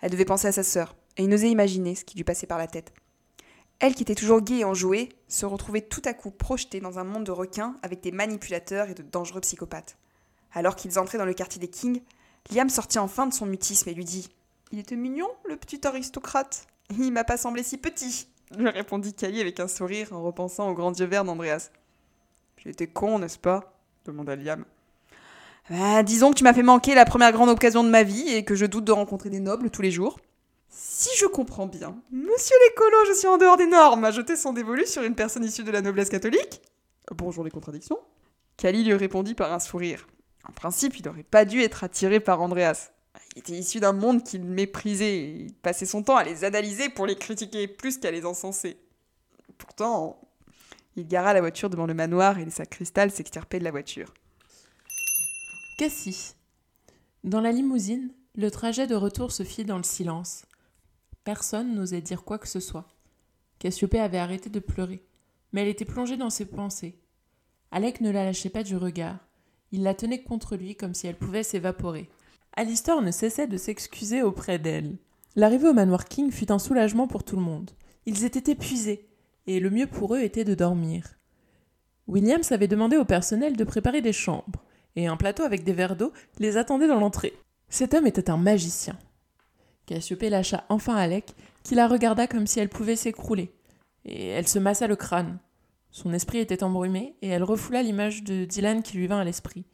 Elle 0.00 0.10
devait 0.10 0.24
penser 0.24 0.48
à 0.48 0.52
sa 0.52 0.62
sœur, 0.62 0.96
et 1.18 1.24
il 1.24 1.28
n'osait 1.28 1.50
imaginer 1.50 1.94
ce 1.94 2.06
qui 2.06 2.16
lui 2.16 2.24
passait 2.24 2.46
par 2.46 2.56
la 2.56 2.66
tête. 2.66 2.94
Elle, 3.80 3.94
qui 3.94 4.02
était 4.02 4.14
toujours 4.14 4.42
gaie 4.42 4.58
et 4.58 4.64
enjouée, 4.64 5.08
se 5.26 5.46
retrouvait 5.46 5.80
tout 5.80 6.02
à 6.04 6.12
coup 6.12 6.30
projetée 6.30 6.80
dans 6.80 6.98
un 6.98 7.04
monde 7.04 7.24
de 7.24 7.30
requins 7.30 7.76
avec 7.82 8.02
des 8.02 8.12
manipulateurs 8.12 8.90
et 8.90 8.94
de 8.94 9.02
dangereux 9.02 9.40
psychopathes. 9.40 9.96
Alors 10.52 10.76
qu'ils 10.76 10.98
entraient 10.98 11.16
dans 11.16 11.24
le 11.24 11.32
quartier 11.32 11.60
des 11.60 11.68
Kings, 11.68 12.02
Liam 12.54 12.68
sortit 12.68 12.98
enfin 12.98 13.26
de 13.26 13.32
son 13.32 13.46
mutisme 13.46 13.88
et 13.88 13.94
lui 13.94 14.04
dit 14.04 14.28
Il 14.70 14.78
était 14.78 14.96
mignon, 14.96 15.28
le 15.48 15.56
petit 15.56 15.86
aristocrate. 15.86 16.66
Il 16.90 17.10
m'a 17.10 17.24
pas 17.24 17.38
semblé 17.38 17.62
si 17.62 17.78
petit, 17.78 18.28
lui 18.58 18.68
répondit 18.68 19.14
Kali 19.14 19.40
avec 19.40 19.60
un 19.60 19.68
sourire 19.68 20.12
en 20.12 20.22
repensant 20.22 20.68
aux 20.68 20.74
grands 20.74 20.92
yeux 20.92 21.06
verts 21.06 21.24
d'Andreas. 21.24 21.70
J'ai 22.58 22.70
été 22.70 22.86
con, 22.86 23.18
n'est-ce 23.18 23.38
pas? 23.38 23.72
demanda 24.04 24.36
Liam. 24.36 24.64
Bah, 25.70 26.02
disons 26.02 26.30
que 26.30 26.36
tu 26.36 26.44
m'as 26.44 26.52
fait 26.52 26.62
manquer 26.62 26.94
la 26.94 27.04
première 27.04 27.32
grande 27.32 27.48
occasion 27.48 27.84
de 27.84 27.88
ma 27.88 28.02
vie 28.02 28.28
et 28.28 28.44
que 28.44 28.56
je 28.56 28.66
doute 28.66 28.84
de 28.84 28.92
rencontrer 28.92 29.30
des 29.30 29.40
nobles 29.40 29.70
tous 29.70 29.82
les 29.82 29.90
jours. 29.90 30.18
Si 30.70 31.10
je 31.18 31.26
comprends 31.26 31.66
bien, 31.66 32.00
monsieur 32.12 32.56
l'écolo, 32.68 32.96
je 33.08 33.14
suis 33.14 33.26
en 33.26 33.38
dehors 33.38 33.56
des 33.56 33.66
normes, 33.66 34.04
a 34.04 34.12
jeté 34.12 34.36
son 34.36 34.52
dévolu 34.52 34.86
sur 34.86 35.02
une 35.02 35.16
personne 35.16 35.44
issue 35.44 35.64
de 35.64 35.70
la 35.72 35.82
noblesse 35.82 36.08
catholique 36.08 36.62
Bonjour 37.12 37.42
les 37.42 37.50
contradictions. 37.50 37.98
Kali 38.56 38.84
lui 38.84 38.94
répondit 38.94 39.34
par 39.34 39.52
un 39.52 39.58
sourire. 39.58 40.06
En 40.48 40.52
principe, 40.52 40.96
il 40.96 41.04
n'aurait 41.04 41.24
pas 41.24 41.44
dû 41.44 41.60
être 41.60 41.82
attiré 41.82 42.20
par 42.20 42.40
Andreas. 42.40 42.92
Il 43.34 43.40
était 43.40 43.58
issu 43.58 43.80
d'un 43.80 43.92
monde 43.92 44.22
qu'il 44.22 44.44
méprisait 44.44 45.18
et 45.18 45.30
il 45.46 45.54
passait 45.54 45.86
son 45.86 46.04
temps 46.04 46.16
à 46.16 46.22
les 46.22 46.44
analyser 46.44 46.88
pour 46.88 47.06
les 47.06 47.16
critiquer 47.16 47.66
plus 47.66 47.98
qu'à 47.98 48.12
les 48.12 48.24
encenser. 48.24 48.78
Pourtant, 49.58 50.20
il 50.94 51.08
gara 51.08 51.34
la 51.34 51.40
voiture 51.40 51.68
devant 51.68 51.86
le 51.86 51.94
manoir 51.94 52.38
et 52.38 52.44
laissa 52.44 52.64
Cristal 52.64 53.10
s'extirper 53.10 53.58
de 53.58 53.64
la 53.64 53.72
voiture. 53.72 54.14
Cassie. 55.78 56.34
Dans 57.24 57.40
la 57.40 57.50
limousine, 57.50 58.12
le 58.36 58.50
trajet 58.50 58.86
de 58.86 58.94
retour 58.94 59.32
se 59.32 59.42
fit 59.42 59.64
dans 59.64 59.78
le 59.78 59.82
silence. 59.82 60.44
Personne 61.24 61.74
n'osait 61.74 62.00
dire 62.00 62.24
quoi 62.24 62.38
que 62.38 62.48
ce 62.48 62.60
soit. 62.60 62.88
Cassiopée 63.58 64.00
avait 64.00 64.18
arrêté 64.18 64.48
de 64.48 64.58
pleurer, 64.58 65.04
mais 65.52 65.62
elle 65.62 65.68
était 65.68 65.84
plongée 65.84 66.16
dans 66.16 66.30
ses 66.30 66.46
pensées. 66.46 66.98
Alec 67.70 68.00
ne 68.00 68.10
la 68.10 68.24
lâchait 68.24 68.48
pas 68.48 68.62
du 68.62 68.76
regard. 68.76 69.18
Il 69.70 69.82
la 69.82 69.94
tenait 69.94 70.22
contre 70.22 70.56
lui 70.56 70.76
comme 70.76 70.94
si 70.94 71.06
elle 71.06 71.18
pouvait 71.18 71.42
s'évaporer. 71.42 72.08
Alistair 72.54 73.00
ne 73.02 73.10
cessait 73.10 73.46
de 73.46 73.56
s'excuser 73.56 74.22
auprès 74.22 74.58
d'elle. 74.58 74.96
L'arrivée 75.36 75.68
au 75.68 75.74
manoir 75.74 76.06
King 76.06 76.32
fut 76.32 76.50
un 76.50 76.58
soulagement 76.58 77.06
pour 77.06 77.22
tout 77.22 77.36
le 77.36 77.42
monde. 77.42 77.70
Ils 78.06 78.24
étaient 78.24 78.50
épuisés, 78.50 79.08
et 79.46 79.60
le 79.60 79.70
mieux 79.70 79.86
pour 79.86 80.14
eux 80.14 80.20
était 80.20 80.44
de 80.44 80.54
dormir. 80.54 81.06
Williams 82.08 82.50
avait 82.50 82.66
demandé 82.66 82.96
au 82.96 83.04
personnel 83.04 83.56
de 83.56 83.64
préparer 83.64 84.00
des 84.00 84.12
chambres, 84.12 84.64
et 84.96 85.06
un 85.06 85.16
plateau 85.16 85.44
avec 85.44 85.62
des 85.62 85.72
verres 85.72 85.96
d'eau 85.96 86.12
les 86.38 86.56
attendait 86.56 86.88
dans 86.88 86.98
l'entrée. 86.98 87.34
Cet 87.68 87.94
homme 87.94 88.06
était 88.06 88.30
un 88.30 88.36
magicien. 88.36 88.98
Cassiopée 89.90 90.30
lâcha 90.30 90.64
enfin 90.68 90.94
Alec, 90.94 91.34
qui 91.64 91.74
la 91.74 91.88
regarda 91.88 92.28
comme 92.28 92.46
si 92.46 92.60
elle 92.60 92.68
pouvait 92.68 92.94
s'écrouler, 92.94 93.52
et 94.04 94.28
elle 94.28 94.46
se 94.46 94.60
massa 94.60 94.86
le 94.86 94.94
crâne. 94.94 95.40
Son 95.90 96.12
esprit 96.12 96.38
était 96.38 96.62
embrumé, 96.62 97.16
et 97.22 97.28
elle 97.28 97.42
refoula 97.42 97.82
l'image 97.82 98.22
de 98.22 98.44
Dylan 98.44 98.84
qui 98.84 98.96
lui 98.96 99.08
vint 99.08 99.18
à 99.18 99.24
l'esprit. 99.24 99.64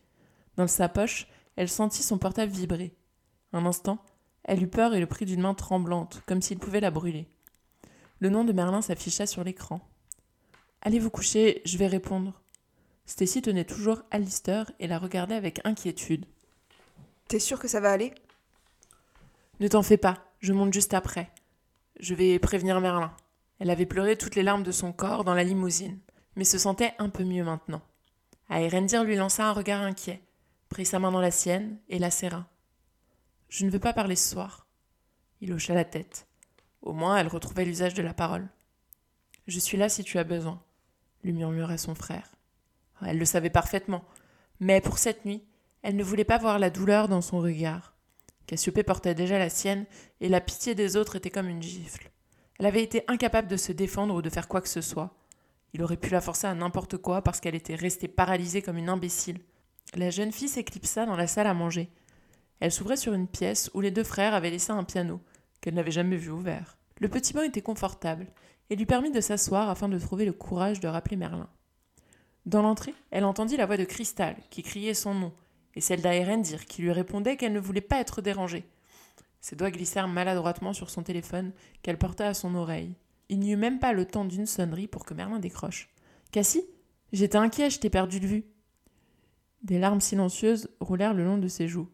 Dans 0.56 0.66
sa 0.66 0.88
poche, 0.88 1.28
elle 1.56 1.68
sentit 1.68 2.02
son 2.02 2.16
portable 2.16 2.50
vibrer. 2.50 2.96
Un 3.52 3.66
instant, 3.66 3.98
elle 4.44 4.62
eut 4.62 4.68
peur 4.68 4.94
et 4.94 5.00
le 5.00 5.06
prit 5.06 5.26
d'une 5.26 5.42
main 5.42 5.52
tremblante, 5.52 6.22
comme 6.24 6.40
s'il 6.40 6.58
pouvait 6.58 6.80
la 6.80 6.90
brûler. 6.90 7.28
Le 8.18 8.30
nom 8.30 8.44
de 8.44 8.54
Merlin 8.54 8.80
s'afficha 8.80 9.26
sur 9.26 9.44
l'écran. 9.44 9.82
Allez 10.80 10.98
vous 10.98 11.10
coucher, 11.10 11.60
je 11.66 11.76
vais 11.76 11.88
répondre. 11.88 12.40
Stacy 13.04 13.42
tenait 13.42 13.64
toujours 13.64 14.00
Alistair 14.10 14.72
et 14.80 14.86
la 14.86 14.98
regardait 14.98 15.34
avec 15.34 15.60
inquiétude. 15.64 16.24
T'es 17.28 17.38
sûr 17.38 17.58
que 17.58 17.68
ça 17.68 17.80
va 17.80 17.92
aller? 17.92 18.14
Ne 19.60 19.68
t'en 19.68 19.82
fais 19.82 19.96
pas, 19.96 20.18
je 20.40 20.52
monte 20.52 20.72
juste 20.72 20.94
après. 20.94 21.30
Je 21.98 22.14
vais 22.14 22.38
prévenir 22.38 22.80
Merlin. 22.80 23.14
Elle 23.58 23.70
avait 23.70 23.86
pleuré 23.86 24.16
toutes 24.16 24.34
les 24.34 24.42
larmes 24.42 24.62
de 24.62 24.72
son 24.72 24.92
corps 24.92 25.24
dans 25.24 25.34
la 25.34 25.44
limousine, 25.44 25.98
mais 26.34 26.44
se 26.44 26.58
sentait 26.58 26.92
un 26.98 27.08
peu 27.08 27.24
mieux 27.24 27.44
maintenant. 27.44 27.80
Aérendir 28.48 29.02
lui 29.02 29.16
lança 29.16 29.48
un 29.48 29.52
regard 29.52 29.82
inquiet, 29.82 30.22
prit 30.68 30.84
sa 30.84 30.98
main 30.98 31.10
dans 31.10 31.20
la 31.20 31.30
sienne 31.30 31.78
et 31.88 31.98
la 31.98 32.10
serra. 32.10 32.46
Je 33.48 33.64
ne 33.64 33.70
veux 33.70 33.78
pas 33.78 33.92
parler 33.94 34.16
ce 34.16 34.28
soir. 34.28 34.66
Il 35.40 35.52
hocha 35.52 35.74
la 35.74 35.84
tête. 35.84 36.26
Au 36.82 36.92
moins 36.92 37.16
elle 37.16 37.28
retrouvait 37.28 37.64
l'usage 37.64 37.94
de 37.94 38.02
la 38.02 38.14
parole. 38.14 38.48
Je 39.46 39.58
suis 39.58 39.78
là 39.78 39.88
si 39.88 40.04
tu 40.04 40.18
as 40.18 40.24
besoin, 40.24 40.62
lui 41.22 41.32
murmura 41.32 41.78
son 41.78 41.94
frère. 41.94 42.32
Elle 43.02 43.18
le 43.18 43.24
savait 43.24 43.50
parfaitement, 43.50 44.04
mais 44.60 44.80
pour 44.80 44.98
cette 44.98 45.24
nuit, 45.24 45.44
elle 45.82 45.96
ne 45.96 46.04
voulait 46.04 46.24
pas 46.24 46.38
voir 46.38 46.58
la 46.58 46.70
douleur 46.70 47.08
dans 47.08 47.20
son 47.20 47.38
regard. 47.38 47.95
Cassiopée 48.46 48.82
portait 48.82 49.14
déjà 49.14 49.38
la 49.38 49.50
sienne, 49.50 49.86
et 50.20 50.28
la 50.28 50.40
pitié 50.40 50.74
des 50.74 50.96
autres 50.96 51.16
était 51.16 51.30
comme 51.30 51.48
une 51.48 51.62
gifle. 51.62 52.10
Elle 52.58 52.66
avait 52.66 52.82
été 52.82 53.02
incapable 53.08 53.48
de 53.48 53.56
se 53.56 53.72
défendre 53.72 54.14
ou 54.14 54.22
de 54.22 54.30
faire 54.30 54.48
quoi 54.48 54.60
que 54.60 54.68
ce 54.68 54.80
soit. 54.80 55.14
Il 55.74 55.82
aurait 55.82 55.96
pu 55.96 56.10
la 56.10 56.20
forcer 56.20 56.46
à 56.46 56.54
n'importe 56.54 56.96
quoi 56.96 57.22
parce 57.22 57.40
qu'elle 57.40 57.54
était 57.54 57.74
restée 57.74 58.08
paralysée 58.08 58.62
comme 58.62 58.78
une 58.78 58.88
imbécile. 58.88 59.40
La 59.94 60.10
jeune 60.10 60.32
fille 60.32 60.48
s'éclipsa 60.48 61.04
dans 61.04 61.16
la 61.16 61.26
salle 61.26 61.46
à 61.46 61.54
manger. 61.54 61.90
Elle 62.60 62.72
s'ouvrait 62.72 62.96
sur 62.96 63.12
une 63.12 63.28
pièce 63.28 63.70
où 63.74 63.80
les 63.80 63.90
deux 63.90 64.04
frères 64.04 64.32
avaient 64.32 64.50
laissé 64.50 64.72
un 64.72 64.84
piano, 64.84 65.20
qu'elle 65.60 65.74
n'avait 65.74 65.90
jamais 65.90 66.16
vu 66.16 66.30
ouvert. 66.30 66.78
Le 66.98 67.08
petit 67.08 67.34
banc 67.34 67.42
était 67.42 67.60
confortable 67.60 68.26
et 68.70 68.76
lui 68.76 68.86
permit 68.86 69.10
de 69.10 69.20
s'asseoir 69.20 69.68
afin 69.68 69.88
de 69.88 69.98
trouver 69.98 70.24
le 70.24 70.32
courage 70.32 70.80
de 70.80 70.88
rappeler 70.88 71.16
Merlin. 71.16 71.50
Dans 72.46 72.62
l'entrée, 72.62 72.94
elle 73.10 73.24
entendit 73.24 73.56
la 73.56 73.66
voix 73.66 73.76
de 73.76 73.84
Cristal 73.84 74.36
qui 74.50 74.62
criait 74.62 74.94
son 74.94 75.14
nom 75.14 75.32
et 75.76 75.80
celle 75.80 76.00
d'Aérendir 76.00 76.64
qui 76.64 76.82
lui 76.82 76.90
répondait 76.90 77.36
qu'elle 77.36 77.52
ne 77.52 77.60
voulait 77.60 77.80
pas 77.80 78.00
être 78.00 78.22
dérangée. 78.22 78.64
Ses 79.40 79.54
doigts 79.54 79.70
glissèrent 79.70 80.08
maladroitement 80.08 80.72
sur 80.72 80.90
son 80.90 81.02
téléphone 81.02 81.52
qu'elle 81.82 81.98
porta 81.98 82.26
à 82.26 82.34
son 82.34 82.54
oreille. 82.54 82.96
Il 83.28 83.38
n'y 83.38 83.52
eut 83.52 83.56
même 83.56 83.78
pas 83.78 83.92
le 83.92 84.06
temps 84.06 84.24
d'une 84.24 84.46
sonnerie 84.46 84.88
pour 84.88 85.04
que 85.04 85.14
Merlin 85.14 85.38
décroche. 85.38 85.88
Cassie 86.32 86.64
J'étais 87.12 87.38
inquiet, 87.38 87.70
je 87.70 87.78
t'ai 87.78 87.90
perdu 87.90 88.18
de 88.18 88.26
vue. 88.26 88.44
Des 89.62 89.78
larmes 89.78 90.00
silencieuses 90.00 90.68
roulèrent 90.80 91.14
le 91.14 91.24
long 91.24 91.38
de 91.38 91.48
ses 91.48 91.68
joues. 91.68 91.88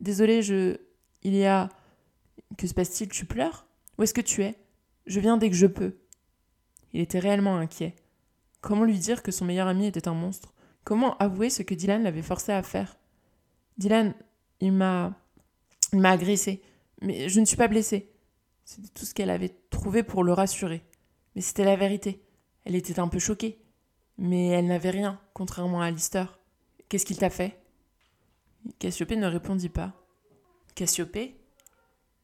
Désolé, 0.00 0.42
je. 0.42 0.76
Il 1.22 1.34
y 1.34 1.44
a. 1.44 1.68
Que 2.56 2.66
se 2.66 2.74
passe-t-il? 2.74 3.10
Tu 3.10 3.26
pleures? 3.26 3.66
Où 3.98 4.02
est-ce 4.02 4.14
que 4.14 4.20
tu 4.20 4.42
es? 4.42 4.56
Je 5.06 5.20
viens 5.20 5.36
dès 5.36 5.50
que 5.50 5.56
je 5.56 5.66
peux. 5.66 5.96
Il 6.92 7.00
était 7.00 7.18
réellement 7.18 7.56
inquiet. 7.56 7.96
Comment 8.60 8.84
lui 8.84 8.98
dire 8.98 9.22
que 9.22 9.32
son 9.32 9.44
meilleur 9.44 9.68
ami 9.68 9.86
était 9.86 10.08
un 10.08 10.14
monstre? 10.14 10.52
Comment 10.84 11.16
avouer 11.18 11.50
ce 11.50 11.62
que 11.62 11.74
Dylan 11.74 12.02
l'avait 12.02 12.22
forcé 12.22 12.52
à 12.52 12.62
faire? 12.62 12.96
Dylan, 13.78 14.14
il 14.60 14.72
m'a. 14.72 15.14
Il 15.92 16.00
m'a 16.00 16.10
agressé. 16.10 16.62
Mais 17.02 17.28
je 17.28 17.40
ne 17.40 17.44
suis 17.44 17.56
pas 17.56 17.68
blessée. 17.68 18.12
C'était 18.64 18.88
tout 18.88 19.04
ce 19.04 19.14
qu'elle 19.14 19.30
avait 19.30 19.56
trouvé 19.70 20.02
pour 20.02 20.22
le 20.22 20.32
rassurer. 20.32 20.84
Mais 21.34 21.40
c'était 21.42 21.64
la 21.64 21.76
vérité. 21.76 22.22
Elle 22.64 22.76
était 22.76 23.00
un 23.00 23.08
peu 23.08 23.18
choquée. 23.18 23.60
Mais 24.18 24.48
elle 24.48 24.66
n'avait 24.66 24.90
rien, 24.90 25.18
contrairement 25.32 25.80
à 25.80 25.90
Lister. 25.90 26.24
Qu'est-ce 26.88 27.06
qu'il 27.06 27.18
t'a 27.18 27.30
fait? 27.30 27.58
Cassiopée 28.78 29.16
ne 29.16 29.26
répondit 29.26 29.70
pas. 29.70 29.94
Cassiopée? 30.74 31.40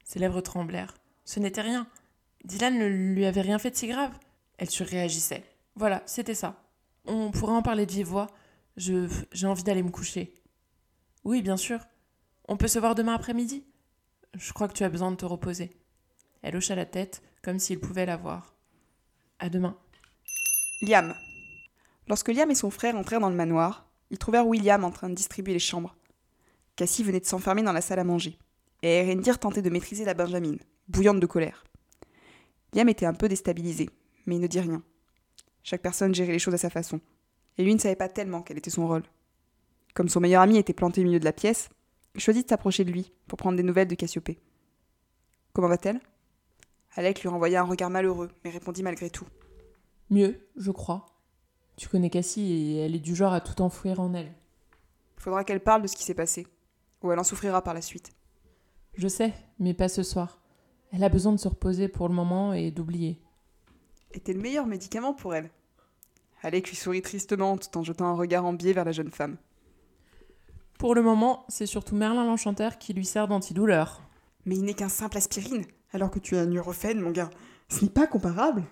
Ses 0.04 0.18
lèvres 0.18 0.40
tremblèrent. 0.40 0.94
Ce 1.24 1.40
n'était 1.40 1.62
rien. 1.62 1.88
Dylan 2.44 2.78
ne 2.78 2.86
lui 2.86 3.24
avait 3.24 3.40
rien 3.40 3.58
fait 3.58 3.70
de 3.70 3.76
si 3.76 3.88
grave. 3.88 4.16
Elle 4.58 4.70
surréagissait. 4.70 5.44
Voilà, 5.74 6.02
c'était 6.06 6.34
ça. 6.34 6.62
On 7.06 7.30
pourrait 7.30 7.54
en 7.54 7.62
parler 7.62 7.86
de 7.86 7.92
vive 7.92 8.06
voix. 8.06 8.28
J'ai 8.76 9.46
envie 9.46 9.62
d'aller 9.62 9.82
me 9.82 9.90
coucher. 9.90 10.34
Oui, 11.24 11.42
bien 11.42 11.56
sûr. 11.56 11.80
On 12.46 12.56
peut 12.56 12.68
se 12.68 12.78
voir 12.78 12.94
demain 12.94 13.14
après-midi? 13.14 13.64
Je 14.34 14.52
crois 14.52 14.68
que 14.68 14.74
tu 14.74 14.84
as 14.84 14.88
besoin 14.88 15.10
de 15.10 15.16
te 15.16 15.24
reposer. 15.24 15.70
Elle 16.42 16.56
hocha 16.56 16.74
la 16.74 16.86
tête, 16.86 17.22
comme 17.42 17.58
s'il 17.58 17.80
pouvait 17.80 18.06
la 18.06 18.16
voir. 18.16 18.54
À 19.38 19.48
demain. 19.48 19.78
Liam. 20.82 21.14
Lorsque 22.06 22.28
Liam 22.28 22.50
et 22.50 22.54
son 22.54 22.70
frère 22.70 22.96
entrèrent 22.96 23.20
dans 23.20 23.30
le 23.30 23.34
manoir, 23.34 23.88
ils 24.10 24.18
trouvèrent 24.18 24.46
William 24.46 24.84
en 24.84 24.90
train 24.90 25.08
de 25.08 25.14
distribuer 25.14 25.54
les 25.54 25.58
chambres. 25.58 25.96
Cassie 26.76 27.02
venait 27.02 27.20
de 27.20 27.24
s'enfermer 27.24 27.62
dans 27.62 27.72
la 27.72 27.80
salle 27.80 27.98
à 27.98 28.04
manger, 28.04 28.38
et 28.82 28.98
Erendir 28.98 29.38
tentait 29.38 29.62
de 29.62 29.70
maîtriser 29.70 30.04
la 30.04 30.14
Benjamine, 30.14 30.58
bouillante 30.88 31.18
de 31.18 31.26
colère. 31.26 31.64
Liam 32.74 32.88
était 32.88 33.06
un 33.06 33.14
peu 33.14 33.28
déstabilisé, 33.28 33.88
mais 34.26 34.36
il 34.36 34.40
ne 34.40 34.46
dit 34.46 34.60
rien. 34.60 34.82
Chaque 35.62 35.82
personne 35.82 36.14
gérait 36.14 36.32
les 36.32 36.38
choses 36.38 36.54
à 36.54 36.58
sa 36.58 36.70
façon, 36.70 37.00
et 37.58 37.64
lui 37.64 37.74
ne 37.74 37.80
savait 37.80 37.96
pas 37.96 38.08
tellement 38.08 38.42
quel 38.42 38.58
était 38.58 38.70
son 38.70 38.86
rôle. 38.86 39.04
Comme 39.94 40.08
son 40.08 40.20
meilleur 40.20 40.42
ami 40.42 40.58
était 40.58 40.72
planté 40.72 41.00
au 41.00 41.04
milieu 41.04 41.20
de 41.20 41.24
la 41.24 41.32
pièce, 41.32 41.70
il 42.14 42.20
choisit 42.20 42.44
de 42.44 42.48
s'approcher 42.50 42.84
de 42.84 42.90
lui 42.90 43.12
pour 43.26 43.38
prendre 43.38 43.56
des 43.56 43.62
nouvelles 43.62 43.88
de 43.88 43.94
Cassiopée. 43.94 44.38
Comment 45.52 45.68
va-t-elle? 45.68 46.00
Alec 46.94 47.22
lui 47.22 47.28
renvoya 47.28 47.60
un 47.60 47.64
regard 47.64 47.90
malheureux, 47.90 48.30
mais 48.44 48.50
répondit 48.50 48.82
malgré 48.82 49.10
tout. 49.10 49.26
Mieux, 50.10 50.48
je 50.56 50.70
crois. 50.70 51.06
Tu 51.76 51.88
connais 51.88 52.10
Cassie 52.10 52.52
et 52.52 52.76
elle 52.78 52.94
est 52.94 53.00
du 53.00 53.14
genre 53.14 53.34
à 53.34 53.40
tout 53.40 53.60
enfouir 53.60 54.00
en 54.00 54.14
elle. 54.14 54.32
Il 55.18 55.22
faudra 55.22 55.44
qu'elle 55.44 55.62
parle 55.62 55.82
de 55.82 55.86
ce 55.86 55.96
qui 55.96 56.04
s'est 56.04 56.14
passé, 56.14 56.46
ou 57.02 57.12
elle 57.12 57.18
en 57.18 57.24
souffrira 57.24 57.62
par 57.62 57.74
la 57.74 57.82
suite. 57.82 58.12
Je 58.94 59.08
sais, 59.08 59.34
mais 59.58 59.74
pas 59.74 59.88
ce 59.88 60.02
soir. 60.02 60.40
Elle 60.92 61.04
a 61.04 61.10
besoin 61.10 61.32
de 61.32 61.38
se 61.38 61.48
reposer 61.48 61.88
pour 61.88 62.08
le 62.08 62.14
moment 62.14 62.54
et 62.54 62.70
d'oublier. 62.70 63.20
Était 64.12 64.32
le 64.32 64.40
meilleur 64.40 64.66
médicament 64.66 65.12
pour 65.12 65.34
elle. 65.34 65.50
Alec 66.46 66.68
lui 66.68 66.76
sourit 66.76 67.02
tristement 67.02 67.56
tout 67.56 67.76
en 67.76 67.82
jetant 67.82 68.06
un 68.06 68.14
regard 68.14 68.44
en 68.44 68.52
biais 68.52 68.72
vers 68.72 68.84
la 68.84 68.92
jeune 68.92 69.10
femme. 69.10 69.36
Pour 70.78 70.94
le 70.94 71.02
moment, 71.02 71.44
c'est 71.48 71.66
surtout 71.66 71.96
Merlin 71.96 72.24
l'Enchanteur 72.24 72.78
qui 72.78 72.92
lui 72.92 73.04
sert 73.04 73.26
d'antidouleur. 73.26 74.00
Mais 74.44 74.54
il 74.54 74.62
n'est 74.62 74.74
qu'un 74.74 74.88
simple 74.88 75.16
aspirine, 75.16 75.64
alors 75.92 76.08
que 76.08 76.20
tu 76.20 76.36
as 76.36 76.42
un 76.42 76.46
Nurofen, 76.46 77.00
mon 77.00 77.10
gars. 77.10 77.30
Ce 77.68 77.82
n'est 77.82 77.90
pas 77.90 78.06
comparable. 78.06 78.62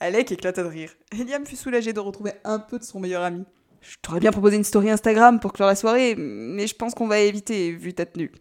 Alec 0.00 0.32
éclata 0.32 0.64
de 0.64 0.68
rire. 0.68 0.92
Eliam 1.12 1.46
fut 1.46 1.54
soulagé 1.54 1.92
de 1.92 2.00
retrouver 2.00 2.32
un 2.42 2.58
peu 2.58 2.76
de 2.76 2.82
son 2.82 2.98
meilleur 2.98 3.22
ami. 3.22 3.44
Je 3.82 3.94
t'aurais 4.02 4.18
bien 4.18 4.32
proposé 4.32 4.56
une 4.56 4.64
story 4.64 4.90
Instagram 4.90 5.38
pour 5.38 5.52
clore 5.52 5.68
la 5.68 5.76
soirée, 5.76 6.16
mais 6.16 6.66
je 6.66 6.74
pense 6.74 6.96
qu'on 6.96 7.06
va 7.06 7.20
éviter, 7.20 7.70
vu 7.70 7.94
ta 7.94 8.04
tenue. 8.04 8.32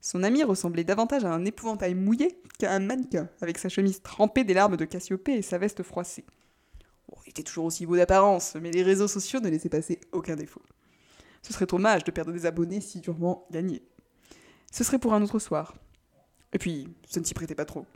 Son 0.00 0.22
ami 0.22 0.44
ressemblait 0.44 0.84
davantage 0.84 1.24
à 1.24 1.32
un 1.32 1.44
épouvantail 1.44 1.96
mouillé 1.96 2.40
qu'à 2.60 2.70
un 2.70 2.78
mannequin, 2.78 3.28
avec 3.40 3.58
sa 3.58 3.68
chemise 3.68 4.02
trempée 4.02 4.44
des 4.44 4.54
larmes 4.54 4.76
de 4.76 4.84
Cassiopée 4.84 5.34
et 5.34 5.42
sa 5.42 5.58
veste 5.58 5.82
froissée. 5.82 6.24
Il 7.26 7.30
était 7.30 7.42
toujours 7.42 7.66
aussi 7.66 7.86
beau 7.86 7.96
d'apparence, 7.96 8.56
mais 8.60 8.70
les 8.70 8.82
réseaux 8.82 9.08
sociaux 9.08 9.40
ne 9.40 9.48
laissaient 9.48 9.68
passer 9.68 10.00
aucun 10.12 10.36
défaut. 10.36 10.62
Ce 11.42 11.52
serait 11.52 11.66
dommage 11.66 12.04
de 12.04 12.10
perdre 12.10 12.32
des 12.32 12.46
abonnés 12.46 12.80
si 12.80 13.00
durement 13.00 13.46
gagnés. 13.50 13.82
Ce 14.70 14.84
serait 14.84 14.98
pour 14.98 15.14
un 15.14 15.22
autre 15.22 15.38
soir. 15.38 15.74
Et 16.52 16.58
puis, 16.58 16.88
ça 17.08 17.20
ne 17.20 17.24
s'y 17.24 17.34
prêtait 17.34 17.54
pas 17.54 17.64
trop. 17.64 17.86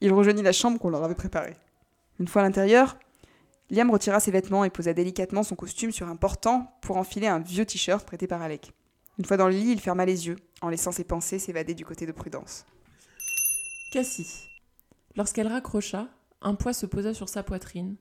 Il 0.00 0.12
rejoignit 0.12 0.42
la 0.42 0.52
chambre 0.52 0.78
qu'on 0.78 0.90
leur 0.90 1.04
avait 1.04 1.14
préparée. 1.14 1.56
Une 2.18 2.28
fois 2.28 2.42
à 2.42 2.44
l'intérieur, 2.44 2.98
Liam 3.70 3.90
retira 3.90 4.18
ses 4.20 4.30
vêtements 4.30 4.64
et 4.64 4.70
posa 4.70 4.94
délicatement 4.94 5.42
son 5.42 5.56
costume 5.56 5.92
sur 5.92 6.08
un 6.08 6.16
portant 6.16 6.72
pour 6.80 6.96
enfiler 6.96 7.26
un 7.26 7.38
vieux 7.38 7.66
t-shirt 7.66 8.06
prêté 8.06 8.26
par 8.26 8.40
Alec. 8.40 8.72
Une 9.18 9.24
fois 9.24 9.36
dans 9.36 9.48
le 9.48 9.54
lit, 9.54 9.72
il 9.72 9.80
ferma 9.80 10.06
les 10.06 10.26
yeux, 10.26 10.36
en 10.62 10.68
laissant 10.68 10.92
ses 10.92 11.04
pensées 11.04 11.38
s'évader 11.38 11.74
du 11.74 11.84
côté 11.84 12.06
de 12.06 12.12
Prudence. 12.12 12.64
Cassie. 13.92 14.48
Lorsqu'elle 15.16 15.48
raccrocha, 15.48 16.08
un 16.40 16.54
poids 16.54 16.72
se 16.72 16.86
posa 16.86 17.12
sur 17.14 17.28
sa 17.28 17.42
poitrine. 17.42 17.96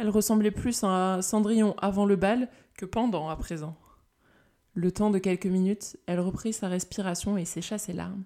Elle 0.00 0.08
ressemblait 0.08 0.50
plus 0.50 0.82
à 0.82 0.86
un 0.86 1.20
cendrillon 1.20 1.74
avant 1.76 2.06
le 2.06 2.16
bal 2.16 2.48
que 2.74 2.86
pendant 2.86 3.28
à 3.28 3.36
présent. 3.36 3.76
Le 4.72 4.90
temps 4.90 5.10
de 5.10 5.18
quelques 5.18 5.44
minutes, 5.44 5.98
elle 6.06 6.20
reprit 6.20 6.54
sa 6.54 6.68
respiration 6.68 7.36
et 7.36 7.44
sécha 7.44 7.76
ses 7.76 7.92
larmes. 7.92 8.24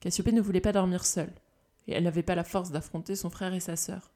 Cassiopée 0.00 0.32
ne 0.32 0.42
voulait 0.42 0.60
pas 0.60 0.72
dormir 0.72 1.06
seule, 1.06 1.32
et 1.86 1.94
elle 1.94 2.04
n'avait 2.04 2.22
pas 2.22 2.34
la 2.34 2.44
force 2.44 2.72
d'affronter 2.72 3.16
son 3.16 3.30
frère 3.30 3.54
et 3.54 3.60
sa 3.60 3.74
sœur. 3.74 4.12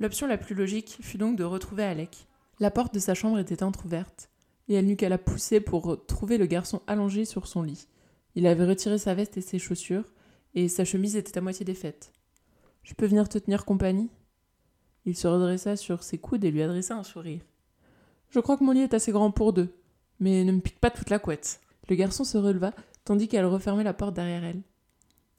L'option 0.00 0.26
la 0.26 0.38
plus 0.38 0.54
logique 0.54 0.96
fut 1.02 1.18
donc 1.18 1.36
de 1.36 1.44
retrouver 1.44 1.82
Alec. 1.82 2.26
La 2.60 2.70
porte 2.70 2.94
de 2.94 2.98
sa 2.98 3.12
chambre 3.12 3.38
était 3.38 3.62
entr'ouverte, 3.62 4.30
et 4.68 4.74
elle 4.74 4.86
n'eut 4.86 4.96
qu'à 4.96 5.10
la 5.10 5.18
pousser 5.18 5.60
pour 5.60 6.06
trouver 6.06 6.38
le 6.38 6.46
garçon 6.46 6.80
allongé 6.86 7.26
sur 7.26 7.46
son 7.46 7.60
lit. 7.60 7.88
Il 8.36 8.46
avait 8.46 8.64
retiré 8.64 8.96
sa 8.96 9.12
veste 9.12 9.36
et 9.36 9.42
ses 9.42 9.58
chaussures, 9.58 10.10
et 10.54 10.70
sa 10.70 10.86
chemise 10.86 11.14
était 11.14 11.36
à 11.36 11.42
moitié 11.42 11.66
défaite. 11.66 12.10
Je 12.84 12.94
peux 12.94 13.04
venir 13.04 13.28
te 13.28 13.36
tenir 13.36 13.66
compagnie? 13.66 14.08
Il 15.04 15.16
se 15.16 15.26
redressa 15.26 15.76
sur 15.76 16.02
ses 16.02 16.18
coudes 16.18 16.44
et 16.44 16.50
lui 16.50 16.62
adressa 16.62 16.96
un 16.96 17.02
sourire. 17.02 17.42
Je 18.30 18.40
crois 18.40 18.56
que 18.56 18.64
mon 18.64 18.72
lit 18.72 18.80
est 18.80 18.94
assez 18.94 19.12
grand 19.12 19.30
pour 19.30 19.52
deux, 19.52 19.74
mais 20.20 20.44
ne 20.44 20.52
me 20.52 20.60
pique 20.60 20.80
pas 20.80 20.90
toute 20.90 21.10
la 21.10 21.18
couette. 21.18 21.60
Le 21.88 21.96
garçon 21.96 22.24
se 22.24 22.38
releva, 22.38 22.72
tandis 23.04 23.28
qu'elle 23.28 23.44
refermait 23.44 23.84
la 23.84 23.94
porte 23.94 24.14
derrière 24.14 24.44
elle. 24.44 24.62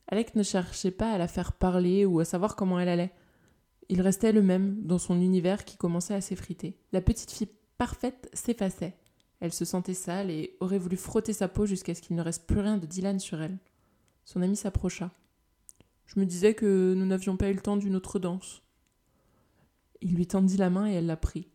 Alec 0.07 0.36
ne 0.36 0.43
cherchait 0.43 0.91
pas 0.91 1.11
à 1.11 1.18
la 1.18 1.28
faire 1.28 1.53
parler 1.53 2.05
ou 2.05 2.20
à 2.20 2.26
savoir 2.26 2.55
comment 2.55 2.80
elle 2.80 2.89
allait. 2.89 3.14
Il 3.89 4.01
restait 4.01 4.32
le 4.32 4.41
même 4.41 4.82
dans 4.84 4.97
son 4.97 5.20
univers 5.22 5.66
qui 5.66 5.78
commençait 5.78 6.14
à 6.14 6.22
s'effriter. 6.22 6.78
La 6.91 7.01
petite 7.01 7.32
fille 7.32 7.49
parfaite 7.78 8.30
s'effaçait. 8.34 8.97
Elle 9.39 9.53
se 9.53 9.66
sentait 9.66 9.93
sale 9.93 10.30
et 10.30 10.55
aurait 10.59 10.78
voulu 10.78 10.97
frotter 10.97 11.34
sa 11.34 11.47
peau 11.47 11.66
jusqu'à 11.66 11.95
ce 11.95 12.01
qu'il 12.01 12.16
ne 12.16 12.22
reste 12.22 12.45
plus 12.47 12.59
rien 12.59 12.78
de 12.78 12.86
Dylan 12.86 13.20
sur 13.20 13.41
elle. 13.41 13.57
Son 14.26 14.41
ami 14.41 14.55
s'approcha. 14.55 15.11
Je 16.05 16.20
me 16.20 16.26
disais 16.26 16.53
que 16.53 16.93
nous 16.95 17.05
n'avions 17.05 17.38
pas 17.38 17.49
eu 17.49 17.53
le 17.53 17.61
temps 17.61 17.78
d'une 17.78 17.95
autre 17.95 18.20
danse. 18.20 18.62
Il 20.04 20.16
lui 20.16 20.28
tendit 20.28 20.58
la 20.58 20.70
main 20.70 20.86
et 20.86 20.95
elle 20.95 21.06
la 21.06 21.16
prit. 21.16 21.47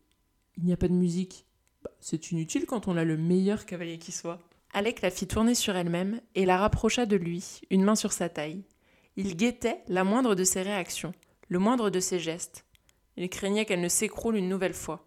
Il 0.57 0.63
n'y 0.63 0.73
a 0.73 0.77
pas 0.77 0.87
de 0.87 0.93
musique. 0.93 1.45
Bah, 1.83 1.91
c'est 1.99 2.31
inutile 2.31 2.65
quand 2.65 2.87
on 2.87 2.97
a 2.97 3.03
le 3.03 3.15
meilleur 3.15 3.67
cavalier 3.67 3.99
qui 3.99 4.11
soit. 4.11 4.39
Alec 4.73 5.03
la 5.03 5.11
fit 5.11 5.27
tourner 5.27 5.53
sur 5.53 5.75
elle-même 5.75 6.19
et 6.33 6.47
la 6.47 6.57
rapprocha 6.57 7.05
de 7.05 7.15
lui, 7.15 7.61
une 7.69 7.83
main 7.83 7.95
sur 7.95 8.11
sa 8.11 8.27
taille. 8.27 8.63
Il 9.17 9.37
guettait 9.37 9.83
la 9.87 10.03
moindre 10.03 10.33
de 10.33 10.43
ses 10.43 10.63
réactions, 10.63 11.13
le 11.47 11.59
moindre 11.59 11.91
de 11.91 11.99
ses 11.99 12.19
gestes. 12.19 12.65
Il 13.17 13.29
craignait 13.29 13.65
qu'elle 13.65 13.81
ne 13.81 13.87
s'écroule 13.87 14.35
une 14.35 14.49
nouvelle 14.49 14.73
fois. 14.73 15.05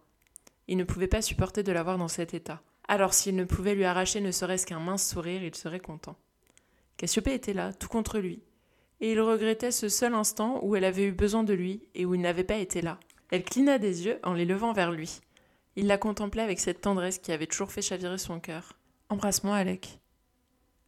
Il 0.68 0.76
ne 0.76 0.84
pouvait 0.84 1.08
pas 1.08 1.20
supporter 1.20 1.64
de 1.64 1.72
la 1.72 1.82
voir 1.82 1.98
dans 1.98 2.08
cet 2.08 2.34
état. 2.34 2.62
Alors 2.86 3.12
s'il 3.12 3.34
ne 3.34 3.44
pouvait 3.44 3.74
lui 3.74 3.84
arracher 3.84 4.20
ne 4.20 4.30
serait-ce 4.30 4.66
qu'un 4.66 4.78
mince 4.78 5.08
sourire, 5.08 5.42
il 5.42 5.54
serait 5.56 5.80
content. 5.80 6.16
Cassiopée 6.96 7.34
était 7.34 7.54
là, 7.54 7.72
tout 7.72 7.88
contre 7.88 8.20
lui, 8.20 8.40
et 9.00 9.10
il 9.10 9.20
regrettait 9.20 9.72
ce 9.72 9.88
seul 9.88 10.14
instant 10.14 10.60
où 10.62 10.76
elle 10.76 10.84
avait 10.84 11.06
eu 11.06 11.12
besoin 11.12 11.42
de 11.42 11.54
lui 11.54 11.82
et 11.96 12.06
où 12.06 12.14
il 12.14 12.20
n'avait 12.20 12.44
pas 12.44 12.58
été 12.58 12.82
là. 12.82 13.00
Elle 13.32 13.44
cligna 13.44 13.78
des 13.78 14.04
yeux 14.04 14.20
en 14.24 14.34
les 14.34 14.44
levant 14.44 14.74
vers 14.74 14.92
lui. 14.92 15.22
Il 15.74 15.86
la 15.86 15.96
contemplait 15.96 16.42
avec 16.42 16.60
cette 16.60 16.82
tendresse 16.82 17.18
qui 17.18 17.32
avait 17.32 17.46
toujours 17.46 17.72
fait 17.72 17.80
chavirer 17.80 18.18
son 18.18 18.40
cœur. 18.40 18.78
Embrasse-moi, 19.08 19.56
Alec. 19.56 20.00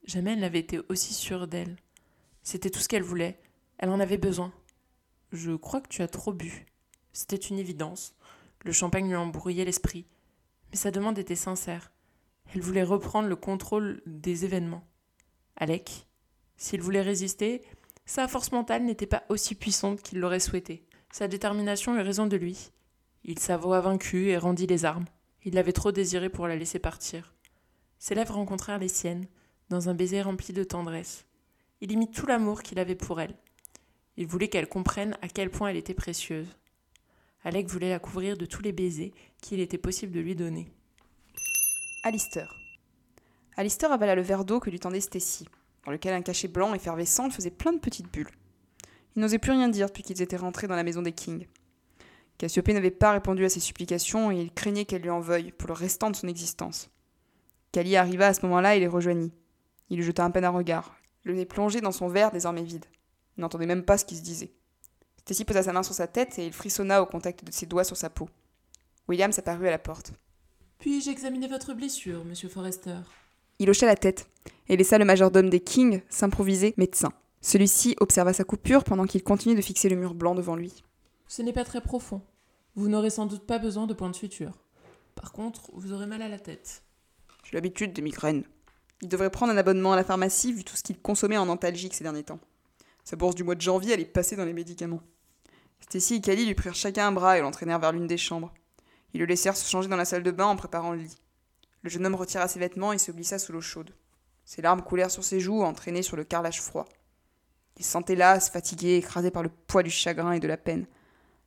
Jamais 0.05 0.34
elle 0.34 0.40
n'avait 0.40 0.59
été 0.59 0.78
aussi 0.90 1.14
sûre 1.14 1.49
d'elle. 1.49 1.74
C'était 2.42 2.68
tout 2.68 2.80
ce 2.80 2.88
qu'elle 2.88 3.03
voulait. 3.03 3.40
Elle 3.78 3.88
en 3.88 3.99
avait 3.99 4.18
besoin. 4.18 4.53
Je 5.32 5.53
crois 5.53 5.80
que 5.80 5.88
tu 5.88 6.03
as 6.03 6.07
trop 6.07 6.34
bu. 6.34 6.66
C'était 7.14 7.36
une 7.36 7.59
évidence. 7.59 8.14
Le 8.62 8.72
champagne 8.72 9.09
lui 9.09 9.16
embrouillait 9.16 9.64
l'esprit. 9.64 10.05
Mais 10.70 10.76
sa 10.76 10.90
demande 10.90 11.18
était 11.18 11.36
sincère. 11.36 11.92
Elle 12.55 12.61
voulait 12.61 12.82
reprendre 12.82 13.26
le 13.26 13.36
contrôle 13.36 14.03
des 14.05 14.45
événements. 14.45 14.86
Alec, 15.57 16.07
s'il 16.59 16.82
voulait 16.82 17.01
résister, 17.01 17.62
sa 18.05 18.28
force 18.28 18.53
mentale 18.53 18.84
n'était 18.84 19.07
pas 19.07 19.24
aussi 19.30 19.55
puissante 19.55 20.03
qu'il 20.03 20.18
l'aurait 20.20 20.40
souhaité. 20.40 20.84
Sa 21.15 21.29
détermination 21.29 21.97
eut 21.97 22.01
raison 22.01 22.27
de 22.27 22.37
lui. 22.37 22.73
Il 23.23 23.39
s'avoua 23.39 23.81
vaincu 23.81 24.31
et 24.31 24.37
rendit 24.37 24.67
les 24.67 24.85
armes. 24.85 25.05
Il 25.45 25.55
l'avait 25.55 25.73
trop 25.73 25.93
désiré 25.93 26.29
pour 26.29 26.49
la 26.49 26.57
laisser 26.57 26.81
partir. 26.81 27.37
Ses 28.01 28.17
lèvres 28.17 28.35
rencontrèrent 28.35 28.81
les 28.81 28.89
siennes, 28.89 29.29
dans 29.69 29.89
un 29.89 29.95
baiser 29.95 30.23
rempli 30.23 30.53
de 30.53 30.65
tendresse. 30.65 31.25
Il 31.81 31.93
y 31.93 31.97
mit 31.97 32.11
tout 32.11 32.27
l'amour 32.27 32.65
qu'il 32.65 32.81
avait 32.81 32.97
pour 32.97 33.21
elle. 33.21 33.37
Il 34.17 34.27
voulait 34.27 34.49
qu'elle 34.49 34.67
comprenne 34.67 35.17
à 35.23 35.29
quel 35.29 35.51
point 35.51 35.69
elle 35.69 35.77
était 35.77 35.95
précieuse. 35.95 36.49
Alec 37.45 37.69
voulait 37.69 37.91
la 37.91 38.01
couvrir 38.01 38.37
de 38.37 38.45
tous 38.45 38.62
les 38.62 38.73
baisers 38.73 39.15
qu'il 39.41 39.61
était 39.61 39.79
possible 39.79 40.11
de 40.11 40.21
lui 40.21 40.35
donner. 40.35 40.67
Alistair. 42.03 42.53
Alistair 43.57 43.93
avala 43.93 44.17
le 44.17 44.23
verre 44.23 44.45
d'eau 44.45 44.59
que 44.59 44.69
lui 44.69 44.81
tendait 44.81 45.01
Stacy, 45.01 45.47
dans 45.85 45.93
lequel 45.93 46.15
un 46.15 46.23
cachet 46.23 46.49
blanc 46.49 46.75
effervescent 46.75 47.31
faisait 47.31 47.53
plein 47.53 47.73
de 47.73 47.79
petites 47.79 48.12
bulles. 48.12 48.33
Il 49.17 49.23
n'osait 49.23 49.39
plus 49.39 49.53
rien 49.53 49.69
dire 49.69 49.87
depuis 49.87 50.03
qu'ils 50.03 50.23
étaient 50.23 50.37
rentrés 50.37 50.67
dans 50.67 50.77
la 50.77 50.83
maison 50.83 51.03
des 51.03 51.12
Kings. 51.12 51.47
Cassiopée 52.39 52.73
n'avait 52.73 52.91
pas 52.91 53.12
répondu 53.12 53.45
à 53.45 53.49
ses 53.49 53.61
supplications 53.61 54.31
et 54.31 54.37
il 54.37 54.53
craignait 54.53 54.85
qu'elle 54.85 55.03
lui 55.03 55.11
en 55.11 55.21
veuille 55.21 55.53
pour 55.53 55.69
le 55.69 55.75
restant 55.75 56.11
de 56.11 56.17
son 56.17 56.27
existence. 56.27 56.91
Kali 57.73 57.97
arriva 57.97 58.27
à 58.27 58.35
ce 58.35 58.45
moment-là 58.47 58.75
et 58.75 58.81
les 58.81 58.89
rejoignit. 58.89 59.33
Il 59.91 59.99
lui 59.99 60.05
jeta 60.05 60.25
un 60.25 60.31
peine 60.31 60.45
un 60.45 60.51
regard, 60.51 60.97
le 61.23 61.35
nez 61.35 61.47
plongé 61.47 61.81
dans 61.81 61.93
son 61.93 62.09
verre 62.09 62.33
désormais 62.33 62.62
vide. 62.62 62.87
Il 63.37 63.43
n'entendait 63.43 63.67
même 63.67 63.85
pas 63.85 63.99
ce 63.99 64.05
qui 64.05 64.17
se 64.17 64.23
disait. 64.23 64.53
Stacy 65.19 65.45
posa 65.45 65.62
sa 65.62 65.73
main 65.73 65.83
sur 65.83 65.95
sa 65.95 66.07
tête 66.07 66.39
et 66.39 66.47
il 66.47 66.53
frissonna 66.53 67.03
au 67.03 67.07
contact 67.07 67.45
de 67.45 67.53
ses 67.53 67.67
doigts 67.67 67.85
sur 67.85 67.97
sa 67.97 68.11
peau. 68.11 68.29
William 69.09 69.33
s'apparut 69.33 69.69
à 69.69 69.71
la 69.71 69.79
porte. 69.79 70.12
Puis-je 70.79 71.11
examiner 71.11 71.49
votre 71.49 71.73
blessure, 71.73 72.25
monsieur 72.25 72.49
Forrester? 72.49 72.97
Il 73.59 73.71
hocha 73.71 73.87
la 73.87 73.97
tête 73.97 74.29
et 74.69 74.77
laissa 74.77 74.99
le 74.99 75.05
majordome 75.05 75.49
des 75.49 75.61
Kings 75.61 76.03
s'improviser 76.09 76.75
médecin. 76.77 77.12
Celui-ci 77.45 77.95
observa 78.01 78.32
sa 78.32 78.42
coupure 78.42 78.84
pendant 78.84 79.05
qu'il 79.05 79.22
continuait 79.22 79.55
de 79.55 79.61
fixer 79.61 79.90
le 79.90 79.97
mur 79.97 80.14
blanc 80.14 80.34
devant 80.34 80.57
lui. 80.57 80.82
Ce 81.28 81.42
n'est 81.42 81.53
pas 81.53 81.64
très 81.64 81.82
profond. 81.82 82.22
Vous 82.74 82.88
n'aurez 82.88 83.11
sans 83.11 83.26
doute 83.26 83.47
pas 83.47 83.59
besoin 83.59 83.86
de 83.86 83.92
points 83.92 84.09
de 84.09 84.16
suture. 84.16 84.62
Par 85.14 85.30
contre, 85.30 85.70
vous 85.74 85.92
aurez 85.92 86.07
mal 86.07 86.22
à 86.22 86.28
la 86.30 86.38
tête. 86.38 86.82
J'ai 87.45 87.53
l'habitude 87.53 87.92
des 87.92 88.01
migraines. 88.01 88.45
Il 89.03 89.11
devrait 89.11 89.28
prendre 89.28 89.53
un 89.53 89.59
abonnement 89.59 89.92
à 89.92 89.97
la 89.97 90.05
pharmacie 90.05 90.55
vu 90.55 90.64
tout 90.64 90.74
ce 90.74 90.82
qu'il 90.82 90.99
consommait 90.99 91.36
en 91.36 91.51
antalgique 91.51 91.92
ces 91.92 92.03
derniers 92.03 92.22
temps. 92.22 92.40
Sa 93.05 93.16
bourse 93.16 93.34
du 93.34 93.45
mois 93.45 93.57
de 93.57 93.61
janvier 93.61 93.92
allait 93.92 94.07
passer 94.07 94.36
dans 94.36 94.47
les 94.47 94.55
médicaments. 94.55 95.03
Stacy 95.80 96.14
et 96.14 96.20
Cali 96.22 96.47
lui 96.47 96.55
prirent 96.55 96.74
chacun 96.74 97.09
un 97.09 97.12
bras 97.12 97.36
et 97.36 97.42
l'entraînèrent 97.42 97.78
vers 97.78 97.92
l'une 97.92 98.07
des 98.07 98.16
chambres. 98.16 98.55
Ils 99.12 99.20
le 99.20 99.26
laissèrent 99.26 99.59
se 99.59 99.68
changer 99.68 99.90
dans 99.90 99.99
la 99.99 100.07
salle 100.07 100.22
de 100.22 100.30
bain 100.30 100.47
en 100.47 100.57
préparant 100.57 100.92
le 100.92 101.01
lit. 101.01 101.18
Le 101.82 101.90
jeune 101.90 102.07
homme 102.07 102.14
retira 102.14 102.49
ses 102.49 102.59
vêtements 102.59 102.95
et 102.95 102.99
se 102.99 103.12
glissa 103.12 103.38
sous 103.38 103.53
l'eau 103.53 103.61
chaude. 103.61 103.95
Ses 104.47 104.62
larmes 104.62 104.82
coulèrent 104.82 105.11
sur 105.11 105.24
ses 105.24 105.40
joues, 105.40 105.62
entraînées 105.62 106.03
sur 106.03 106.16
le 106.16 106.24
carrelage 106.24 106.62
froid. 106.62 106.86
Il 107.77 107.85
se 107.85 107.91
sentait 107.91 108.14
las, 108.14 108.51
fatigué, 108.51 108.97
écrasé 108.97 109.31
par 109.31 109.43
le 109.43 109.49
poids 109.49 109.83
du 109.83 109.91
chagrin 109.91 110.33
et 110.33 110.41
de 110.41 110.49
la 110.49 110.57
peine. 110.57 110.87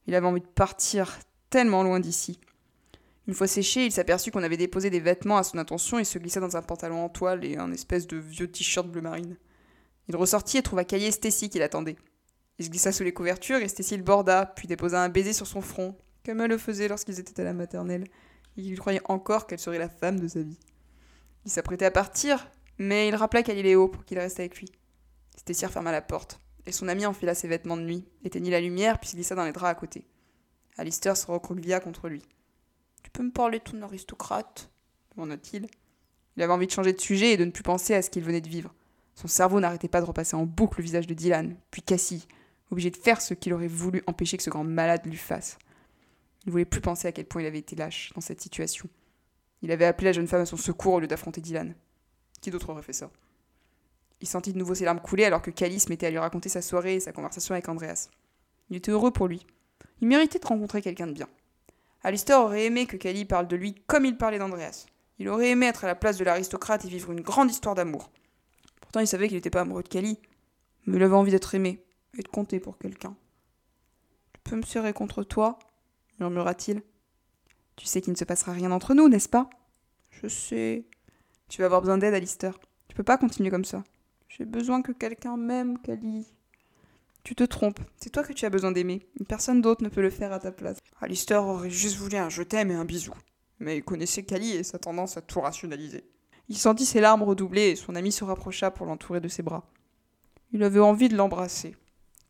Il 0.07 0.15
avait 0.15 0.27
envie 0.27 0.41
de 0.41 0.45
partir 0.45 1.17
tellement 1.49 1.83
loin 1.83 1.99
d'ici. 1.99 2.39
Une 3.27 3.33
fois 3.33 3.47
séché, 3.47 3.85
il 3.85 3.91
s'aperçut 3.91 4.31
qu'on 4.31 4.43
avait 4.43 4.57
déposé 4.57 4.89
des 4.89 5.01
vêtements 5.01 5.37
à 5.37 5.43
son 5.43 5.57
attention 5.57 5.99
et 5.99 6.05
se 6.05 6.17
glissa 6.17 6.39
dans 6.39 6.55
un 6.55 6.61
pantalon 6.61 7.03
en 7.03 7.09
toile 7.09 7.43
et 7.43 7.57
un 7.57 7.71
espèce 7.71 8.07
de 8.07 8.17
vieux 8.17 8.49
t-shirt 8.49 8.87
bleu 8.87 9.01
marine. 9.01 9.37
Il 10.07 10.15
ressortit 10.15 10.57
et 10.57 10.61
trouva 10.61 10.85
Caillé 10.85 11.11
Stacy 11.11 11.49
qui 11.49 11.59
l'attendait. 11.59 11.97
Il 12.57 12.65
se 12.65 12.69
glissa 12.69 12.93
sous 12.93 13.03
les 13.03 13.13
couvertures 13.13 13.57
et 13.57 13.67
Stacy 13.67 13.97
le 13.97 14.03
borda, 14.03 14.45
puis 14.45 14.67
déposa 14.67 15.03
un 15.03 15.09
baiser 15.09 15.33
sur 15.33 15.45
son 15.45 15.61
front, 15.61 15.97
comme 16.25 16.39
elle 16.39 16.49
le 16.49 16.57
faisait 16.57 16.87
lorsqu'ils 16.87 17.19
étaient 17.19 17.41
à 17.41 17.45
la 17.45 17.53
maternelle, 17.53 18.05
et 18.57 18.61
il 18.61 18.79
croyait 18.79 19.01
encore 19.05 19.45
qu'elle 19.45 19.59
serait 19.59 19.77
la 19.77 19.89
femme 19.89 20.19
de 20.19 20.27
sa 20.27 20.41
vie. 20.41 20.57
Il 21.45 21.51
s'apprêtait 21.51 21.85
à 21.85 21.91
partir, 21.91 22.49
mais 22.77 23.09
il 23.09 23.15
rappela 23.15 23.43
Galiléo 23.43 23.89
pour 23.89 24.05
qu'il 24.05 24.19
reste 24.19 24.39
avec 24.39 24.57
lui. 24.57 24.71
Stacy 25.37 25.65
referma 25.65 25.91
la 25.91 26.01
porte, 26.01 26.39
et 26.65 26.71
son 26.71 26.89
ami 26.89 27.05
enfila 27.05 27.33
ses 27.33 27.47
vêtements 27.47 27.77
de 27.77 27.83
nuit, 27.83 28.05
éteignit 28.25 28.51
la 28.51 28.59
lumière, 28.59 28.99
puis 28.99 29.09
se 29.09 29.15
glissa 29.15 29.35
dans 29.35 29.45
les 29.45 29.53
draps 29.53 29.71
à 29.71 29.75
côté. 29.75 30.05
Alistair 30.77 31.15
se 31.15 31.25
recroquevilla 31.25 31.79
contre 31.79 32.09
lui. 32.09 32.21
Tu 33.03 33.09
peux 33.11 33.23
me 33.23 33.31
parler 33.31 33.59
de 33.59 33.63
ton 33.63 33.81
aristocrate? 33.81 34.69
demanda-t-il. 35.15 35.67
Il 36.35 36.43
avait 36.43 36.53
envie 36.53 36.67
de 36.67 36.71
changer 36.71 36.93
de 36.93 37.01
sujet 37.01 37.31
et 37.31 37.37
de 37.37 37.45
ne 37.45 37.51
plus 37.51 37.63
penser 37.63 37.95
à 37.95 38.01
ce 38.01 38.09
qu'il 38.09 38.23
venait 38.23 38.41
de 38.41 38.49
vivre. 38.49 38.73
Son 39.15 39.27
cerveau 39.27 39.59
n'arrêtait 39.59 39.87
pas 39.87 40.01
de 40.01 40.05
repasser 40.05 40.35
en 40.35 40.45
boucle 40.45 40.79
le 40.79 40.83
visage 40.83 41.07
de 41.07 41.13
Dylan, 41.15 41.55
puis 41.71 41.81
Cassie, 41.81 42.27
obligé 42.69 42.91
de 42.91 42.97
faire 42.97 43.21
ce 43.21 43.33
qu'il 43.33 43.53
aurait 43.53 43.67
voulu 43.67 44.03
empêcher 44.05 44.37
que 44.37 44.43
ce 44.43 44.49
grand 44.49 44.63
malade 44.63 45.05
lui 45.05 45.17
fasse. 45.17 45.57
Il 46.45 46.49
ne 46.49 46.51
voulait 46.51 46.65
plus 46.65 46.81
penser 46.81 47.07
à 47.07 47.11
quel 47.11 47.25
point 47.25 47.41
il 47.41 47.47
avait 47.47 47.57
été 47.59 47.75
lâche 47.75 48.11
dans 48.13 48.21
cette 48.21 48.41
situation. 48.41 48.87
Il 49.63 49.71
avait 49.71 49.85
appelé 49.85 50.05
la 50.05 50.13
jeune 50.13 50.27
femme 50.27 50.41
à 50.41 50.45
son 50.45 50.57
secours 50.57 50.93
au 50.93 50.99
lieu 50.99 51.07
d'affronter 51.07 51.41
Dylan. 51.41 51.73
Qui 52.41 52.51
d'autre 52.51 52.69
aurait 52.69 52.83
fait 52.83 52.93
ça? 52.93 53.09
Il 54.21 54.27
sentit 54.27 54.53
de 54.53 54.57
nouveau 54.57 54.75
ses 54.75 54.85
larmes 54.85 54.99
couler 54.99 55.25
alors 55.25 55.41
que 55.41 55.51
Calice 55.51 55.89
mettait 55.89 56.07
à 56.07 56.09
lui 56.09 56.17
raconter 56.17 56.49
sa 56.49 56.61
soirée 56.61 56.95
et 56.95 56.99
sa 56.99 57.11
conversation 57.11 57.53
avec 57.53 57.69
Andreas. 57.69 58.09
Il 58.69 58.77
était 58.77 58.91
heureux 58.91 59.11
pour 59.11 59.27
lui. 59.27 59.45
Il 60.01 60.07
méritait 60.07 60.39
de 60.39 60.47
rencontrer 60.47 60.81
quelqu'un 60.81 61.07
de 61.07 61.13
bien. 61.13 61.27
Alistair 62.03 62.39
aurait 62.41 62.65
aimé 62.65 62.85
que 62.85 62.97
Cali 62.97 63.25
parle 63.25 63.47
de 63.47 63.55
lui 63.55 63.75
comme 63.87 64.05
il 64.05 64.17
parlait 64.17 64.39
d'Andreas. 64.39 64.85
Il 65.19 65.29
aurait 65.29 65.49
aimé 65.49 65.65
être 65.65 65.83
à 65.83 65.87
la 65.87 65.95
place 65.95 66.17
de 66.17 66.23
l'aristocrate 66.23 66.85
et 66.85 66.89
vivre 66.89 67.11
une 67.11 67.21
grande 67.21 67.49
histoire 67.49 67.75
d'amour. 67.75 68.11
Pourtant, 68.81 68.99
il 68.99 69.07
savait 69.07 69.27
qu'il 69.27 69.37
n'était 69.37 69.49
pas 69.49 69.61
amoureux 69.61 69.83
de 69.83 69.87
Cali, 69.87 70.19
mais 70.85 70.97
il 70.97 71.03
avait 71.03 71.15
envie 71.15 71.31
d'être 71.31 71.55
aimé 71.55 71.83
et 72.17 72.21
de 72.21 72.27
compter 72.27 72.59
pour 72.59 72.77
quelqu'un. 72.77 73.15
Tu 74.33 74.39
peux 74.43 74.55
me 74.55 74.61
serrer 74.61 74.93
contre 74.93 75.23
toi 75.23 75.59
murmura-t-il. 76.19 76.81
Tu 77.75 77.85
sais 77.85 78.01
qu'il 78.01 78.13
ne 78.13 78.17
se 78.17 78.23
passera 78.23 78.51
rien 78.51 78.71
entre 78.71 78.93
nous, 78.93 79.07
n'est-ce 79.07 79.29
pas? 79.29 79.49
Je 80.09 80.27
sais. 80.27 80.85
Tu 81.49 81.61
vas 81.61 81.65
avoir 81.65 81.81
besoin 81.81 81.97
d'aide, 81.97 82.13
Alistair. 82.13 82.57
Tu 82.87 82.95
peux 82.95 83.03
pas 83.03 83.17
continuer 83.17 83.51
comme 83.51 83.65
ça. 83.65 83.83
J'ai 84.27 84.45
besoin 84.45 84.81
que 84.81 84.91
quelqu'un 84.91 85.37
m'aime, 85.37 85.79
Cali. 85.79 86.27
Tu 87.23 87.35
te 87.35 87.43
trompes. 87.43 87.79
C'est 87.97 88.09
toi 88.09 88.23
que 88.23 88.33
tu 88.33 88.45
as 88.45 88.49
besoin 88.49 88.71
d'aimer. 88.71 89.07
Personne 89.27 89.61
d'autre 89.61 89.83
ne 89.83 89.89
peut 89.89 90.01
le 90.01 90.09
faire 90.09 90.31
à 90.31 90.39
ta 90.39 90.51
place. 90.51 90.77
Alistair 91.01 91.45
aurait 91.45 91.69
juste 91.69 91.97
voulu 91.97 92.17
un 92.17 92.29
je 92.29 92.43
t'aime 92.43 92.71
et 92.71 92.75
un 92.75 92.85
bisou. 92.85 93.13
Mais 93.59 93.77
il 93.77 93.83
connaissait 93.83 94.23
Cali 94.23 94.51
et 94.51 94.63
sa 94.63 94.79
tendance 94.79 95.17
à 95.17 95.21
tout 95.21 95.41
rationaliser. 95.41 96.05
Il 96.49 96.57
sentit 96.57 96.85
ses 96.85 97.01
larmes 97.01 97.23
redoubler 97.23 97.69
et 97.69 97.75
son 97.75 97.95
ami 97.95 98.11
se 98.11 98.23
rapprocha 98.23 98.71
pour 98.71 98.85
l'entourer 98.85 99.19
de 99.19 99.27
ses 99.27 99.43
bras. 99.43 99.69
Il 100.53 100.63
avait 100.63 100.79
envie 100.79 101.09
de 101.09 101.17
l'embrasser. 101.17 101.75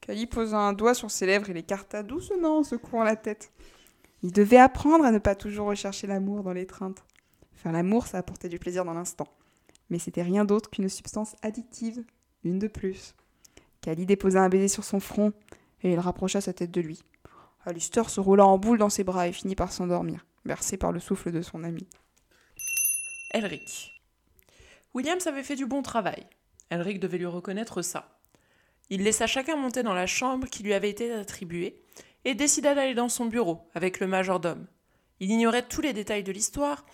Cali 0.02 0.26
posa 0.26 0.58
un 0.58 0.74
doigt 0.74 0.94
sur 0.94 1.12
ses 1.12 1.26
lèvres 1.26 1.50
et 1.50 1.54
l'écarta 1.54 2.02
doucement 2.02 2.60
en 2.60 2.64
secouant 2.64 3.04
la 3.04 3.16
tête. 3.16 3.52
Il 4.24 4.32
devait 4.32 4.58
apprendre 4.58 5.06
à 5.06 5.12
ne 5.12 5.20
pas 5.20 5.36
toujours 5.36 5.68
rechercher 5.68 6.08
l'amour 6.08 6.42
dans 6.42 6.54
l'étreinte. 6.54 7.04
Faire 7.54 7.72
l'amour, 7.72 8.08
ça 8.08 8.18
apportait 8.18 8.50
du 8.50 8.58
plaisir 8.58 8.84
dans 8.86 8.94
l'instant. 8.94 9.28
Mais 9.90 10.00
c'était 10.00 10.22
rien 10.22 10.46
d'autre 10.46 10.70
qu'une 10.70 10.90
substance 10.90 11.36
addictive, 11.42 12.04
une 12.44 12.60
de 12.60 12.68
plus. 12.68 13.16
Cali 13.82 14.06
déposa 14.06 14.42
un 14.42 14.50
baiser 14.50 14.68
sur 14.68 14.84
son 14.84 15.00
front 15.00 15.34
et 15.82 15.94
il 15.94 16.00
rapprocha 16.00 16.42
sa 16.42 16.54
tête 16.54 16.72
de 16.72 16.82
lui. 16.82 17.02
Alistair 17.66 18.10
se 18.10 18.20
roula 18.20 18.46
en 18.46 18.58
boule 18.58 18.78
dans 18.78 18.90
ses 18.90 19.04
bras 19.04 19.28
et 19.28 19.34
finit 19.34 19.56
par 19.56 19.72
s'endormir, 19.72 20.26
bercé 20.46 20.78
par 20.78 20.92
le 20.92 21.00
souffle 21.00 21.32
de 21.32 21.42
son 21.42 21.64
ami. 21.64 21.88
Elric. 23.32 24.02
Williams 24.94 25.28
avait 25.28 25.44
fait 25.44 25.56
du 25.56 25.66
bon 25.66 25.82
travail. 25.82 26.26
Elric 26.70 27.00
devait 27.00 27.18
lui 27.18 27.26
reconnaître 27.26 27.82
ça. 27.82 28.20
Il 28.90 29.04
laissa 29.04 29.28
chacun 29.28 29.58
monter 29.58 29.84
dans 29.84 29.94
la 29.94 30.08
chambre 30.08 30.48
qui 30.48 30.64
lui 30.64 30.74
avait 30.74 30.90
été 30.90 31.12
attribuée 31.12 31.82
et 32.24 32.36
décida 32.36 32.74
d'aller 32.74 32.96
dans 32.96 33.10
son 33.10 33.26
bureau 33.26 33.70
avec 33.74 34.00
le 34.00 34.08
majordome. 34.08 34.66
Il 35.20 35.32
ignorait 35.32 35.68
tous 35.68 35.82
les 35.82 35.94
détails 35.94 36.24
de 36.24 36.32
l'histoire, 36.32 36.86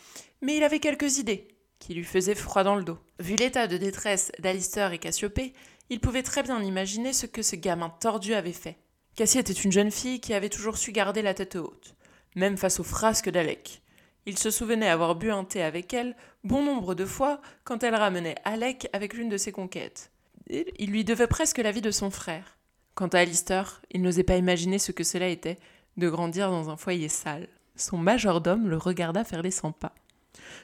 mais 0.41 0.57
il 0.57 0.63
avait 0.63 0.79
quelques 0.79 1.19
idées 1.19 1.52
qui 1.83 1.93
lui 1.93 2.05
faisaient 2.05 2.33
froid 2.33 2.63
dans 2.63 2.77
le 2.77 2.83
dos. 2.85 2.97
Vu 3.19 3.35
l'état 3.35 3.67
de 3.67 3.75
détresse 3.75 4.31
d'Alistair 4.39 4.93
et 4.93 4.99
Cassiopée, 4.99 5.53
il 5.89 5.99
pouvait 5.99 6.23
très 6.23 6.41
bien 6.41 6.63
imaginer 6.63 7.11
ce 7.11 7.25
que 7.25 7.41
ce 7.41 7.57
gamin 7.57 7.89
tordu 7.89 8.33
avait 8.33 8.53
fait. 8.53 8.77
Cassie 9.15 9.39
était 9.39 9.51
une 9.51 9.71
jeune 9.73 9.91
fille 9.91 10.21
qui 10.21 10.33
avait 10.33 10.47
toujours 10.47 10.77
su 10.77 10.93
garder 10.93 11.21
la 11.21 11.33
tête 11.33 11.57
haute, 11.57 11.95
même 12.35 12.55
face 12.55 12.79
aux 12.79 12.85
frasques 12.85 13.29
d'Alec. 13.29 13.81
Il 14.25 14.39
se 14.39 14.49
souvenait 14.49 14.87
avoir 14.87 15.15
bu 15.15 15.29
un 15.29 15.43
thé 15.43 15.61
avec 15.61 15.93
elle 15.93 16.15
bon 16.45 16.63
nombre 16.63 16.95
de 16.95 17.05
fois 17.05 17.41
quand 17.65 17.83
elle 17.83 17.95
ramenait 17.95 18.35
Alec 18.45 18.87
avec 18.93 19.13
l'une 19.13 19.27
de 19.27 19.37
ses 19.37 19.51
conquêtes. 19.51 20.09
Il 20.49 20.89
lui 20.89 21.03
devait 21.03 21.27
presque 21.27 21.57
la 21.57 21.71
vie 21.71 21.81
de 21.81 21.91
son 21.91 22.11
frère. 22.11 22.57
Quant 22.95 23.07
à 23.07 23.19
Alistair, 23.19 23.81
il 23.91 24.01
n'osait 24.01 24.23
pas 24.23 24.37
imaginer 24.37 24.79
ce 24.79 24.93
que 24.93 25.03
cela 25.03 25.27
était 25.27 25.59
de 25.97 26.09
grandir 26.09 26.49
dans 26.49 26.69
un 26.69 26.77
foyer 26.77 27.09
sale. 27.09 27.49
Son 27.75 27.97
majordome 27.97 28.69
le 28.69 28.77
regarda 28.77 29.25
faire 29.25 29.41
les 29.41 29.51
cent 29.51 29.73
pas. 29.73 29.93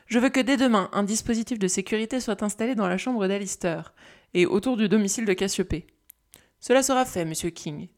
Je 0.08 0.20
veux 0.20 0.30
que 0.30 0.40
dès 0.40 0.58
demain, 0.58 0.90
un 0.94 1.04
dispositif 1.04 1.60
de 1.60 1.68
sécurité 1.68 2.20
soit 2.20 2.44
installé 2.44 2.76
dans 2.76 2.88
la 2.88 2.98
chambre 2.98 3.28
d'Alistair 3.28 3.94
et 4.34 4.46
autour 4.46 4.78
du 4.78 4.90
domicile 4.90 5.26
de 5.26 5.34
Cassiopée. 5.34 5.88
Cela 6.60 6.84
sera 6.84 7.06
fait, 7.06 7.26
monsieur 7.26 7.50
King. 7.50 7.90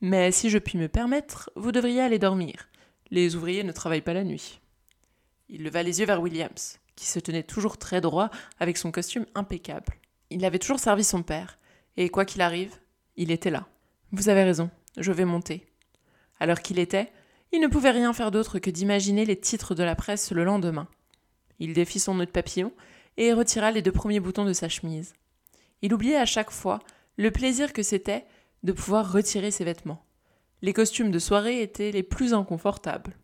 Mais 0.00 0.32
si 0.32 0.50
je 0.50 0.58
puis 0.58 0.78
me 0.78 0.88
permettre, 0.88 1.50
vous 1.56 1.72
devriez 1.72 2.00
aller 2.00 2.18
dormir. 2.18 2.68
Les 3.10 3.36
ouvriers 3.36 3.64
ne 3.64 3.72
travaillent 3.72 4.00
pas 4.00 4.14
la 4.14 4.24
nuit. 4.24 4.60
Il 5.48 5.62
leva 5.62 5.82
les 5.82 6.00
yeux 6.00 6.06
vers 6.06 6.22
Williams, 6.22 6.78
qui 6.96 7.06
se 7.06 7.18
tenait 7.18 7.42
toujours 7.42 7.76
très 7.76 8.00
droit 8.00 8.30
avec 8.60 8.76
son 8.76 8.92
costume 8.92 9.26
impeccable. 9.34 9.94
Il 10.30 10.44
avait 10.44 10.58
toujours 10.58 10.78
servi 10.78 11.02
son 11.04 11.22
père, 11.22 11.58
et 11.96 12.08
quoi 12.08 12.24
qu'il 12.24 12.40
arrive, 12.40 12.76
il 13.16 13.30
était 13.30 13.50
là. 13.50 13.66
Vous 14.12 14.28
avez 14.28 14.44
raison, 14.44 14.70
je 14.96 15.12
vais 15.12 15.24
monter. 15.24 15.66
L'heure 16.40 16.62
qu'il 16.62 16.78
était, 16.78 17.12
il 17.52 17.60
ne 17.60 17.66
pouvait 17.66 17.90
rien 17.90 18.12
faire 18.12 18.30
d'autre 18.30 18.58
que 18.58 18.70
d'imaginer 18.70 19.24
les 19.24 19.38
titres 19.38 19.74
de 19.74 19.82
la 19.82 19.96
presse 19.96 20.30
le 20.30 20.44
lendemain. 20.44 20.88
Il 21.60 21.74
défit 21.74 22.00
son 22.00 22.14
nœud 22.14 22.26
de 22.26 22.30
papillon 22.30 22.72
et 23.16 23.32
retira 23.32 23.70
les 23.70 23.82
deux 23.82 23.92
premiers 23.92 24.20
boutons 24.20 24.44
de 24.44 24.52
sa 24.52 24.68
chemise. 24.68 25.14
Il 25.82 25.94
oubliait 25.94 26.16
à 26.16 26.26
chaque 26.26 26.50
fois 26.50 26.80
le 27.16 27.30
plaisir 27.30 27.72
que 27.72 27.82
c'était 27.82 28.24
de 28.62 28.72
pouvoir 28.72 29.12
retirer 29.12 29.50
ses 29.50 29.64
vêtements. 29.64 30.04
Les 30.62 30.72
costumes 30.72 31.10
de 31.10 31.18
soirée 31.18 31.62
étaient 31.62 31.92
les 31.92 32.02
plus 32.02 32.34
inconfortables. 32.34 33.16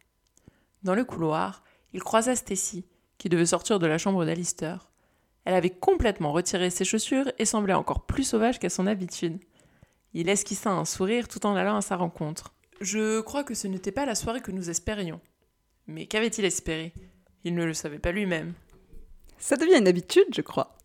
Dans 0.82 0.94
le 0.94 1.04
couloir, 1.04 1.64
il 1.92 2.02
croisa 2.02 2.36
Stacy, 2.36 2.86
qui 3.18 3.28
devait 3.28 3.46
sortir 3.46 3.78
de 3.78 3.86
la 3.86 3.98
chambre 3.98 4.24
d'Alister. 4.24 4.76
Elle 5.44 5.54
avait 5.54 5.70
complètement 5.70 6.32
retiré 6.32 6.70
ses 6.70 6.84
chaussures 6.84 7.30
et 7.38 7.44
semblait 7.44 7.74
encore 7.74 8.06
plus 8.06 8.24
sauvage 8.24 8.58
qu'à 8.58 8.70
son 8.70 8.86
habitude. 8.86 9.38
Il 10.12 10.28
esquissa 10.28 10.70
un 10.70 10.84
sourire 10.84 11.28
tout 11.28 11.44
en 11.46 11.56
allant 11.56 11.76
à 11.76 11.82
sa 11.82 11.96
rencontre. 11.96 12.54
Je 12.80 13.20
crois 13.20 13.44
que 13.44 13.54
ce 13.54 13.66
n'était 13.66 13.92
pas 13.92 14.06
la 14.06 14.14
soirée 14.14 14.40
que 14.40 14.50
nous 14.50 14.70
espérions. 14.70 15.20
Mais 15.86 16.06
qu'avait-il 16.06 16.44
espéré? 16.44 16.92
Il 17.46 17.54
ne 17.54 17.64
le 17.64 17.74
savait 17.74 18.00
pas 18.00 18.10
lui-même. 18.10 18.54
Ça 19.38 19.56
devient 19.56 19.78
une 19.78 19.86
habitude, 19.86 20.26
je 20.34 20.40
crois. 20.40 20.76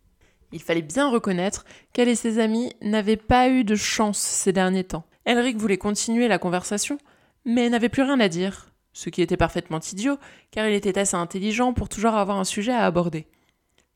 Il 0.52 0.62
fallait 0.62 0.84
bien 0.84 1.10
reconnaître 1.10 1.66
qu'elle 1.92 2.08
et 2.08 2.14
ses 2.14 2.38
amis 2.38 2.72
n'avaient 2.84 3.18
pas 3.18 3.50
eu 3.50 3.64
de 3.64 3.74
chance 3.74 4.20
ces 4.20 4.54
derniers 4.54 4.84
temps. 4.84 5.04
Elric 5.26 5.58
voulait 5.58 5.80
continuer 5.80 6.28
la 6.28 6.38
conversation, 6.38 7.00
mais 7.46 7.68
n'avait 7.68 7.90
plus 7.90 8.04
rien 8.04 8.20
à 8.20 8.30
dire, 8.30 8.72
ce 8.94 9.10
qui 9.10 9.24
était 9.24 9.38
parfaitement 9.38 9.80
idiot, 9.80 10.20
car 10.52 10.68
il 10.68 10.76
était 10.76 11.00
assez 11.00 11.16
intelligent 11.16 11.74
pour 11.74 11.90
toujours 11.90 12.14
avoir 12.14 12.38
un 12.38 12.44
sujet 12.44 12.74
à 12.74 12.86
aborder. 12.86 13.26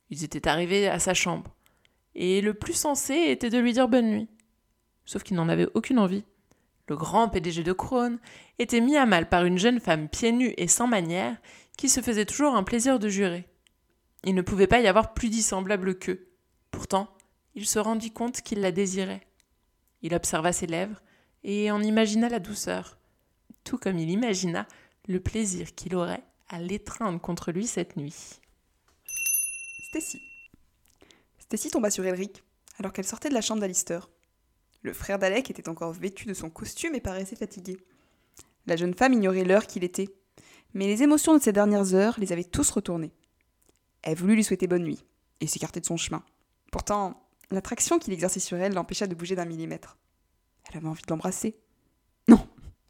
Ils 0.09 0.23
étaient 0.23 0.47
arrivés 0.47 0.87
à 0.87 0.97
sa 0.97 1.13
chambre, 1.13 1.53
et 2.15 2.41
le 2.41 2.55
plus 2.55 2.73
sensé 2.73 3.13
était 3.13 3.51
de 3.51 3.59
lui 3.59 3.73
dire 3.73 3.87
bonne 3.87 4.09
nuit. 4.09 4.27
Sauf 5.05 5.21
qu'il 5.21 5.37
n'en 5.37 5.49
avait 5.49 5.67
aucune 5.75 5.99
envie. 5.99 6.23
Le 6.87 6.95
grand 6.95 7.29
PDG 7.29 7.61
de 7.61 7.73
Krone 7.73 8.17
était 8.57 8.81
mis 8.81 8.97
à 8.97 9.05
mal 9.05 9.29
par 9.29 9.45
une 9.45 9.57
jeune 9.57 9.79
femme 9.79 10.07
pieds 10.07 10.31
nus 10.31 10.53
et 10.57 10.67
sans 10.67 10.87
manières 10.87 11.35
qui 11.77 11.89
se 11.89 12.01
faisait 12.01 12.25
toujours 12.25 12.55
un 12.55 12.63
plaisir 12.63 12.99
de 12.99 13.09
jurer. 13.09 13.47
Il 14.23 14.35
ne 14.35 14.41
pouvait 14.41 14.67
pas 14.67 14.79
y 14.79 14.87
avoir 14.87 15.13
plus 15.13 15.29
dissemblable 15.29 15.97
qu'eux. 15.97 16.27
Pourtant, 16.71 17.15
il 17.53 17.65
se 17.65 17.79
rendit 17.79 18.11
compte 18.11 18.41
qu'il 18.41 18.59
la 18.59 18.71
désirait. 18.71 19.27
Il 20.01 20.13
observa 20.13 20.51
ses 20.51 20.67
lèvres 20.67 21.01
et 21.43 21.71
en 21.71 21.81
imagina 21.81 22.27
la 22.27 22.39
douceur, 22.39 22.97
tout 23.63 23.77
comme 23.77 23.99
il 23.99 24.09
imagina 24.09 24.67
le 25.07 25.19
plaisir 25.19 25.75
qu'il 25.75 25.95
aurait 25.95 26.23
à 26.49 26.59
l'étreindre 26.59 27.21
contre 27.21 27.51
lui 27.51 27.67
cette 27.67 27.97
nuit. 27.97 28.39
Stacy. 29.89 30.21
Stacy 31.39 31.69
tomba 31.69 31.89
sur 31.89 32.05
Elric 32.05 32.43
alors 32.79 32.91
qu'elle 32.91 33.05
sortait 33.05 33.29
de 33.29 33.33
la 33.33 33.41
chambre 33.41 33.61
d'Alister. 33.61 33.99
Le 34.81 34.93
frère 34.93 35.19
d'Alec 35.19 35.49
était 35.49 35.69
encore 35.69 35.93
vêtu 35.93 36.25
de 36.25 36.33
son 36.33 36.49
costume 36.49 36.95
et 36.95 36.99
paraissait 36.99 37.35
fatigué. 37.35 37.77
La 38.67 38.75
jeune 38.75 38.93
femme 38.93 39.13
ignorait 39.13 39.43
l'heure 39.43 39.67
qu'il 39.67 39.83
était, 39.83 40.09
mais 40.75 40.87
les 40.87 41.01
émotions 41.01 41.35
de 41.35 41.41
ces 41.41 41.53
dernières 41.53 41.95
heures 41.95 42.19
les 42.19 42.33
avaient 42.33 42.43
tous 42.43 42.69
retournés. 42.69 43.13
Elle 44.03 44.17
voulut 44.17 44.35
lui 44.35 44.43
souhaiter 44.43 44.67
bonne 44.67 44.83
nuit 44.83 45.03
et 45.39 45.47
s'écarter 45.47 45.79
de 45.79 45.85
son 45.85 45.97
chemin. 45.97 46.23
Pourtant, 46.71 47.25
l'attraction 47.49 47.97
qu'il 47.97 48.13
exerçait 48.13 48.41
sur 48.41 48.57
elle 48.57 48.73
l'empêcha 48.73 49.07
de 49.07 49.15
bouger 49.15 49.35
d'un 49.35 49.45
millimètre. 49.45 49.97
Elle 50.69 50.77
avait 50.77 50.87
envie 50.87 51.01
de 51.01 51.09
l'embrasser. 51.09 51.57
Non, 52.27 52.45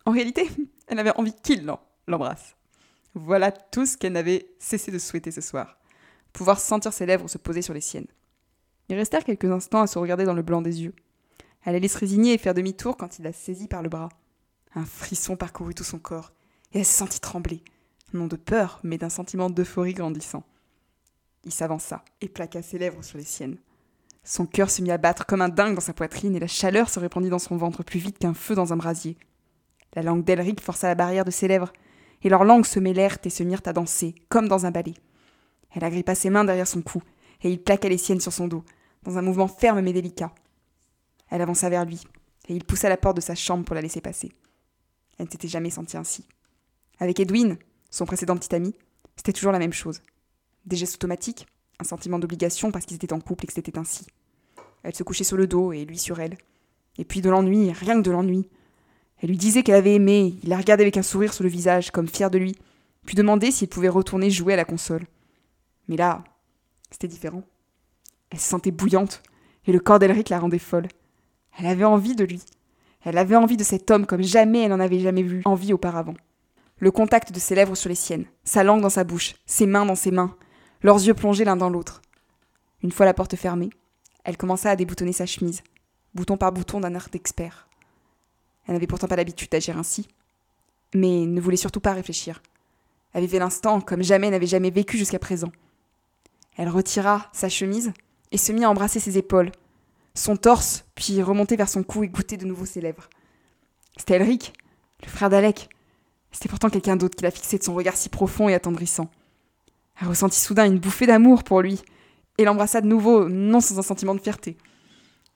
en 0.06 0.12
réalité, 0.12 0.50
elle 0.88 1.00
avait 1.00 1.16
envie 1.16 1.36
qu'il 1.44 1.64
l'embrasse. 2.08 2.56
Voilà 3.14 3.52
tout 3.52 3.86
ce 3.86 3.96
qu'elle 3.96 4.14
n'avait 4.14 4.48
cessé 4.60 4.92
de 4.92 5.00
souhaiter 5.00 5.32
ce 5.32 5.42
soir. 5.42 5.78
Pouvoir 6.34 6.60
sentir 6.60 6.92
ses 6.92 7.06
lèvres 7.06 7.30
se 7.30 7.38
poser 7.38 7.62
sur 7.62 7.74
les 7.74 7.82
siennes. 7.82 8.08
Ils 8.90 8.96
restèrent 8.96 9.24
quelques 9.24 9.46
instants 9.46 9.82
à 9.82 9.88
se 9.88 10.00
regarder 10.00 10.26
dans 10.26 10.34
le 10.34 10.42
blanc 10.42 10.62
des 10.62 10.82
yeux. 10.82 10.94
Elle 11.64 11.76
allait 11.76 11.88
se 11.88 11.98
résigner 11.98 12.34
et 12.34 12.38
faire 12.40 12.54
demi-tour 12.56 12.98
quand 12.98 13.20
il 13.20 13.24
la 13.24 13.32
saisit 13.32 13.68
par 13.68 13.84
le 13.84 13.90
bras. 13.90 14.10
Un 14.74 14.86
frisson 14.86 15.38
parcourut 15.38 15.74
tout 15.74 15.84
son 15.84 16.00
corps, 16.00 16.34
et 16.74 16.80
elle 16.80 16.86
se 16.86 16.98
sentit 16.98 17.20
trembler, 17.20 17.64
non 18.16 18.28
de 18.28 18.36
peur, 18.36 18.80
mais 18.84 18.98
d'un 18.98 19.10
sentiment 19.10 19.50
d'euphorie 19.50 19.94
grandissant. 19.94 20.44
Il 21.44 21.52
s'avança 21.52 22.04
et 22.22 22.30
plaqua 22.30 22.62
ses 22.62 22.78
lèvres 22.78 23.04
sur 23.04 23.18
les 23.18 23.24
siennes. 23.24 23.58
Son 24.24 24.48
cœur 24.48 24.72
se 24.72 24.82
mit 24.82 24.92
à 24.92 24.98
battre 24.98 25.26
comme 25.26 25.42
un 25.42 25.50
dingue 25.50 25.76
dans 25.76 25.82
sa 25.82 25.94
poitrine 25.94 26.36
et 26.36 26.40
la 26.40 26.48
chaleur 26.48 26.90
se 26.90 27.00
répandit 27.00 27.30
dans 27.30 27.40
son 27.40 27.58
ventre 27.58 27.84
plus 27.84 28.00
vite 28.00 28.18
qu'un 28.18 28.34
feu 28.34 28.56
dans 28.56 28.74
un 28.74 28.78
brasier. 28.78 29.18
La 29.94 30.02
langue 30.02 30.24
d'Elric 30.24 30.60
força 30.60 30.88
la 30.88 30.96
barrière 30.96 31.26
de 31.26 31.32
ses 31.32 31.48
lèvres, 31.48 31.72
et 32.24 32.30
leurs 32.30 32.44
langues 32.44 32.66
se 32.66 32.80
mêlèrent 32.80 33.20
et 33.24 33.30
se 33.30 33.44
mirent 33.44 33.62
à 33.66 33.74
danser, 33.74 34.16
comme 34.30 34.48
dans 34.48 34.66
un 34.66 34.72
ballet. 34.72 34.96
Elle 35.72 35.84
agrippa 35.84 36.16
ses 36.16 36.32
mains 36.32 36.44
derrière 36.44 36.68
son 36.68 36.82
cou, 36.82 37.04
et 37.44 37.52
il 37.52 37.62
plaqua 37.62 37.88
les 37.88 38.00
siennes 38.00 38.20
sur 38.20 38.34
son 38.34 38.48
dos, 38.48 38.64
dans 39.04 39.18
un 39.20 39.22
mouvement 39.22 39.48
ferme 39.48 39.82
mais 39.82 39.94
délicat. 39.94 40.34
Elle 41.30 41.42
avança 41.42 41.70
vers 41.70 41.86
lui, 41.86 42.02
et 42.48 42.56
il 42.56 42.64
poussa 42.66 42.90
la 42.90 42.98
porte 42.98 43.18
de 43.18 43.22
sa 43.22 43.36
chambre 43.36 43.64
pour 43.64 43.76
la 43.76 43.82
laisser 43.82 44.02
passer. 44.02 44.32
Elle 45.18 45.28
ne 45.28 45.32
s'était 45.32 45.48
jamais 45.48 45.70
sentie 45.70 45.98
ainsi. 45.98 46.26
Avec 47.00 47.20
Edwin, 47.20 47.58
son 47.90 48.06
précédent 48.06 48.36
petit 48.36 48.54
ami, 48.56 48.76
c'était 49.16 49.34
toujours 49.34 49.52
la 49.52 49.60
même 49.60 49.74
chose. 49.74 50.02
Des 50.66 50.76
gestes 50.76 50.96
automatiques, 50.96 51.48
un 51.80 51.84
sentiment 51.84 52.20
d'obligation 52.20 52.72
parce 52.72 52.86
qu'ils 52.86 52.96
étaient 52.96 53.14
en 53.14 53.20
couple 53.20 53.46
et 53.46 53.48
que 53.48 53.54
c'était 53.54 53.78
ainsi. 53.78 54.06
Elle 54.84 54.96
se 54.96 55.04
couchait 55.04 55.24
sur 55.24 55.38
le 55.38 55.48
dos 55.48 55.74
et 55.74 55.86
lui 55.86 55.98
sur 55.98 56.20
elle. 56.20 56.38
Et 56.98 57.06
puis 57.06 57.22
de 57.22 57.30
l'ennui, 57.30 57.72
rien 57.72 57.96
que 57.96 58.06
de 58.06 58.12
l'ennui. 58.12 58.48
Elle 59.22 59.30
lui 59.30 59.38
disait 59.38 59.64
qu'elle 59.64 59.76
avait 59.76 59.96
aimé, 59.96 60.36
il 60.44 60.50
la 60.50 60.58
regardait 60.58 60.84
avec 60.84 60.98
un 60.98 61.04
sourire 61.04 61.34
sur 61.34 61.44
le 61.44 61.50
visage, 61.50 61.92
comme 61.92 62.08
fier 62.08 62.30
de 62.30 62.38
lui, 62.38 62.56
puis 63.06 63.16
demandait 63.16 63.52
s'il 63.52 63.68
pouvait 63.68 63.90
retourner 63.90 64.30
jouer 64.30 64.54
à 64.54 64.58
la 64.58 64.66
console. 64.66 65.06
Mais 65.88 65.96
là, 65.96 66.24
c'était 66.92 67.08
différent. 67.08 67.44
Elle 68.30 68.40
se 68.40 68.50
sentait 68.50 68.72
bouillante, 68.72 69.24
et 69.66 69.72
le 69.72 69.80
corps 69.80 70.00
d'Elric 70.00 70.30
la 70.30 70.40
rendait 70.40 70.60
folle. 70.60 70.88
Elle 71.58 71.66
avait 71.66 71.86
envie 71.86 72.16
de 72.16 72.26
lui. 72.26 72.42
Elle 73.04 73.18
avait 73.18 73.36
envie 73.36 73.58
de 73.58 73.64
cet 73.64 73.90
homme 73.92 74.06
comme 74.06 74.24
jamais 74.24 74.64
elle 74.64 74.72
n'en 74.72 74.80
avait 74.80 75.00
jamais 75.00 75.24
vu 75.24 75.42
envie 75.46 75.74
auparavant. 75.74 76.16
Le 76.80 76.92
contact 76.92 77.32
de 77.32 77.40
ses 77.40 77.56
lèvres 77.56 77.76
sur 77.76 77.90
les 77.90 77.96
siennes, 77.96 78.26
sa 78.44 78.64
langue 78.64 78.82
dans 78.82 78.90
sa 78.90 79.04
bouche, 79.04 79.36
ses 79.46 79.66
mains 79.66 79.86
dans 79.86 79.96
ses 79.96 80.12
mains, 80.12 80.36
leurs 80.82 80.98
yeux 80.98 81.14
plongés 81.14 81.46
l'un 81.46 81.56
dans 81.56 81.70
l'autre. 81.70 82.02
Une 82.84 82.92
fois 82.92 83.06
la 83.06 83.14
porte 83.14 83.36
fermée, 83.36 83.70
elle 84.26 84.38
commença 84.38 84.70
à 84.70 84.76
déboutonner 84.76 85.14
sa 85.14 85.26
chemise, 85.26 85.64
bouton 86.14 86.36
par 86.36 86.52
bouton 86.52 86.80
d'un 86.80 86.96
art 86.96 87.10
d'expert. 87.10 87.68
Elle 88.68 88.74
n'avait 88.74 88.88
pourtant 88.88 89.08
pas 89.08 89.16
l'habitude 89.16 89.50
d'agir 89.50 89.78
ainsi, 89.78 90.08
mais 90.94 91.26
ne 91.26 91.40
voulait 91.40 91.58
surtout 91.58 91.80
pas 91.80 91.94
réfléchir. 91.94 92.42
Elle 93.14 93.22
vivait 93.22 93.40
l'instant 93.40 93.80
comme 93.80 94.04
jamais 94.04 94.30
n'avait 94.30 94.46
jamais 94.46 94.70
vécu 94.70 94.98
jusqu'à 94.98 95.20
présent. 95.20 95.52
Elle 96.58 96.70
retira 96.70 97.30
sa 97.32 97.48
chemise 97.48 97.94
et 98.32 98.38
se 98.38 98.52
mit 98.52 98.66
à 98.66 98.70
embrasser 98.70 99.00
ses 99.00 99.18
épaules, 99.18 99.52
son 100.14 100.36
torse, 100.36 100.86
puis 100.96 101.22
remonter 101.22 101.56
vers 101.56 101.70
son 101.70 101.84
cou 101.84 102.04
et 102.04 102.10
goûter 102.10 102.38
de 102.38 102.46
nouveau 102.46 102.66
ses 102.66 102.82
lèvres. 102.82 103.10
C'était 103.98 104.16
Elric, 104.16 104.54
le 105.04 105.10
frère 105.10 105.30
d'Alec. 105.30 105.70
C'était 106.36 106.50
pourtant 106.50 106.70
quelqu'un 106.70 106.98
d'autre 106.98 107.16
qui 107.16 107.24
la 107.24 107.32
fixait 107.32 107.60
de 107.60 107.64
son 107.64 107.74
regard 107.74 107.96
si 107.96 108.10
profond 108.10 108.50
et 108.50 108.54
attendrissant. 108.54 109.10
Elle 110.02 110.10
ressentit 110.10 110.42
soudain 110.42 110.66
une 110.66 110.80
bouffée 110.80 111.08
d'amour 111.08 111.46
pour 111.46 111.62
lui, 111.62 111.82
et 112.38 112.44
l'embrassa 112.44 112.82
de 112.82 112.88
nouveau, 112.88 113.30
non 113.30 113.62
sans 113.62 113.80
un 113.80 113.84
sentiment 113.84 114.14
de 114.14 114.20
fierté. 114.20 114.58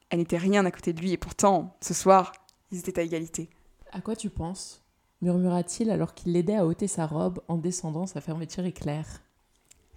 Elle 0.09 0.19
n'était 0.19 0.37
rien 0.37 0.65
à 0.65 0.71
côté 0.71 0.91
de 0.91 0.99
lui, 0.99 1.13
et 1.13 1.17
pourtant, 1.17 1.77
ce 1.79 1.93
soir, 1.93 2.33
ils 2.73 2.79
étaient 2.79 2.99
à 2.99 3.03
égalité. 3.03 3.49
À 3.93 4.01
quoi 4.01 4.17
tu 4.17 4.29
penses? 4.29 4.83
murmura-t-il 5.21 5.89
alors 5.89 6.13
qu'il 6.13 6.33
l'aidait 6.33 6.57
à 6.57 6.65
ôter 6.65 6.89
sa 6.89 7.05
robe 7.05 7.39
en 7.47 7.55
descendant 7.55 8.05
sa 8.05 8.19
fermeture 8.19 8.65
éclair. 8.65 9.05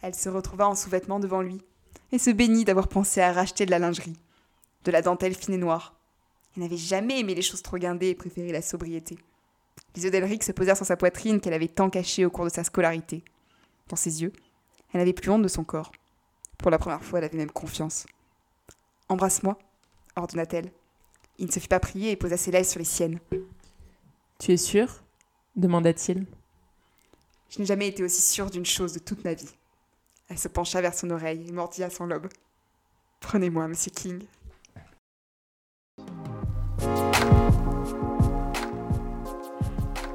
Elle 0.03 0.15
se 0.15 0.29
retrouva 0.29 0.69
en 0.69 0.77
sous-vêtements 0.77 1.19
devant 1.19 1.43
lui, 1.43 1.59
et 2.13 2.21
se 2.21 2.31
bénit 2.31 2.65
d'avoir 2.65 2.87
pensé 2.87 3.21
à 3.21 3.33
racheter 3.33 3.67
de 3.67 3.73
la 3.73 3.81
lingerie, 3.81 4.17
de 4.85 4.93
la 4.93 5.03
dentelle 5.03 5.35
fine 5.35 5.55
et 5.55 5.59
noire. 5.59 5.97
Elle 6.55 6.63
n'avait 6.63 6.77
jamais 6.77 7.19
aimé 7.19 7.35
les 7.35 7.43
choses 7.43 7.63
trop 7.63 7.79
guindées 7.79 8.11
et 8.11 8.15
préféré 8.15 8.53
la 8.53 8.63
sobriété. 8.63 9.19
Les 9.95 10.05
yeux 10.05 10.11
d'Elric 10.11 10.43
se 10.43 10.53
posèrent 10.53 10.77
sur 10.77 10.87
sa 10.87 10.97
poitrine 10.97 11.41
qu'elle 11.41 11.53
avait 11.53 11.69
tant 11.69 11.91
cachée 11.91 12.25
au 12.25 12.31
cours 12.31 12.45
de 12.45 12.51
sa 12.51 12.65
scolarité. 12.65 13.25
Dans 13.89 13.97
ses 13.97 14.23
yeux, 14.23 14.33
elle 14.93 15.01
n'avait 15.01 15.13
plus 15.13 15.31
honte 15.31 15.43
de 15.43 15.49
son 15.49 15.65
corps. 15.65 15.93
Pour 16.59 16.71
la 16.71 16.79
première 16.79 17.03
fois, 17.03 17.19
elle 17.19 17.27
avait 17.27 17.39
même 17.39 17.51
confiance. 17.51 18.07
Embrasse-moi, 19.09 19.59
ordonna-t-elle. 20.17 20.73
Il 21.39 21.47
ne 21.47 21.53
se 21.53 21.61
fit 21.61 21.69
pas 21.69 21.81
prier 21.81 22.11
et 22.11 22.17
posa 22.17 22.37
ses 22.37 22.51
lèvres 22.51 22.69
sur 22.69 22.79
les 22.79 22.85
siennes. 22.85 23.19
Tu 24.39 24.53
es 24.53 24.57
sûr? 24.57 25.03
demanda-t-il. 25.57 26.27
Je 27.51 27.59
n'ai 27.59 27.67
jamais 27.67 27.89
été 27.89 28.03
aussi 28.03 28.23
sûre 28.23 28.51
d'une 28.51 28.65
chose 28.65 28.95
de 28.95 28.99
toute 28.99 29.25
ma 29.25 29.35
vie. 29.35 29.51
Elle 30.29 30.39
se 30.39 30.49
pencha 30.49 30.81
vers 30.81 30.95
son 30.95 31.11
oreille 31.11 31.47
et 31.47 31.53
mordit 31.53 31.83
à 31.83 31.91
son 31.91 32.07
lobe. 32.07 32.29
Prenez-moi, 33.21 33.69
monsieur 33.69 33.91
King. 33.91 34.25